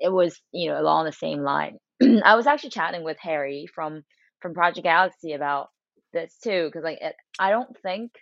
it 0.00 0.12
was 0.12 0.40
you 0.50 0.68
know 0.70 0.80
along 0.80 1.04
the 1.04 1.12
same 1.12 1.42
line. 1.42 1.78
I 2.24 2.34
was 2.34 2.48
actually 2.48 2.70
chatting 2.70 3.04
with 3.04 3.18
Harry 3.20 3.66
from 3.72 4.02
from 4.40 4.52
Project 4.52 4.82
Galaxy 4.82 5.32
about 5.32 5.68
this 6.12 6.36
too 6.42 6.66
because 6.66 6.84
like 6.84 6.98
it, 7.00 7.14
I 7.38 7.50
don't 7.50 7.76
think 7.82 8.12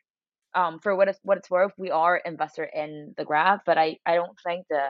um 0.54 0.78
for 0.80 0.94
what 0.94 1.08
it's 1.08 1.18
what 1.22 1.38
it's 1.38 1.50
worth 1.50 1.72
we 1.78 1.90
are 1.90 2.16
investor 2.16 2.64
in 2.64 3.14
the 3.16 3.24
graph, 3.24 3.60
but 3.66 3.78
I 3.78 3.98
I 4.06 4.14
don't 4.14 4.38
think 4.46 4.66
the 4.68 4.88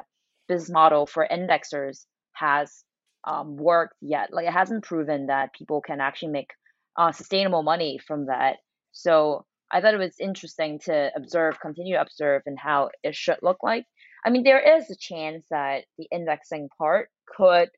business 0.49 0.71
model 0.71 1.07
for 1.07 1.27
indexers 1.31 2.07
has 2.33 2.85
um 3.25 3.57
worked 3.57 3.97
yet. 4.01 4.33
Like 4.33 4.47
it 4.47 4.53
hasn't 4.53 4.85
proven 4.85 5.27
that 5.27 5.55
people 5.55 5.81
can 5.81 6.01
actually 6.01 6.33
make 6.33 6.51
uh, 6.97 7.13
sustainable 7.13 7.63
money 7.63 7.99
from 8.07 8.27
that. 8.27 8.57
So 8.93 9.45
I 9.73 9.81
thought 9.81 9.95
it 9.95 9.99
was 9.99 10.15
interesting 10.21 10.79
to 10.85 11.11
observe, 11.17 11.61
continue 11.61 11.97
to 11.97 12.01
observe, 12.01 12.43
and 12.47 12.59
how 12.59 12.91
it 13.03 13.17
should 13.17 13.39
look 13.43 13.63
like. 13.63 13.87
I 14.25 14.31
mean, 14.31 14.45
there 14.45 14.79
is 14.79 14.91
a 14.91 14.97
chance 14.97 15.45
that 15.51 15.85
the 15.99 16.07
indexing 16.13 16.69
part 16.79 17.09
could 17.37 17.71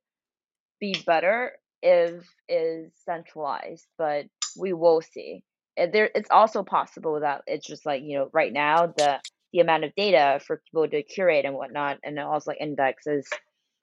be 0.80 0.94
better 1.06 1.52
if 1.82 2.28
is 2.48 2.92
centralized, 3.04 3.86
but 3.98 4.26
we 4.59 4.72
will 4.72 5.02
see. 5.02 5.42
There, 5.76 6.11
it's 6.14 6.30
also 6.30 6.62
possible 6.62 7.20
that 7.20 7.42
it's 7.46 7.66
just 7.66 7.84
like 7.86 8.02
you 8.02 8.18
know, 8.18 8.30
right 8.32 8.52
now 8.52 8.86
the 8.96 9.20
the 9.52 9.61
amount 9.61 9.84
of 9.84 9.94
data 9.96 10.40
for 10.44 10.62
people 10.66 10.88
to 10.88 11.02
curate 11.02 11.44
and 11.44 11.54
whatnot, 11.54 11.98
and 12.02 12.18
also 12.18 12.50
like 12.50 12.61
index 12.61 13.07
is 13.07 13.26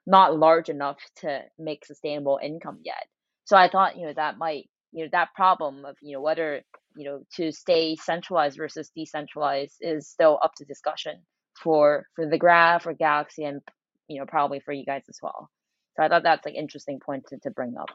not 0.06 0.38
large 0.38 0.70
enough 0.70 0.98
to 1.18 1.42
make 1.60 1.86
sustainable 1.86 2.40
income 2.44 2.80
yet. 2.84 3.06
So 3.46 3.58
I 3.58 3.70
thought 3.70 3.98
you 3.98 4.08
know 4.08 4.14
that 4.16 4.38
might 4.38 4.70
you 4.92 5.04
know 5.04 5.10
that 5.12 5.34
problem 5.36 5.86
of 5.86 5.96
you 6.02 6.14
know 6.14 6.22
whether 6.22 6.62
you 6.96 7.06
know 7.10 7.24
to 7.36 7.52
stay 7.52 7.96
centralized 7.96 8.58
versus 8.58 8.92
decentralized 8.96 9.78
is 9.82 10.08
still 10.10 10.40
up 10.44 10.54
to 10.58 10.66
discussion 10.66 11.16
for 11.62 12.08
for 12.16 12.28
the 12.28 12.38
graph 12.38 12.86
or 12.86 12.94
galaxy 12.94 13.44
and 13.44 13.62
you 14.08 14.20
know 14.20 14.26
probably 14.26 14.60
for 14.60 14.72
you 14.72 14.86
guys 14.86 15.04
as 15.10 15.20
well 15.22 15.50
so 15.96 16.04
i 16.04 16.08
thought 16.08 16.24
that's 16.24 16.46
like 16.46 16.56
interesting 16.56 17.00
point 17.00 17.26
to, 17.28 17.38
to 17.40 17.52
bring 17.52 17.76
up 17.80 17.90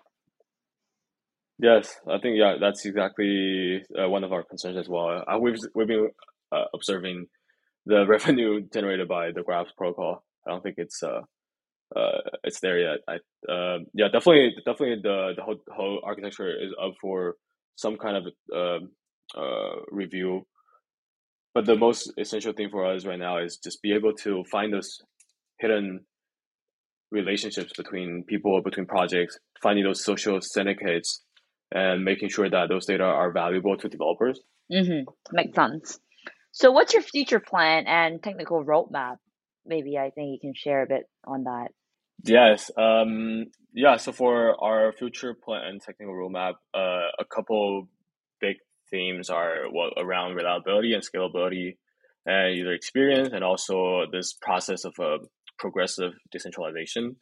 yes 1.58 2.00
i 2.08 2.18
think 2.18 2.36
yeah 2.36 2.56
that's 2.60 2.84
exactly 2.84 3.82
uh, 3.98 4.08
one 4.08 4.24
of 4.24 4.32
our 4.32 4.42
concerns 4.42 4.76
as 4.76 4.88
well 4.88 5.24
uh, 5.26 5.38
we've 5.38 5.58
we've 5.74 5.88
been 5.88 6.10
uh, 6.52 6.64
observing 6.74 7.26
the 7.86 8.06
revenue 8.08 8.60
generated 8.72 9.08
by 9.08 9.30
the 9.32 9.42
graphs 9.42 9.72
protocol 9.76 10.22
i 10.46 10.50
don't 10.50 10.62
think 10.62 10.76
it's 10.78 11.02
uh 11.02 11.20
uh, 11.96 12.18
it's 12.44 12.60
there 12.60 12.78
yet. 12.78 12.98
I 13.08 13.14
uh, 13.50 13.78
yeah, 13.94 14.08
definitely, 14.12 14.54
definitely 14.64 15.00
the 15.02 15.32
the 15.36 15.42
whole 15.42 15.56
whole 15.74 16.00
architecture 16.04 16.50
is 16.50 16.72
up 16.82 16.92
for 17.00 17.36
some 17.76 17.96
kind 17.96 18.16
of 18.16 18.26
uh, 18.54 19.40
uh, 19.40 19.76
review. 19.90 20.46
But 21.54 21.64
the 21.66 21.76
most 21.76 22.12
essential 22.18 22.52
thing 22.52 22.68
for 22.70 22.86
us 22.86 23.06
right 23.06 23.18
now 23.18 23.38
is 23.38 23.56
just 23.56 23.82
be 23.82 23.92
able 23.92 24.12
to 24.24 24.44
find 24.50 24.72
those 24.72 25.00
hidden 25.58 26.00
relationships 27.10 27.72
between 27.76 28.22
people, 28.28 28.60
between 28.62 28.86
projects, 28.86 29.38
finding 29.62 29.84
those 29.84 30.04
social 30.04 30.40
syndicates, 30.42 31.24
and 31.72 32.04
making 32.04 32.28
sure 32.30 32.48
that 32.48 32.68
those 32.68 32.86
data 32.86 33.04
are 33.04 33.32
valuable 33.32 33.76
to 33.76 33.88
developers. 33.88 34.40
Mm-hmm. 34.72 35.08
Makes 35.32 35.54
sense. 35.54 35.98
So, 36.52 36.72
what's 36.72 36.94
your 36.94 37.02
future 37.02 37.40
plan 37.40 37.86
and 37.86 38.22
technical 38.22 38.64
roadmap? 38.64 39.16
Maybe 39.66 39.98
I 39.98 40.10
think 40.10 40.32
you 40.32 40.38
can 40.40 40.54
share 40.54 40.82
a 40.82 40.86
bit 40.86 41.04
on 41.26 41.44
that. 41.44 41.68
Yes. 42.24 42.70
Um, 42.76 43.46
yeah. 43.72 43.96
So 43.96 44.12
for 44.12 44.62
our 44.62 44.92
future 44.92 45.34
plan 45.34 45.62
and 45.66 45.80
technical 45.80 46.14
roadmap, 46.14 46.54
uh, 46.74 47.10
a 47.18 47.24
couple 47.24 47.88
big 48.40 48.56
themes 48.90 49.30
are 49.30 49.70
well, 49.72 49.90
around 49.96 50.34
reliability 50.34 50.94
and 50.94 51.02
scalability 51.02 51.76
and 52.26 52.56
user 52.56 52.72
experience, 52.72 53.30
and 53.32 53.44
also 53.44 54.04
this 54.10 54.32
process 54.32 54.84
of 54.84 54.94
a 54.98 55.18
progressive 55.58 56.12
decentralization. 56.32 57.16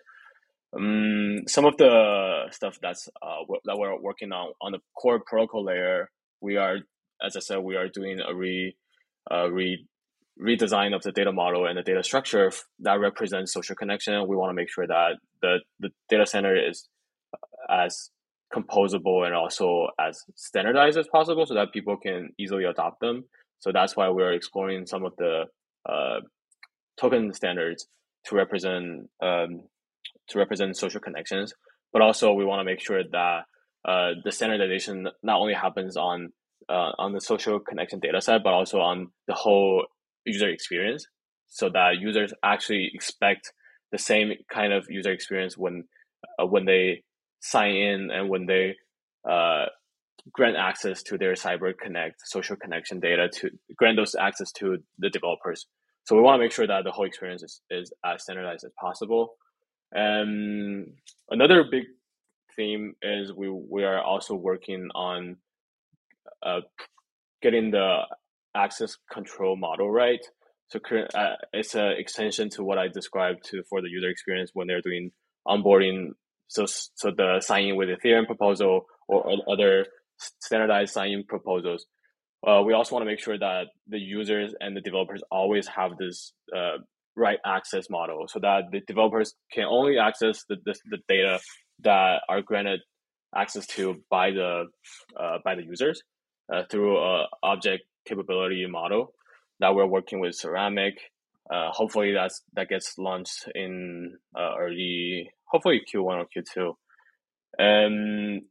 Um, 0.75 1.43
some 1.47 1.65
of 1.65 1.77
the 1.77 2.47
stuff 2.51 2.79
that's 2.81 3.09
uh, 3.23 3.55
that 3.65 3.79
we're 3.79 3.99
working 4.01 4.33
on 4.33 4.53
on 4.61 4.73
the 4.73 4.79
core 4.97 5.21
protocol 5.25 5.65
layer, 5.65 6.11
we 6.41 6.57
are, 6.57 6.77
as 7.25 7.37
I 7.37 7.41
said, 7.41 7.59
we 7.59 7.77
are 7.77 7.89
doing 7.89 8.21
a 8.21 8.35
re 8.35 8.77
uh, 9.31 9.51
re 9.51 9.87
redesign 10.41 10.95
of 10.95 11.03
the 11.03 11.13
data 11.13 11.33
model 11.33 11.67
and 11.67 11.79
the 11.79 11.83
data 11.83 12.03
structure 12.03 12.53
that 12.81 13.01
represents 13.01 13.53
social 13.53 13.75
connection. 13.75 14.29
We 14.29 14.37
want 14.37 14.51
to 14.51 14.55
make 14.55 14.71
sure 14.71 14.87
that 14.87 15.13
the, 15.41 15.61
the 15.81 15.91
data 16.11 16.27
center 16.27 16.55
is 16.55 16.89
uh, 17.33 17.73
as 17.85 18.11
composable 18.55 19.25
and 19.25 19.35
also 19.35 19.89
as 19.99 20.23
standardized 20.35 20.99
as 20.99 21.09
possible 21.09 21.47
so 21.47 21.55
that 21.55 21.73
people 21.73 21.97
can 21.97 22.31
easily 22.39 22.65
adopt 22.65 23.01
them. 23.01 23.25
So 23.61 23.73
that's 23.73 23.97
why 23.97 24.09
we're 24.11 24.35
exploring 24.35 24.87
some 24.87 25.05
of 25.05 25.15
the 25.17 25.45
uh, 25.89 26.21
token 27.01 27.33
standards 27.33 27.87
to 28.27 28.37
represent 28.37 29.09
um, 29.23 29.63
to 30.29 30.39
represent 30.39 30.77
social 30.77 31.01
connections. 31.01 31.55
But 31.93 32.03
also 32.03 32.33
we 32.33 32.45
want 32.45 32.61
to 32.61 32.65
make 32.65 32.81
sure 32.81 33.03
that 33.03 33.41
uh, 33.87 34.11
the 34.25 34.33
standardization 34.33 35.09
not 35.23 35.41
only 35.41 35.55
happens 35.55 35.97
on 35.97 36.31
uh, 36.69 36.93
on 36.99 37.13
the 37.13 37.21
social 37.21 37.61
connection 37.61 38.01
data 38.01 38.21
set, 38.21 38.43
but 38.43 38.53
also 38.53 38.81
on 38.81 39.09
the 39.29 39.35
whole 39.35 39.87
user 40.25 40.49
experience 40.49 41.07
so 41.49 41.71
that 41.71 41.99
users 41.99 42.33
actually 42.45 42.91
expect 42.93 43.53
the 43.93 43.99
same 43.99 44.33
kind 44.53 44.73
of 44.73 44.87
user 44.89 45.13
experience 45.13 45.57
when 45.57 45.85
uh, 46.39 46.47
when 46.47 46.65
they 46.65 47.03
sign 47.41 47.75
in 47.75 48.11
and 48.11 48.29
when 48.29 48.47
they 48.47 48.75
uh, 49.29 49.67
grant 50.33 50.57
access 50.57 51.03
to 51.03 51.17
their 51.17 51.35
cyber 51.35 51.73
connect 51.77 52.17
social 52.25 52.57
connection 52.57 52.99
data 53.01 53.29
to 53.29 53.49
grant 53.77 53.97
those 53.97 54.15
access 54.17 54.51
to 54.53 54.79
the 54.99 55.09
developers 55.09 55.67
so 56.05 56.17
we 56.17 56.23
want 56.23 56.39
to 56.39 56.45
make 56.45 56.53
sure 56.53 56.67
that 56.67 56.85
the 56.85 56.91
whole 56.91 57.05
experience 57.05 57.43
is, 57.43 57.61
is 57.71 57.93
as 58.05 58.23
standardized 58.23 58.65
as 58.65 58.73
possible 58.81 59.35
and 59.93 60.93
another 61.31 61.65
big 61.71 61.85
theme 62.55 62.95
is 63.03 63.33
we 63.33 63.49
we 63.49 63.85
are 63.85 64.03
also 64.03 64.35
working 64.35 64.89
on 64.95 65.37
uh, 66.43 66.61
getting 67.43 67.71
the 67.71 68.01
access 68.55 68.97
control 69.11 69.57
model 69.57 69.91
right. 69.91 70.25
So 70.69 70.81
uh, 71.15 71.37
it's 71.53 71.75
an 71.77 71.93
extension 71.97 72.51
to 72.51 72.65
what 72.65 72.79
I 72.79 72.89
described 72.89 73.45
to 73.51 73.63
for 73.69 73.81
the 73.81 73.89
user 73.89 74.09
experience 74.09 74.51
when 74.53 74.67
they're 74.67 74.81
doing 74.81 75.13
onboarding. 75.47 76.11
So 76.49 76.67
so 76.67 77.13
the 77.17 77.41
signing 77.41 77.77
with 77.77 77.89
Ethereum 77.89 78.27
proposal 78.27 78.87
or 79.09 79.33
other 79.49 79.87
standardized 80.19 80.93
sign-in 80.93 81.25
proposals. 81.25 81.87
Uh, 82.47 82.63
we 82.63 82.73
also 82.73 82.95
want 82.95 83.03
to 83.03 83.11
make 83.11 83.21
sure 83.21 83.39
that 83.39 83.67
the 83.89 83.99
users 83.99 84.55
and 84.61 84.77
the 84.77 84.81
developers 84.81 85.23
always 85.31 85.67
have 85.69 85.97
this 85.99 86.33
uh, 86.57 86.79
right 87.17 87.39
access 87.45 87.89
model 87.89 88.27
so 88.29 88.39
that 88.41 88.65
the 88.71 88.81
developers 88.87 89.35
can 89.53 89.65
only 89.65 89.99
access 89.99 90.45
the, 90.49 90.57
the, 90.65 90.75
the 90.91 90.99
data 91.09 91.41
that 91.83 92.21
are 92.29 92.43
granted 92.43 92.81
access 93.35 93.67
to 93.67 93.97
by 94.11 94.31
the 94.31 94.65
uh, 95.19 95.39
by 95.45 95.55
the 95.55 95.63
users 95.63 96.03
uh, 96.53 96.63
through 96.71 96.99
a 96.99 97.27
object 97.43 97.85
capability 98.07 98.65
model 98.67 99.13
that 99.61 99.75
we're 99.75 99.87
working 99.87 100.21
with 100.21 100.35
ceramic. 100.35 100.95
Uh, 101.51 101.71
hopefully 101.71 102.13
that's 102.13 102.43
that 102.55 102.69
gets 102.69 102.99
launched 102.99 103.49
in 103.55 104.17
uh, 104.37 104.57
early 104.59 105.31
hopefully 105.45 105.81
q1 105.93 106.25
or 106.25 106.27
q2 106.37 106.73
and 107.59 108.43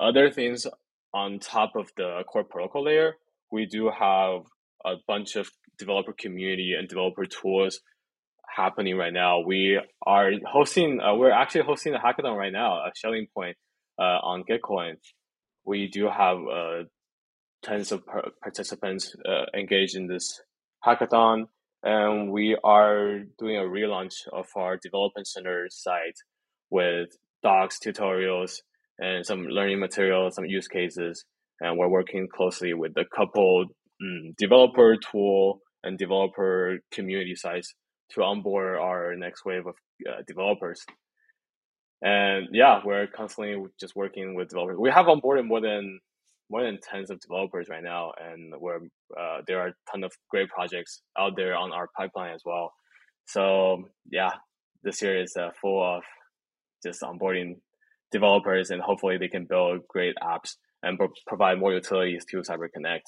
other 0.00 0.30
things 0.30 0.66
on 1.14 1.38
top 1.38 1.76
of 1.76 1.92
the 1.96 2.22
core 2.26 2.42
protocol 2.42 2.84
layer 2.84 3.14
we 3.52 3.66
do 3.66 3.88
have 3.96 4.40
a 4.84 4.94
bunch 5.06 5.36
of 5.36 5.48
developer 5.78 6.12
community 6.12 6.74
and 6.76 6.88
developer 6.88 7.24
tools 7.24 7.80
happening 8.54 8.96
right 8.96 9.12
now. 9.12 9.40
We 9.40 9.80
are 10.06 10.30
hosting, 10.44 11.00
uh, 11.00 11.14
we're 11.14 11.30
actually 11.30 11.62
hosting 11.62 11.94
a 11.94 11.98
hackathon 11.98 12.36
right 12.36 12.52
now, 12.52 12.74
a 12.74 12.90
Schelling 12.94 13.26
Point 13.34 13.56
uh, 13.98 14.18
on 14.22 14.44
Gitcoin. 14.48 14.94
We 15.64 15.88
do 15.88 16.08
have 16.08 16.38
uh, 16.38 16.84
tens 17.62 17.92
of 17.92 18.04
par- 18.06 18.30
participants 18.42 19.14
uh, 19.26 19.44
engaged 19.56 19.96
in 19.96 20.06
this 20.06 20.40
hackathon, 20.84 21.46
and 21.82 22.32
we 22.32 22.56
are 22.62 23.20
doing 23.38 23.56
a 23.56 23.62
relaunch 23.62 24.14
of 24.32 24.46
our 24.56 24.76
development 24.76 25.26
center 25.26 25.66
site 25.70 26.16
with 26.70 27.08
docs, 27.42 27.78
tutorials, 27.78 28.60
and 28.98 29.24
some 29.24 29.44
learning 29.44 29.80
materials, 29.80 30.34
some 30.34 30.44
use 30.44 30.68
cases. 30.68 31.24
And 31.60 31.78
we're 31.78 31.88
working 31.88 32.28
closely 32.34 32.74
with 32.74 32.92
a 32.96 33.04
couple 33.04 33.66
um, 34.02 34.34
developer 34.38 34.96
tool 34.96 35.60
and 35.82 35.98
developer 35.98 36.78
community 36.90 37.34
sites 37.34 37.74
to 38.14 38.22
onboard 38.22 38.78
our 38.78 39.14
next 39.16 39.44
wave 39.44 39.66
of 39.66 39.74
uh, 40.08 40.22
developers. 40.26 40.80
And 42.02 42.48
yeah, 42.52 42.80
we're 42.84 43.06
constantly 43.06 43.62
just 43.78 43.94
working 43.94 44.34
with 44.34 44.48
developers. 44.48 44.78
We 44.78 44.90
have 44.90 45.06
onboarded 45.06 45.46
more 45.46 45.60
than 45.60 46.00
more 46.50 46.64
than 46.64 46.78
tens 46.82 47.10
of 47.10 47.20
developers 47.20 47.68
right 47.70 47.82
now, 47.82 48.12
and 48.18 48.52
we're 48.58 48.80
uh, 49.18 49.42
there 49.46 49.60
are 49.60 49.68
a 49.68 49.74
ton 49.90 50.02
of 50.02 50.12
great 50.30 50.48
projects 50.48 51.02
out 51.18 51.36
there 51.36 51.54
on 51.54 51.72
our 51.72 51.88
pipeline 51.96 52.34
as 52.34 52.42
well. 52.44 52.72
So 53.26 53.84
yeah, 54.10 54.32
this 54.82 55.00
year 55.02 55.22
is 55.22 55.36
uh, 55.36 55.50
full 55.60 55.96
of 55.96 56.02
just 56.84 57.02
onboarding 57.02 57.56
developers, 58.10 58.70
and 58.70 58.80
hopefully 58.80 59.18
they 59.18 59.28
can 59.28 59.44
build 59.44 59.86
great 59.88 60.14
apps 60.22 60.56
and 60.82 60.98
pro- 60.98 61.12
provide 61.26 61.58
more 61.58 61.72
utilities 61.72 62.24
to 62.30 62.38
CyberConnect. 62.38 63.02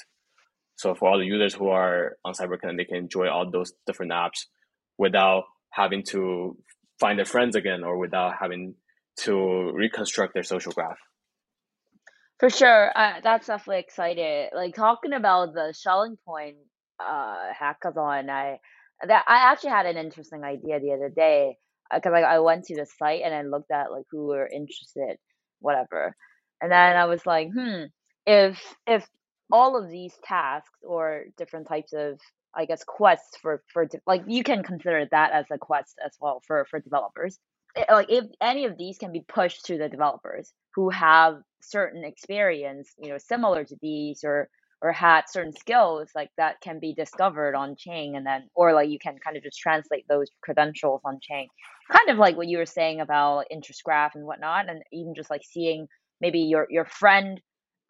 So 0.77 0.95
for 0.95 1.09
all 1.09 1.19
the 1.19 1.25
users 1.25 1.55
who 1.55 1.69
are 1.69 2.17
on 2.25 2.35
CyberConnect, 2.35 2.77
they 2.77 2.85
can 2.85 2.97
enjoy 2.97 3.29
all 3.29 3.51
those 3.51 3.73
different 3.87 4.13
apps 4.13 4.47
without 4.99 5.45
having 5.71 6.03
to 6.05 6.57
find 7.01 7.19
their 7.19 7.27
friends 7.27 7.57
again 7.57 7.83
or 7.85 7.99
without 7.99 8.35
having 8.41 8.75
to 9.17 9.73
reconstruct 9.75 10.35
their 10.35 10.43
social 10.43 10.73
graph. 10.73 10.99
For 12.39 12.51
sure, 12.51 12.91
uh, 12.97 13.21
that's 13.23 13.47
definitely 13.47 13.81
exciting. 13.81 14.49
Like 14.55 14.75
talking 14.75 15.13
about 15.13 15.55
the 15.55 15.73
Schelling 15.77 16.17
Point 16.27 16.57
uh, 17.01 17.53
hackathon, 17.61 18.29
I 18.31 18.59
that 19.07 19.25
I 19.27 19.53
actually 19.53 19.71
had 19.71 19.87
an 19.87 19.97
interesting 19.97 20.43
idea 20.45 20.81
the 20.81 20.93
other 20.93 21.09
day 21.09 21.57
because 21.93 22.11
uh, 22.11 22.13
like 22.13 22.25
I 22.25 22.41
went 22.41 22.65
to 22.65 22.75
the 22.75 22.87
site 22.99 23.23
and 23.25 23.35
I 23.35 23.43
looked 23.43 23.71
at 23.71 23.93
like 23.93 24.05
who 24.11 24.27
were 24.27 24.49
interested, 24.49 25.19
whatever, 25.61 26.17
and 26.61 26.71
then 26.71 26.97
I 26.97 27.05
was 27.05 27.25
like, 27.27 27.49
hmm, 27.53 27.85
if 28.27 28.61
if 28.87 29.07
all 29.53 29.77
of 29.77 29.91
these 29.91 30.15
tasks 30.25 30.79
or 30.83 31.25
different 31.37 31.69
types 31.69 31.93
of 31.93 32.19
I 32.55 32.65
guess 32.67 32.85
quests 32.85 33.37
for 33.41 33.63
for 33.73 33.89
like 34.07 34.25
you 34.27 34.43
can 34.43 34.63
consider 34.63 35.07
that 35.11 35.33
as 35.33 35.47
a 35.51 35.59
quest 35.59 35.99
as 36.05 36.13
well 36.21 36.43
for 36.47 36.67
for 36.71 36.81
developers. 36.81 37.39
It, 37.75 37.87
like 37.91 38.11
if 38.11 38.25
any 38.41 38.67
of 38.67 38.77
these 38.77 38.99
can 38.99 39.13
be 39.13 39.25
pushed 39.27 39.67
to 39.67 39.79
the 39.79 39.89
developers 39.89 40.53
who 40.75 40.91
have 40.91 41.39
certain 41.63 42.05
experience, 42.05 42.93
you 42.99 43.09
know, 43.09 43.19
similar 43.19 43.65
to 43.65 43.77
these 43.81 44.25
or 44.25 44.49
or 44.83 44.91
had 44.93 45.23
certain 45.29 45.53
skills 45.53 46.11
like 46.15 46.31
that 46.37 46.61
can 46.61 46.81
be 46.81 46.93
discovered 46.93 47.55
on 47.55 47.77
chain 47.77 48.17
and 48.17 48.27
then 48.27 48.49
or 48.55 48.75
like 48.75 48.91
you 48.91 48.99
can 48.99 49.17
kind 49.25 49.37
of 49.37 49.43
just 49.43 49.59
translate 49.59 50.05
those 50.09 50.27
credentials 50.43 51.01
on 51.05 51.19
chain 51.23 51.47
kind 51.91 52.11
of 52.11 52.19
like 52.19 52.37
what 52.37 52.49
you 52.49 52.59
were 52.59 52.67
saying 52.67 53.01
about 53.01 53.45
interest 53.51 53.83
graph 53.85 54.15
and 54.15 54.25
whatnot 54.25 54.69
and 54.69 54.83
even 54.93 55.15
just 55.15 55.31
like 55.31 55.43
seeing 55.45 55.87
maybe 56.21 56.41
your 56.41 56.67
your 56.69 56.85
friend 56.85 57.41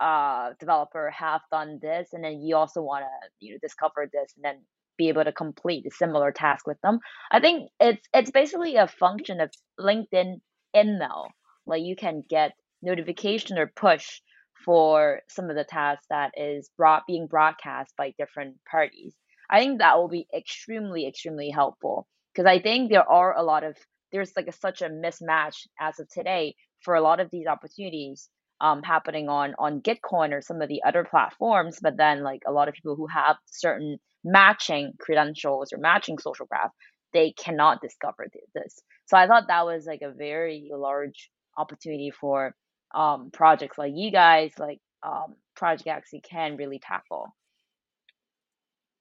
uh, 0.03 0.55
developer 0.59 1.11
have 1.11 1.43
done 1.51 1.79
this, 1.81 2.09
and 2.13 2.25
then 2.25 2.43
you 2.43 2.57
also 2.57 2.83
want 2.83 3.05
to 3.05 3.29
you 3.41 3.53
know 3.53 3.59
discover 3.63 4.09
this 4.13 4.33
and 4.37 4.45
then 4.45 4.63
be 4.99 5.09
able 5.09 5.25
to 5.25 5.33
complete 5.33 5.87
a 5.87 5.91
similar 5.91 6.33
task 6.33 6.67
with 6.67 6.81
them. 6.83 6.99
I 7.31 7.41
think 7.41 7.71
it's 7.81 8.07
it's 8.13 8.31
basically 8.31 8.77
a 8.77 8.89
function 8.89 9.41
of 9.41 9.51
LinkedIn 9.79 10.41
email. 10.77 11.29
Like 11.67 11.83
you 11.83 11.97
can 11.97 12.25
get 12.29 12.53
notification 12.83 13.59
or 13.59 13.73
push 13.75 14.21
for 14.65 15.21
some 15.29 15.51
of 15.51 15.57
the 15.57 15.65
tasks 15.65 16.07
that 16.11 16.33
is 16.37 16.71
brought 16.77 17.07
being 17.07 17.27
broadcast 17.27 17.95
by 17.97 18.13
different 18.19 18.57
parties. 18.71 19.15
I 19.51 19.61
think 19.61 19.79
that 19.79 19.97
will 19.99 20.09
be 20.09 20.27
extremely 20.37 21.07
extremely 21.07 21.51
helpful 21.51 22.07
because 22.33 22.47
I 22.47 22.61
think 22.61 22.91
there 22.91 23.09
are 23.09 23.37
a 23.37 23.43
lot 23.43 23.65
of 23.65 23.77
there's 24.11 24.33
like 24.37 24.49
a, 24.49 24.53
such 24.53 24.83
a 24.83 24.89
mismatch 24.89 25.67
as 25.81 25.99
of 26.01 26.09
today 26.09 26.55
for 26.81 26.95
a 26.95 27.01
lot 27.01 27.21
of 27.21 27.31
these 27.31 27.47
opportunities 27.47 28.29
um, 28.63 28.83
happening 28.83 29.29
on 29.29 29.55
on 29.59 29.83
Gitcoin 29.83 30.33
or 30.33 30.41
some 30.41 30.63
of 30.63 30.69
the 30.69 30.83
other 30.87 31.05
platforms, 31.05 31.79
but 31.83 31.97
then 31.97 32.23
like 32.23 32.43
a 32.47 32.53
lot 32.53 32.69
of 32.69 32.75
people 32.75 32.95
who 32.97 33.09
have 33.09 33.37
certain 33.47 33.99
matching 34.25 34.93
credentials 35.01 35.73
or 35.73 35.79
matching 35.79 36.17
social 36.19 36.47
graph, 36.47 36.71
they 37.13 37.33
cannot 37.33 37.83
discover 37.83 38.29
this. 38.55 38.79
So 39.07 39.17
I 39.17 39.27
thought 39.27 39.49
that 39.49 39.67
was 39.67 39.85
like 39.85 40.03
a 40.03 40.13
very 40.13 40.71
large 40.73 41.29
opportunity 41.59 42.13
for 42.13 42.55
um, 42.95 43.31
projects 43.33 43.79
like 43.79 43.93
you 43.95 44.13
guys, 44.13 44.53
like 44.59 44.79
um, 45.03 45.35
Project 45.57 45.85
Galaxy, 45.85 46.21
can 46.21 46.57
really 46.57 46.79
tackle. 46.79 47.35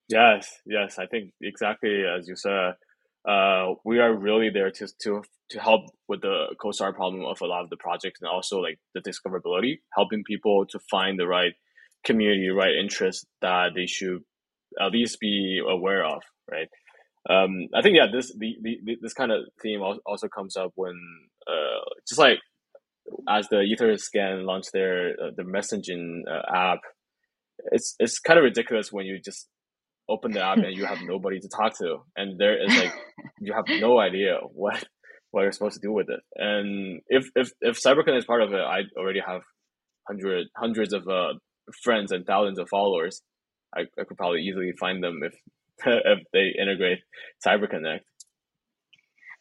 Yes, 0.09 0.57
yes, 0.65 0.97
I 0.97 1.05
think 1.05 1.33
exactly 1.39 2.03
as 2.03 2.27
you 2.27 2.35
said 2.35 2.73
uh, 3.27 3.73
we 3.85 3.99
are 3.99 4.13
really 4.13 4.49
there 4.49 4.71
to 4.71 4.87
to 5.03 5.21
to 5.51 5.59
help 5.59 5.81
with 6.07 6.21
the 6.21 6.55
cold 6.61 6.75
start 6.75 6.95
problem 6.95 7.25
of 7.25 7.41
a 7.41 7.45
lot 7.45 7.63
of 7.63 7.69
the 7.69 7.77
projects 7.77 8.21
and 8.21 8.29
also 8.29 8.59
like 8.59 8.79
the 8.95 9.01
discoverability, 9.01 9.79
helping 9.95 10.23
people 10.23 10.65
to 10.65 10.79
find 10.89 11.19
the 11.19 11.27
right 11.27 11.53
community, 12.03 12.49
right 12.49 12.73
interest 12.81 13.27
that 13.41 13.71
they 13.75 13.85
should 13.85 14.21
at 14.79 14.91
least 14.91 15.19
be 15.19 15.61
aware 15.67 16.05
of, 16.05 16.21
right? 16.49 16.67
Um, 17.29 17.67
I 17.75 17.81
think 17.81 17.97
yeah, 17.97 18.07
this 18.11 18.33
the, 18.37 18.55
the 18.61 18.97
this 19.01 19.13
kind 19.13 19.31
of 19.31 19.43
theme 19.61 19.81
also 19.81 20.27
comes 20.27 20.57
up 20.57 20.71
when 20.75 20.95
uh, 21.47 21.81
just 22.07 22.19
like 22.19 22.39
as 23.29 23.47
the 23.49 23.57
Etherscan 23.57 24.45
launched 24.45 24.71
their 24.73 25.11
uh, 25.11 25.31
the 25.35 25.43
messaging 25.43 26.21
uh, 26.27 26.41
app, 26.55 26.79
it's 27.71 27.95
it's 27.99 28.17
kind 28.19 28.39
of 28.39 28.43
ridiculous 28.43 28.91
when 28.91 29.05
you 29.05 29.19
just 29.23 29.47
open 30.11 30.31
the 30.31 30.43
app 30.43 30.57
and 30.57 30.75
you 30.75 30.85
have 30.85 30.99
nobody 31.03 31.39
to 31.39 31.47
talk 31.47 31.77
to, 31.79 31.99
and 32.15 32.39
there 32.39 32.63
is 32.63 32.75
like 32.75 32.93
you 33.39 33.53
have 33.53 33.65
no 33.79 33.99
idea 33.99 34.37
what 34.53 34.83
what 35.31 35.43
you're 35.43 35.51
supposed 35.51 35.75
to 35.81 35.87
do 35.87 35.93
with 35.93 36.09
it. 36.09 36.19
And 36.35 37.01
if 37.07 37.25
if 37.35 37.51
if 37.61 37.81
CyberConnect 37.81 38.17
is 38.17 38.25
part 38.25 38.41
of 38.41 38.53
it, 38.53 38.59
I 38.59 38.81
already 38.97 39.21
have 39.25 39.41
hundred 40.07 40.47
hundreds 40.55 40.93
of 40.93 41.07
uh, 41.07 41.33
friends 41.83 42.11
and 42.11 42.25
thousands 42.25 42.59
of 42.59 42.67
followers. 42.69 43.21
I, 43.75 43.81
I 43.99 44.03
could 44.03 44.17
probably 44.17 44.41
easily 44.41 44.73
find 44.79 45.03
them 45.03 45.21
if 45.23 45.33
if 45.85 46.19
they 46.33 46.51
integrate 46.61 46.99
CyberConnect. 47.45 48.01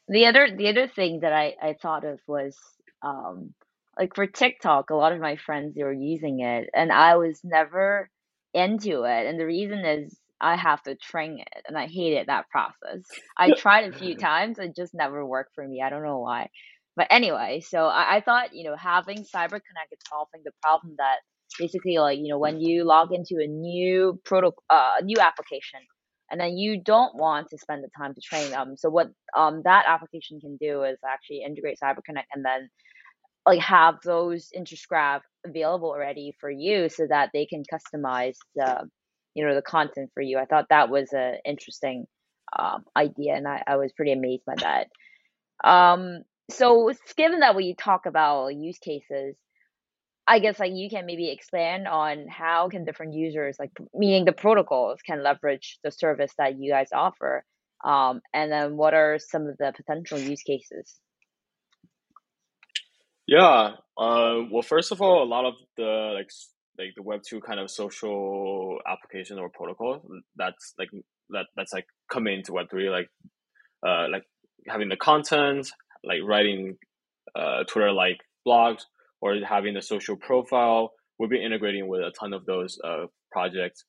The 0.08 0.26
other 0.26 0.48
the 0.56 0.68
other 0.68 0.88
thing 0.88 1.20
that 1.22 1.32
I, 1.32 1.54
I 1.60 1.74
thought 1.80 2.04
of 2.04 2.20
was 2.26 2.56
um, 3.02 3.54
like 3.98 4.14
for 4.14 4.26
TikTok, 4.26 4.90
a 4.90 4.94
lot 4.94 5.12
of 5.12 5.20
my 5.20 5.36
friends 5.36 5.74
they 5.74 5.82
were 5.82 5.92
using 5.92 6.40
it, 6.40 6.70
and 6.74 6.92
I 6.92 7.16
was 7.16 7.40
never 7.44 8.10
into 8.54 9.04
it. 9.04 9.26
And 9.26 9.38
the 9.38 9.46
reason 9.46 9.84
is 9.84 10.16
I 10.40 10.56
have 10.56 10.82
to 10.84 10.94
train 10.94 11.38
it, 11.40 11.64
and 11.68 11.76
I 11.76 11.86
hated 11.86 12.28
that 12.28 12.48
process. 12.50 13.04
I 13.36 13.52
tried 13.52 13.92
a 13.92 13.96
few 13.96 14.16
times, 14.30 14.58
it 14.58 14.74
just 14.76 14.94
never 14.94 15.24
worked 15.24 15.54
for 15.54 15.66
me. 15.66 15.82
I 15.82 15.90
don't 15.90 16.02
know 16.02 16.18
why. 16.18 16.48
But 16.96 17.08
anyway, 17.10 17.60
so 17.60 17.86
I, 17.86 18.16
I 18.16 18.20
thought, 18.20 18.54
you 18.54 18.64
know, 18.64 18.76
having 18.76 19.18
CyberConnect 19.18 19.92
is 19.92 19.98
solving 20.08 20.42
the 20.44 20.52
problem 20.62 20.94
that 20.98 21.18
basically, 21.58 21.98
like, 21.98 22.18
you 22.18 22.28
know, 22.28 22.38
when 22.38 22.60
you 22.60 22.84
log 22.84 23.12
into 23.12 23.42
a 23.42 23.46
new 23.46 24.20
protocol, 24.24 24.62
uh, 24.70 24.94
new 25.02 25.18
application, 25.20 25.80
and 26.30 26.40
then 26.40 26.56
you 26.56 26.80
don't 26.82 27.16
want 27.16 27.48
to 27.50 27.58
spend 27.58 27.82
the 27.82 27.88
time 27.96 28.14
to 28.14 28.20
train 28.20 28.50
them. 28.50 28.76
So 28.76 28.88
what 28.88 29.08
um 29.36 29.62
that 29.64 29.84
application 29.86 30.40
can 30.40 30.56
do 30.60 30.84
is 30.84 30.98
actually 31.06 31.42
integrate 31.44 31.78
CyberConnect 31.82 32.26
and 32.34 32.44
then 32.44 32.70
like 33.46 33.60
have 33.60 33.96
those 34.04 34.48
interest 34.54 34.86
graph 34.88 35.22
available 35.46 35.88
already 35.88 36.34
for 36.40 36.50
you 36.50 36.88
so 36.88 37.06
that 37.08 37.30
they 37.32 37.46
can 37.46 37.62
customize 37.72 38.36
the 38.54 38.88
you 39.40 39.46
know 39.46 39.54
the 39.54 39.62
content 39.62 40.10
for 40.12 40.22
you 40.22 40.38
i 40.38 40.44
thought 40.44 40.66
that 40.68 40.90
was 40.90 41.12
an 41.12 41.36
interesting 41.44 42.06
um, 42.58 42.84
idea 42.96 43.34
and 43.34 43.46
I, 43.46 43.62
I 43.66 43.76
was 43.76 43.92
pretty 43.92 44.12
amazed 44.12 44.42
by 44.44 44.54
that 44.56 44.88
um, 45.62 46.22
so 46.50 46.92
given 47.16 47.40
that 47.40 47.54
we 47.54 47.74
talk 47.74 48.06
about 48.06 48.48
use 48.48 48.78
cases 48.78 49.36
I 50.26 50.38
guess 50.38 50.60
like 50.60 50.72
you 50.72 50.88
can 50.88 51.06
maybe 51.06 51.28
expand 51.30 51.88
on 51.88 52.28
how 52.28 52.68
can 52.68 52.84
different 52.84 53.14
users 53.14 53.56
like 53.58 53.72
meaning 53.92 54.24
the 54.24 54.32
protocols 54.32 55.00
can 55.04 55.24
leverage 55.24 55.78
the 55.82 55.90
service 55.90 56.32
that 56.38 56.56
you 56.56 56.70
guys 56.70 56.90
offer, 56.92 57.44
um, 57.84 58.20
and 58.32 58.52
then 58.52 58.76
what 58.76 58.94
are 58.94 59.18
some 59.18 59.48
of 59.48 59.56
the 59.58 59.72
potential 59.74 60.18
use 60.18 60.42
cases? 60.42 60.94
Yeah. 63.26 63.72
Uh, 63.96 64.42
well, 64.50 64.62
first 64.62 64.92
of 64.92 65.02
all, 65.02 65.22
a 65.22 65.24
lot 65.24 65.46
of 65.46 65.54
the 65.76 66.12
like 66.16 66.30
like 66.78 66.94
the 66.96 67.02
Web 67.02 67.20
two 67.28 67.40
kind 67.40 67.60
of 67.60 67.70
social 67.70 68.78
application 68.86 69.38
or 69.38 69.50
protocol 69.50 70.02
that's 70.36 70.74
like 70.78 70.88
that 71.30 71.46
that's 71.56 71.72
like 71.72 71.86
coming 72.10 72.38
into 72.38 72.52
Web 72.52 72.66
three, 72.70 72.90
like 72.90 73.08
uh, 73.86 74.06
like 74.10 74.24
having 74.68 74.88
the 74.88 74.96
content, 74.96 75.70
like 76.04 76.18
writing 76.24 76.76
uh, 77.34 77.64
Twitter 77.64 77.92
like 77.92 78.18
blogs 78.46 78.82
or 79.20 79.36
having 79.46 79.76
a 79.76 79.82
social 79.82 80.16
profile. 80.16 80.92
we'll 81.18 81.28
be 81.28 81.44
integrating 81.44 81.88
with 81.88 82.00
a 82.00 82.12
ton 82.18 82.32
of 82.32 82.46
those 82.46 82.78
uh, 82.82 83.06
projects. 83.30 83.84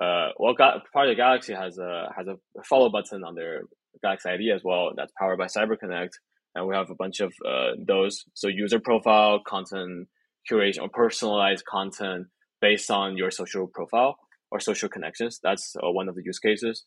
Uh, 0.00 0.28
well, 0.38 0.54
Project 0.54 1.16
Galaxy 1.16 1.54
has 1.54 1.78
a 1.78 2.12
has 2.16 2.26
a 2.26 2.36
follow 2.64 2.90
button 2.90 3.24
on 3.24 3.34
their 3.34 3.62
Galaxy 4.02 4.28
ID 4.28 4.50
as 4.50 4.62
well. 4.64 4.90
That's 4.96 5.12
powered 5.18 5.38
by 5.38 5.46
CyberConnect, 5.46 6.10
and 6.54 6.66
we 6.66 6.74
have 6.74 6.90
a 6.90 6.94
bunch 6.94 7.20
of 7.20 7.32
uh, 7.46 7.72
those. 7.78 8.24
So 8.34 8.48
user 8.48 8.80
profile, 8.80 9.40
content 9.46 10.08
curation, 10.50 10.82
or 10.82 10.88
personalized 10.88 11.64
content 11.64 12.26
based 12.60 12.90
on 12.90 13.16
your 13.16 13.30
social 13.30 13.66
profile 13.66 14.16
or 14.50 14.60
social 14.60 14.88
connections. 14.88 15.40
That's 15.42 15.74
uh, 15.76 15.90
one 15.90 16.08
of 16.08 16.14
the 16.14 16.22
use 16.24 16.38
cases. 16.38 16.84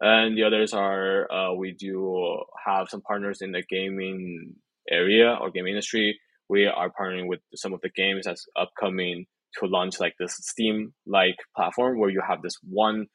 And 0.00 0.36
the 0.38 0.44
others 0.44 0.72
are 0.72 1.30
uh, 1.30 1.54
we 1.54 1.72
do 1.72 2.38
have 2.64 2.88
some 2.88 3.02
partners 3.02 3.38
in 3.40 3.52
the 3.52 3.62
gaming 3.68 4.54
area 4.90 5.36
or 5.40 5.50
game 5.50 5.66
industry. 5.66 6.18
We 6.48 6.66
are 6.66 6.90
partnering 6.98 7.26
with 7.26 7.40
some 7.54 7.72
of 7.74 7.80
the 7.82 7.90
games 7.90 8.24
that's 8.24 8.46
upcoming 8.56 9.26
to 9.58 9.66
launch 9.66 9.98
like 9.98 10.14
this 10.18 10.36
Steam 10.40 10.94
like 11.06 11.36
platform 11.56 11.98
where 11.98 12.10
you 12.10 12.22
have 12.26 12.42
this 12.42 12.56
one 12.62 13.06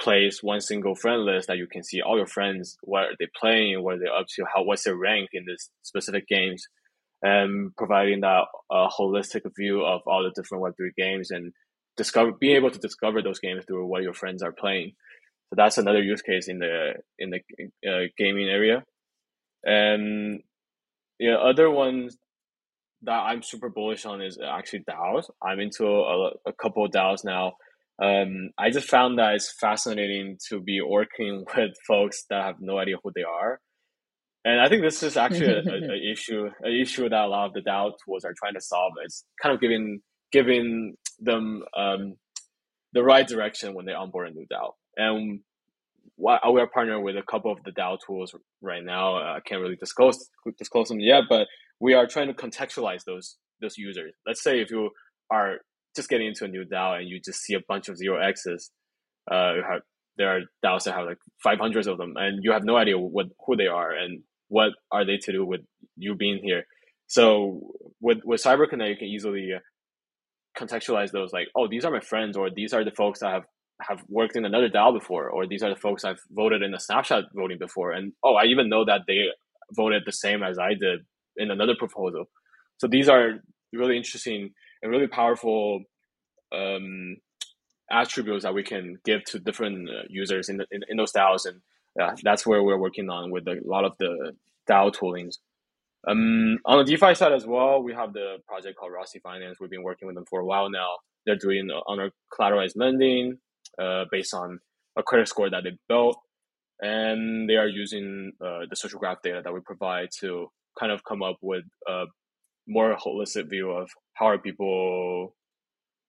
place, 0.00 0.40
one 0.42 0.60
single 0.60 0.94
friend 0.94 1.24
list 1.24 1.48
that 1.48 1.56
you 1.56 1.66
can 1.66 1.82
see 1.82 2.00
all 2.00 2.16
your 2.16 2.26
friends, 2.26 2.76
what 2.82 3.04
are 3.04 3.16
they 3.18 3.26
playing, 3.40 3.82
what 3.82 3.94
are 3.94 3.98
they 3.98 4.06
up 4.06 4.26
to, 4.34 4.44
how 4.54 4.62
what's 4.62 4.84
their 4.84 4.96
rank 4.96 5.30
in 5.32 5.44
this 5.46 5.70
specific 5.82 6.26
games, 6.28 6.64
and 7.22 7.74
providing 7.76 8.20
that 8.20 8.44
uh, 8.70 8.88
holistic 8.88 9.42
view 9.56 9.84
of 9.84 10.02
all 10.06 10.22
the 10.22 10.30
different 10.30 10.62
Web3 10.62 10.90
games 10.96 11.30
and 11.30 11.52
discover 11.96 12.32
being 12.32 12.56
able 12.56 12.70
to 12.70 12.78
discover 12.78 13.22
those 13.22 13.40
games 13.40 13.64
through 13.66 13.86
what 13.86 14.02
your 14.02 14.14
friends 14.14 14.42
are 14.42 14.52
playing. 14.52 14.92
So 15.50 15.54
that's 15.56 15.78
another 15.78 16.02
use 16.02 16.22
case 16.22 16.48
in 16.48 16.58
the 16.58 16.94
in 17.18 17.30
the 17.30 17.40
uh, 17.88 18.08
gaming 18.18 18.48
area, 18.48 18.84
and 19.64 20.42
yeah, 21.18 21.36
other 21.36 21.70
ones 21.70 22.16
that 23.02 23.18
I'm 23.18 23.42
super 23.42 23.70
bullish 23.70 24.04
on 24.04 24.20
is 24.20 24.38
actually 24.38 24.80
DAOs. 24.80 25.30
I'm 25.42 25.60
into 25.60 25.86
a, 25.86 26.32
a 26.46 26.52
couple 26.52 26.84
of 26.84 26.92
DAOs 26.92 27.24
now. 27.24 27.52
Um, 28.00 28.50
I 28.58 28.70
just 28.70 28.88
found 28.88 29.18
that 29.18 29.34
it's 29.34 29.52
fascinating 29.58 30.36
to 30.48 30.60
be 30.60 30.80
working 30.80 31.44
with 31.56 31.72
folks 31.86 32.24
that 32.28 32.44
have 32.44 32.56
no 32.60 32.78
idea 32.78 32.96
who 33.02 33.10
they 33.14 33.22
are 33.22 33.60
and 34.44 34.60
I 34.60 34.68
think 34.68 34.82
this 34.82 35.02
is 35.02 35.16
actually 35.16 35.52
a, 35.52 35.58
a, 35.58 35.92
a, 35.92 36.12
issue, 36.12 36.48
an 36.62 36.72
issue 36.72 37.08
that 37.08 37.24
a 37.24 37.26
lot 37.26 37.46
of 37.46 37.52
the 37.54 37.60
DAO 37.60 37.92
tools 38.04 38.24
are 38.24 38.34
trying 38.38 38.54
to 38.54 38.60
solve. 38.60 38.92
It's 39.04 39.24
kind 39.42 39.54
of 39.54 39.60
giving 39.60 40.00
giving 40.30 40.94
them 41.18 41.62
um, 41.76 42.14
the 42.92 43.02
right 43.02 43.26
direction 43.26 43.74
when 43.74 43.86
they 43.86 43.92
onboard 43.92 44.28
a 44.28 44.30
new 44.32 44.46
DAO. 44.52 44.72
And 44.96 45.40
what, 46.16 46.40
we 46.52 46.60
are 46.60 46.68
partnering 46.68 47.02
with 47.02 47.16
a 47.16 47.22
couple 47.22 47.52
of 47.52 47.58
the 47.64 47.72
DAO 47.72 47.98
tools 48.04 48.34
right 48.60 48.84
now. 48.84 49.16
I 49.16 49.38
can't 49.44 49.60
really 49.60 49.76
disclose 49.76 50.28
disclose 50.58 50.88
them 50.88 51.00
yet, 51.00 51.24
but 51.28 51.46
we 51.80 51.94
are 51.94 52.06
trying 52.06 52.28
to 52.28 52.34
contextualize 52.34 53.04
those 53.04 53.36
those 53.60 53.76
users. 53.76 54.14
Let's 54.26 54.42
say 54.42 54.60
if 54.60 54.70
you 54.70 54.90
are 55.30 55.58
just 55.96 56.08
getting 56.08 56.28
into 56.28 56.44
a 56.44 56.48
new 56.48 56.64
DAO 56.64 56.98
and 56.98 57.08
you 57.08 57.20
just 57.24 57.40
see 57.42 57.54
a 57.54 57.60
bunch 57.66 57.88
of 57.88 57.96
zero 57.96 58.20
X's, 58.22 58.70
uh, 59.30 59.54
have, 59.68 59.82
there 60.18 60.36
are 60.36 60.40
DAOs 60.64 60.84
that 60.84 60.94
have 60.94 61.06
like 61.06 61.18
500 61.42 61.86
of 61.86 61.96
them, 61.96 62.14
and 62.16 62.42
you 62.42 62.52
have 62.52 62.64
no 62.64 62.76
idea 62.76 62.98
what 62.98 63.26
who 63.46 63.56
they 63.56 63.66
are 63.66 63.92
and 63.92 64.22
what 64.48 64.72
are 64.90 65.04
they 65.04 65.16
to 65.18 65.32
do 65.32 65.46
with 65.46 65.60
you 65.96 66.14
being 66.14 66.40
here. 66.42 66.64
So 67.06 67.72
with 68.00 68.18
with 68.24 68.42
CyberConnect, 68.42 68.90
you 68.90 68.96
can 68.96 69.08
easily 69.08 69.52
contextualize 70.58 71.12
those 71.12 71.32
like, 71.32 71.48
oh, 71.56 71.68
these 71.68 71.84
are 71.84 71.92
my 71.92 72.00
friends, 72.00 72.36
or 72.36 72.50
these 72.50 72.74
are 72.74 72.84
the 72.84 72.90
folks 72.90 73.20
that 73.20 73.32
have 73.32 73.44
have 73.80 74.02
worked 74.08 74.36
in 74.36 74.44
another 74.44 74.68
DAO 74.68 74.92
before, 74.92 75.30
or 75.30 75.46
these 75.46 75.62
are 75.62 75.70
the 75.70 75.80
folks 75.80 76.04
I've 76.04 76.20
voted 76.30 76.62
in 76.62 76.74
a 76.74 76.80
snapshot 76.80 77.24
voting 77.34 77.58
before, 77.58 77.92
and 77.92 78.12
oh, 78.24 78.34
I 78.34 78.44
even 78.46 78.68
know 78.68 78.84
that 78.84 79.02
they 79.06 79.26
voted 79.74 80.02
the 80.04 80.12
same 80.12 80.42
as 80.42 80.58
I 80.58 80.70
did 80.70 81.00
in 81.36 81.50
another 81.50 81.74
proposal. 81.78 82.24
So 82.78 82.88
these 82.88 83.08
are 83.08 83.40
really 83.72 83.96
interesting 83.96 84.50
and 84.82 84.90
really 84.90 85.06
powerful 85.06 85.82
um, 86.52 87.16
attributes 87.90 88.44
that 88.44 88.54
we 88.54 88.62
can 88.62 88.98
give 89.04 89.24
to 89.24 89.38
different 89.38 89.88
uh, 89.88 90.02
users 90.08 90.48
in, 90.48 90.58
the, 90.58 90.66
in, 90.70 90.82
in 90.88 90.96
those 90.96 91.12
DAOs, 91.12 91.46
and 91.46 91.60
yeah, 91.98 92.14
that's 92.22 92.46
where 92.46 92.62
we're 92.62 92.78
working 92.78 93.10
on 93.10 93.30
with 93.30 93.46
a 93.48 93.60
lot 93.64 93.84
of 93.84 93.92
the 93.98 94.32
DAO 94.68 94.94
toolings. 94.94 95.36
Um, 96.06 96.58
on 96.64 96.78
the 96.78 96.84
DeFi 96.84 97.14
side 97.14 97.32
as 97.32 97.46
well, 97.46 97.82
we 97.82 97.92
have 97.92 98.12
the 98.12 98.36
project 98.46 98.78
called 98.78 98.92
Roci 98.92 99.20
Finance. 99.20 99.58
We've 99.60 99.70
been 99.70 99.82
working 99.82 100.06
with 100.06 100.14
them 100.14 100.26
for 100.26 100.40
a 100.40 100.44
while 100.44 100.70
now. 100.70 100.88
They're 101.26 101.36
doing 101.36 101.70
on 101.70 102.00
our 102.00 102.10
collateralized 102.32 102.76
lending 102.76 103.38
uh, 103.78 104.04
based 104.10 104.32
on 104.32 104.60
a 104.96 105.02
credit 105.02 105.28
score 105.28 105.50
that 105.50 105.64
they 105.64 105.72
built, 105.88 106.18
and 106.80 107.48
they 107.48 107.56
are 107.56 107.68
using 107.68 108.32
uh, 108.40 108.60
the 108.68 108.76
social 108.76 108.98
graph 108.98 109.22
data 109.22 109.42
that 109.42 109.52
we 109.52 109.60
provide 109.60 110.08
to 110.20 110.48
kind 110.78 110.92
of 110.92 111.04
come 111.04 111.22
up 111.22 111.36
with 111.42 111.64
a 111.88 112.04
more 112.66 112.96
holistic 112.96 113.48
view 113.50 113.70
of 113.70 113.90
how 114.14 114.26
are 114.26 114.38
people 114.38 115.34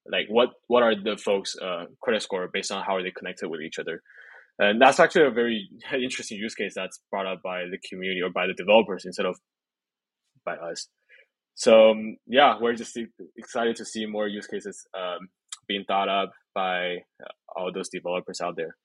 like 0.05 0.27
what 0.29 0.49
what 0.67 0.83
are 0.83 0.95
the 0.95 1.17
folks 1.17 1.55
uh, 1.61 1.85
credit 2.01 2.21
score 2.23 2.49
based 2.51 2.71
on 2.71 2.83
how 2.83 2.95
are 2.95 3.03
they 3.03 3.11
connected 3.11 3.49
with 3.49 3.61
each 3.61 3.79
other? 3.79 4.01
And 4.59 4.81
that's 4.81 4.99
actually 4.99 5.27
a 5.27 5.31
very 5.31 5.69
interesting 5.93 6.37
use 6.37 6.55
case 6.55 6.73
that's 6.75 6.99
brought 7.11 7.27
up 7.27 7.41
by 7.43 7.63
the 7.71 7.77
community 7.89 8.21
or 8.21 8.29
by 8.31 8.47
the 8.47 8.53
developers 8.53 9.05
instead 9.05 9.25
of 9.25 9.37
by 10.45 10.55
us. 10.55 10.87
So 11.55 11.91
um, 11.91 12.17
yeah 12.27 12.55
we're 12.59 12.75
just 12.75 12.97
excited 13.37 13.75
to 13.77 13.85
see 13.85 14.05
more 14.05 14.27
use 14.27 14.47
cases 14.47 14.85
um, 14.97 15.29
being 15.67 15.85
thought 15.87 16.09
up 16.09 16.31
by 16.55 16.97
uh, 17.23 17.33
all 17.55 17.71
those 17.73 17.89
developers 17.89 18.41
out 18.41 18.55
there. 18.57 18.75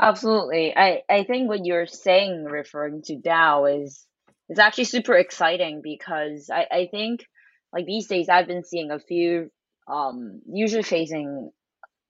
Absolutely. 0.00 0.74
I 0.76 1.02
i 1.10 1.24
think 1.24 1.48
what 1.48 1.64
you're 1.64 1.86
saying 1.86 2.44
referring 2.44 3.02
to 3.04 3.16
dao 3.16 3.84
is 3.84 4.06
is 4.48 4.58
actually 4.58 4.84
super 4.84 5.14
exciting 5.14 5.80
because 5.82 6.50
i 6.52 6.66
i 6.70 6.88
think 6.90 7.20
like 7.72 7.86
these 7.86 8.06
days 8.06 8.28
I've 8.28 8.46
been 8.46 8.64
seeing 8.64 8.90
a 8.90 8.98
few 8.98 9.50
um 9.88 10.40
user 10.46 10.82
facing 10.82 11.50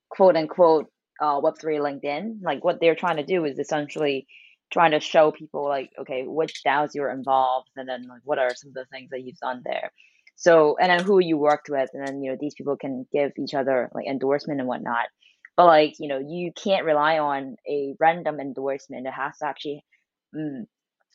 quote 0.09 0.37
unquote 0.37 0.87
uh 1.21 1.41
web3 1.41 1.81
LinkedIn. 1.81 2.39
Like 2.43 2.65
what 2.65 2.79
they're 2.81 2.95
trying 2.95 3.17
to 3.17 3.25
do 3.25 3.45
is 3.45 3.59
essentially 3.59 4.27
trying 4.73 4.93
to 4.93 5.01
show 5.01 5.33
people 5.33 5.65
like 5.69 5.91
okay 6.01 6.25
which 6.27 6.63
DAOs 6.67 6.91
you're 6.95 7.11
involved 7.11 7.71
and 7.77 7.89
then 7.89 8.07
like 8.09 8.21
what 8.25 8.39
are 8.39 8.55
some 8.55 8.69
of 8.69 8.75
the 8.75 8.87
things 8.87 9.11
that 9.11 9.23
you've 9.23 9.39
done 9.39 9.63
there. 9.65 9.91
So 10.37 10.77
and 10.81 10.91
then 10.91 11.05
who 11.05 11.19
you 11.21 11.37
worked 11.37 11.69
with 11.69 11.91
and 11.93 12.07
then 12.07 12.23
you 12.23 12.31
know 12.31 12.39
these 12.41 12.55
people 12.55 12.77
can 12.77 13.07
give 13.13 13.33
each 13.39 13.55
other 13.55 13.91
like 13.95 14.07
endorsement 14.07 14.61
and 14.61 14.69
whatnot. 14.69 15.07
But 15.57 15.67
like 15.67 15.95
you 15.99 16.09
know 16.09 16.19
you 16.19 16.53
can't 16.53 16.87
rely 16.87 17.19
on 17.19 17.57
a 17.69 17.95
random 18.01 18.41
endorsement. 18.41 19.07
It 19.07 19.13
has 19.13 19.39
to 19.39 19.47
actually 19.47 19.85
mm, 20.35 20.65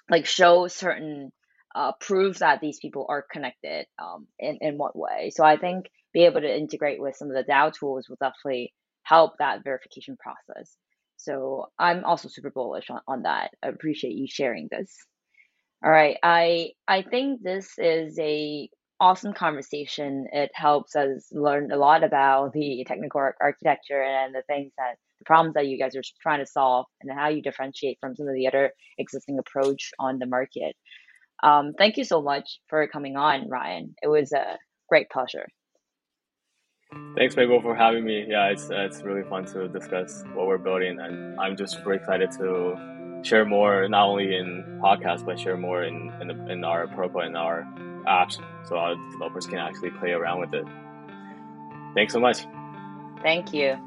like 0.10 0.26
show 0.26 0.68
certain 0.68 1.32
uh, 1.76 1.92
proves 2.00 2.40
that 2.40 2.62
these 2.62 2.80
people 2.80 3.06
are 3.10 3.26
connected 3.30 3.86
um, 4.00 4.28
in, 4.40 4.58
in 4.62 4.78
what 4.78 4.98
way. 4.98 5.32
So 5.36 5.44
I 5.44 5.58
think 5.58 5.88
be 6.14 6.24
able 6.26 6.42
to 6.42 6.58
integrate 6.58 7.02
with 7.02 7.18
some 7.18 7.30
of 7.30 7.36
the 7.36 7.52
DAO 7.52 7.74
tools 7.78 8.08
will 8.08 8.18
definitely 8.22 8.74
help 9.04 9.34
that 9.40 9.64
verification 9.64 10.18
process. 10.18 10.76
So 11.18 11.68
I'm 11.78 12.06
also 12.06 12.30
super 12.30 12.50
bullish 12.50 12.90
on, 12.90 13.02
on 13.08 13.22
that. 13.24 13.52
I 13.62 13.68
appreciate 13.68 14.14
you 14.14 14.26
sharing 14.28 14.70
this. 14.72 14.96
All 15.84 15.92
right. 15.92 16.18
I 16.24 16.72
I 16.88 17.04
think 17.04 17.42
this 17.44 17.74
is 17.78 18.18
a 18.20 18.70
awesome 19.00 19.34
conversation. 19.34 20.26
It 20.32 20.52
helps 20.54 20.96
us 20.96 21.28
learn 21.32 21.72
a 21.72 21.78
lot 21.78 22.04
about 22.04 22.54
the 22.54 22.86
technical 22.88 23.22
architecture 23.42 24.02
and 24.02 24.34
the 24.34 24.44
things 24.48 24.72
that 24.78 24.96
the 25.20 25.26
problems 25.26 25.54
that 25.56 25.68
you 25.68 25.78
guys 25.78 25.96
are 25.96 26.02
trying 26.22 26.40
to 26.40 26.46
solve 26.46 26.86
and 27.02 27.12
how 27.12 27.28
you 27.28 27.42
differentiate 27.42 27.98
from 28.00 28.16
some 28.16 28.28
of 28.28 28.34
the 28.34 28.48
other 28.48 28.72
existing 28.98 29.38
approach 29.40 29.92
on 30.00 30.20
the 30.20 30.26
market. 30.26 30.76
Um, 31.46 31.74
thank 31.78 31.98
you 31.98 32.04
so 32.04 32.24
much 32.24 32.60
for 32.70 32.88
coming 32.88 33.16
on, 33.16 33.48
Ryan. 33.48 33.94
It 34.02 34.08
was 34.08 34.32
a 34.32 34.58
great 34.90 35.10
pleasure. 35.12 35.48
Thanks, 37.16 37.36
Mabel, 37.36 37.62
for 37.62 37.76
having 37.76 38.04
me. 38.04 38.26
Yeah, 38.28 38.48
it's 38.48 38.68
it's 38.72 39.04
really 39.04 39.24
fun 39.24 39.46
to 39.54 39.68
discuss 39.68 40.24
what 40.34 40.48
we're 40.48 40.58
building, 40.58 41.00
and 41.00 41.40
I'm 41.40 41.56
just 41.56 41.76
super 41.76 41.94
excited 41.94 42.32
to 42.40 43.22
share 43.22 43.46
more, 43.46 43.88
not 43.88 44.08
only 44.08 44.36
in 44.36 44.80
podcasts, 44.84 45.26
but 45.26 45.40
share 45.40 45.58
more 45.58 45.84
in 45.84 46.12
in, 46.20 46.28
the, 46.30 46.52
in 46.52 46.64
our 46.64 46.88
protocol 46.88 47.22
and 47.22 47.38
our 47.38 47.64
apps, 48.08 48.40
so 48.68 48.78
our 48.78 48.96
developers 49.12 49.46
can 49.46 49.60
actually 49.60 49.92
play 49.92 50.12
around 50.12 50.40
with 50.40 50.54
it. 50.54 50.66
Thanks 51.94 52.14
so 52.14 52.20
much. 52.20 52.46
Thank 53.22 53.54
you. 53.54 53.78